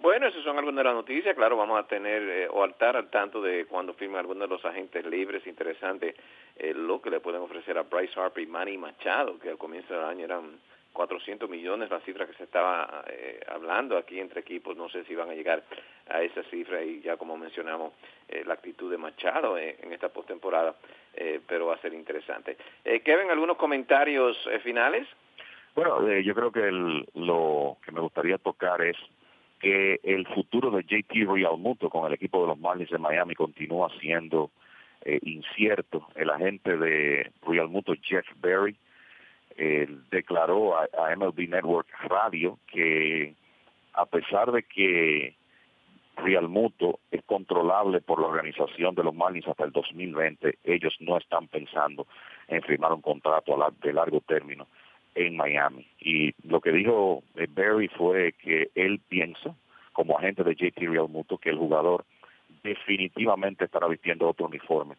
Bueno, 0.00 0.26
esas 0.26 0.42
son 0.42 0.58
algunas 0.58 0.78
de 0.78 0.84
las 0.90 0.94
noticias. 0.94 1.36
Claro, 1.36 1.56
vamos 1.56 1.78
a 1.78 1.86
tener 1.86 2.22
eh, 2.22 2.48
o 2.50 2.64
estar 2.64 2.96
al 2.96 3.10
tanto 3.10 3.40
de 3.40 3.66
cuando 3.66 3.94
firmen 3.94 4.18
algunos 4.18 4.48
de 4.48 4.54
los 4.56 4.64
agentes 4.64 5.06
libres. 5.06 5.46
Interesante 5.46 6.16
eh, 6.56 6.74
lo 6.74 7.00
que 7.00 7.10
le 7.10 7.20
pueden 7.20 7.42
ofrecer 7.42 7.78
a 7.78 7.82
Bryce 7.82 8.18
Harper 8.18 8.42
y 8.42 8.48
Manny 8.48 8.76
Machado, 8.76 9.38
que 9.38 9.50
al 9.50 9.56
comienzo 9.56 9.94
del 9.94 10.06
año 10.06 10.24
eran 10.24 10.58
400 10.94 11.48
millones, 11.48 11.90
la 11.90 12.00
cifra 12.00 12.26
que 12.26 12.34
se 12.34 12.42
estaba 12.42 13.04
eh, 13.06 13.38
hablando 13.46 13.96
aquí 13.96 14.18
entre 14.18 14.40
equipos. 14.40 14.76
No 14.76 14.88
sé 14.88 15.04
si 15.04 15.14
van 15.14 15.30
a 15.30 15.34
llegar 15.34 15.62
a 16.08 16.22
esa 16.22 16.42
cifra 16.50 16.82
y 16.82 17.02
ya 17.02 17.16
como 17.16 17.36
mencionamos, 17.36 17.92
la 18.46 18.54
actitud 18.54 18.90
de 18.90 18.98
Machado 18.98 19.56
en 19.56 19.92
esta 19.92 20.08
postemporada, 20.08 20.74
pero 21.46 21.66
va 21.66 21.74
a 21.74 21.80
ser 21.80 21.94
interesante. 21.94 22.56
Kevin, 22.82 23.30
¿algunos 23.30 23.56
comentarios 23.56 24.36
finales? 24.62 25.06
Bueno, 25.74 26.08
yo 26.20 26.34
creo 26.34 26.52
que 26.52 26.70
lo 27.14 27.76
que 27.84 27.92
me 27.92 28.00
gustaría 28.00 28.38
tocar 28.38 28.82
es 28.82 28.96
que 29.64 29.98
el 30.02 30.26
futuro 30.26 30.70
de 30.70 30.82
JT 30.82 31.26
Realmuto 31.26 31.88
con 31.88 32.06
el 32.06 32.12
equipo 32.12 32.42
de 32.42 32.48
los 32.48 32.58
Marlins 32.58 32.90
de 32.90 32.98
Miami 32.98 33.34
continúa 33.34 33.90
siendo 33.98 34.50
eh, 35.02 35.18
incierto. 35.22 36.06
El 36.14 36.30
agente 36.30 36.76
de 36.76 37.32
Realmuto, 37.46 37.94
Jeff 38.02 38.26
Berry, 38.36 38.76
eh, 39.56 39.88
declaró 40.10 40.76
a, 40.78 41.16
MLB 41.16 41.48
Network 41.48 41.88
Radio 42.08 42.58
que 42.66 43.34
a 43.94 44.04
pesar 44.06 44.52
de 44.52 44.64
que 44.64 45.34
Realmuto 46.16 47.00
es 47.10 47.22
controlable 47.24 48.00
por 48.00 48.20
la 48.20 48.28
organización 48.28 48.94
de 48.94 49.02
los 49.02 49.14
Marlins 49.14 49.48
hasta 49.48 49.64
el 49.64 49.72
2020, 49.72 50.58
ellos 50.64 50.94
no 51.00 51.18
están 51.18 51.48
pensando 51.48 52.06
en 52.48 52.62
firmar 52.62 52.92
un 52.92 53.00
contrato 53.00 53.56
de 53.82 53.92
largo 53.92 54.20
término 54.20 54.66
en 55.14 55.36
Miami. 55.36 55.86
Y 56.00 56.34
lo 56.46 56.60
que 56.60 56.72
dijo 56.72 57.22
eh, 57.36 57.46
Barry 57.48 57.88
fue 57.88 58.32
que 58.32 58.70
él 58.74 59.00
piensa, 59.08 59.54
como 59.92 60.18
agente 60.18 60.42
de 60.42 60.54
JT 60.54 60.88
Real 60.88 61.08
Muto, 61.08 61.38
que 61.38 61.50
el 61.50 61.58
jugador 61.58 62.04
definitivamente 62.62 63.64
estará 63.64 63.86
vistiendo 63.86 64.28
otro 64.28 64.46
uniforme 64.46 64.96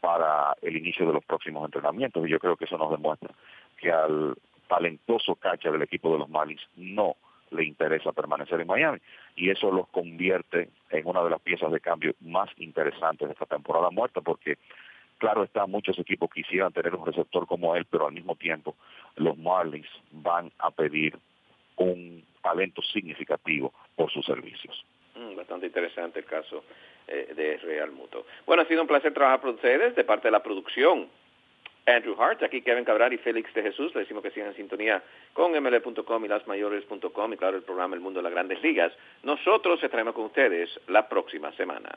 para 0.00 0.56
el 0.62 0.76
inicio 0.76 1.06
de 1.06 1.12
los 1.12 1.24
próximos 1.24 1.64
entrenamientos. 1.64 2.26
Y 2.26 2.30
yo 2.30 2.38
creo 2.38 2.56
que 2.56 2.64
eso 2.64 2.78
nos 2.78 2.90
demuestra 2.90 3.30
que 3.78 3.90
al 3.90 4.36
talentoso 4.68 5.34
catcher 5.34 5.72
del 5.72 5.82
equipo 5.82 6.12
de 6.12 6.18
los 6.18 6.28
Marlins 6.28 6.62
no 6.76 7.16
le 7.50 7.64
interesa 7.64 8.12
permanecer 8.12 8.60
en 8.60 8.66
Miami. 8.66 8.98
Y 9.36 9.50
eso 9.50 9.70
los 9.70 9.88
convierte 9.88 10.68
en 10.90 11.06
una 11.06 11.22
de 11.22 11.30
las 11.30 11.40
piezas 11.40 11.72
de 11.72 11.80
cambio 11.80 12.14
más 12.20 12.50
interesantes 12.58 13.28
de 13.28 13.32
esta 13.32 13.46
temporada 13.46 13.90
muerta, 13.90 14.20
porque 14.20 14.56
Claro 15.20 15.44
está, 15.44 15.66
muchos 15.66 15.98
equipos 15.98 16.30
quisieran 16.30 16.72
tener 16.72 16.94
un 16.94 17.04
receptor 17.04 17.46
como 17.46 17.76
él, 17.76 17.84
pero 17.84 18.06
al 18.06 18.14
mismo 18.14 18.36
tiempo 18.36 18.74
los 19.16 19.36
Marlins 19.36 19.86
van 20.12 20.50
a 20.58 20.70
pedir 20.70 21.14
un 21.76 22.24
talento 22.42 22.80
significativo 22.80 23.74
por 23.96 24.10
sus 24.10 24.24
servicios. 24.24 24.82
Mm, 25.14 25.36
bastante 25.36 25.66
interesante 25.66 26.20
el 26.20 26.24
caso 26.24 26.64
eh, 27.06 27.34
de 27.36 27.58
Real 27.58 27.92
Muto. 27.92 28.24
Bueno, 28.46 28.62
ha 28.62 28.66
sido 28.66 28.80
un 28.80 28.88
placer 28.88 29.12
trabajar 29.12 29.42
con 29.42 29.56
ustedes 29.56 29.94
de 29.94 30.04
parte 30.04 30.28
de 30.28 30.32
la 30.32 30.42
producción. 30.42 31.08
Andrew 31.86 32.14
Hart, 32.20 32.42
aquí 32.42 32.62
Kevin 32.62 32.84
Cabral 32.84 33.12
y 33.12 33.18
Félix 33.18 33.52
de 33.54 33.62
Jesús. 33.62 33.94
Le 33.94 34.00
decimos 34.00 34.22
que 34.22 34.30
sigan 34.30 34.48
en 34.48 34.56
sintonía 34.56 35.02
con 35.32 35.52
ml.com 35.52 36.24
y 36.24 36.28
lasmayores.com 36.28 37.32
y 37.32 37.36
claro, 37.36 37.56
el 37.56 37.62
programa 37.62 37.94
El 37.94 38.00
Mundo 38.00 38.18
de 38.18 38.24
las 38.24 38.32
Grandes 38.32 38.62
Ligas. 38.62 38.92
Nosotros 39.22 39.82
estaremos 39.82 40.14
con 40.14 40.26
ustedes 40.26 40.70
la 40.88 41.08
próxima 41.08 41.52
semana. 41.52 41.90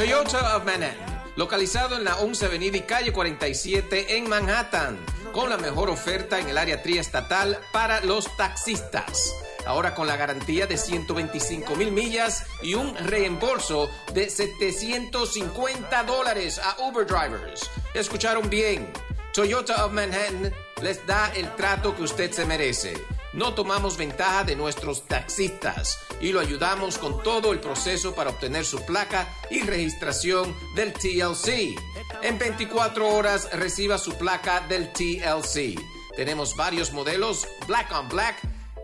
Toyota 0.00 0.56
of 0.56 0.64
Manhattan, 0.64 0.96
localizado 1.36 1.94
en 1.94 2.04
la 2.04 2.16
11 2.16 2.46
Avenida 2.46 2.78
y 2.78 2.80
calle 2.84 3.12
47 3.12 4.16
en 4.16 4.30
Manhattan, 4.30 4.98
con 5.30 5.50
la 5.50 5.58
mejor 5.58 5.90
oferta 5.90 6.40
en 6.40 6.48
el 6.48 6.56
área 6.56 6.82
triestatal 6.82 7.58
para 7.70 8.00
los 8.00 8.34
taxistas. 8.38 9.34
Ahora 9.66 9.94
con 9.94 10.06
la 10.06 10.16
garantía 10.16 10.66
de 10.66 10.78
125 10.78 11.76
mil 11.76 11.92
millas 11.92 12.46
y 12.62 12.72
un 12.72 12.96
reembolso 12.96 13.90
de 14.14 14.30
750 14.30 16.02
dólares 16.04 16.58
a 16.58 16.80
Uber 16.80 17.06
drivers. 17.06 17.70
Escucharon 17.92 18.48
bien. 18.48 18.90
Toyota 19.34 19.84
of 19.84 19.92
Manhattan 19.92 20.50
les 20.80 21.06
da 21.06 21.30
el 21.34 21.54
trato 21.56 21.94
que 21.94 22.04
usted 22.04 22.32
se 22.32 22.46
merece 22.46 22.94
no 23.32 23.54
tomamos 23.54 23.96
ventaja 23.96 24.44
de 24.44 24.56
nuestros 24.56 25.06
taxistas 25.06 25.98
y 26.20 26.32
lo 26.32 26.40
ayudamos 26.40 26.98
con 26.98 27.22
todo 27.22 27.52
el 27.52 27.60
proceso 27.60 28.14
para 28.14 28.30
obtener 28.30 28.64
su 28.64 28.84
placa 28.84 29.28
y 29.50 29.62
registración 29.62 30.54
del 30.74 30.92
TLC. 30.92 31.78
En 32.22 32.38
24 32.38 33.08
horas 33.08 33.48
reciba 33.52 33.98
su 33.98 34.14
placa 34.14 34.60
del 34.68 34.92
TLC. 34.92 35.78
Tenemos 36.16 36.56
varios 36.56 36.92
modelos, 36.92 37.46
Black 37.66 37.92
on 37.92 38.08
Black. 38.08 38.36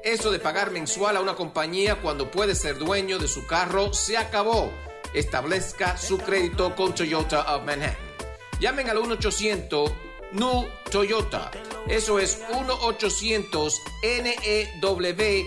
Eso 0.04 0.30
de 0.30 0.38
pagar 0.38 0.70
mensual 0.70 1.16
a 1.16 1.20
una 1.20 1.34
compañía 1.34 2.00
cuando 2.00 2.30
puede 2.30 2.54
ser 2.54 2.78
dueño 2.78 3.18
de 3.18 3.26
su 3.26 3.46
carro 3.46 3.92
se 3.92 4.16
acabó. 4.16 4.72
Establezca 5.12 5.96
su 5.96 6.18
crédito 6.18 6.74
con 6.76 6.94
Toyota 6.94 7.56
of 7.56 7.64
Manhattan. 7.64 7.96
Llamen 8.60 8.88
al 8.88 8.98
1 8.98 9.14
800 9.14 10.05
New 10.32 10.66
Toyota. 10.90 11.50
Eso 11.88 12.18
es 12.18 12.40
1-800-NEW 12.48 15.44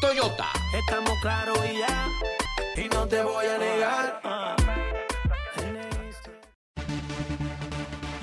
Toyota. 0.00 0.48
Estamos 0.74 1.18
claros 1.20 1.58
y 1.72 1.78
ya, 1.78 2.08
y 2.76 2.88
no 2.88 3.06
te 3.06 3.22
voy 3.22 3.46
a 3.46 3.58
negar. 3.58 4.20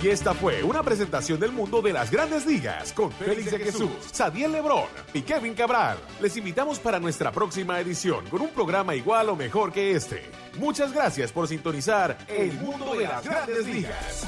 Y 0.06 0.10
esta 0.10 0.36
fue 0.36 0.62
una 0.62 0.84
presentación 0.84 1.40
del 1.40 1.52
mundo 1.52 1.82
de 1.82 1.92
las 1.92 2.12
grandes 2.12 2.46
ligas 2.46 2.94
con 2.94 3.12
Félix 3.12 3.50
de 3.50 3.58
Jesús, 3.58 3.90
Sadiel 4.12 4.52
Lebrón 4.52 4.84
y 5.16 5.24
Kevin 5.24 5.56
Cabral. 5.56 5.98
Les 6.22 6.38
invitamos 6.38 6.78
para 6.78 7.00
nuestra 7.00 7.32
próxima 7.32 7.80
edición 7.80 8.24
con 8.28 8.42
un 8.42 8.50
programa 8.50 8.94
igual 8.94 9.30
o 9.30 9.36
mejor 9.36 9.72
que 9.72 9.94
este. 9.94 10.30
Muchas 10.60 10.94
gracias 10.94 11.32
por 11.32 11.48
sintonizar 11.48 12.20
El 12.28 12.54
mundo 12.54 12.94
de 12.94 13.08
las 13.08 13.26
grandes 13.26 13.66
ligas. 13.66 14.28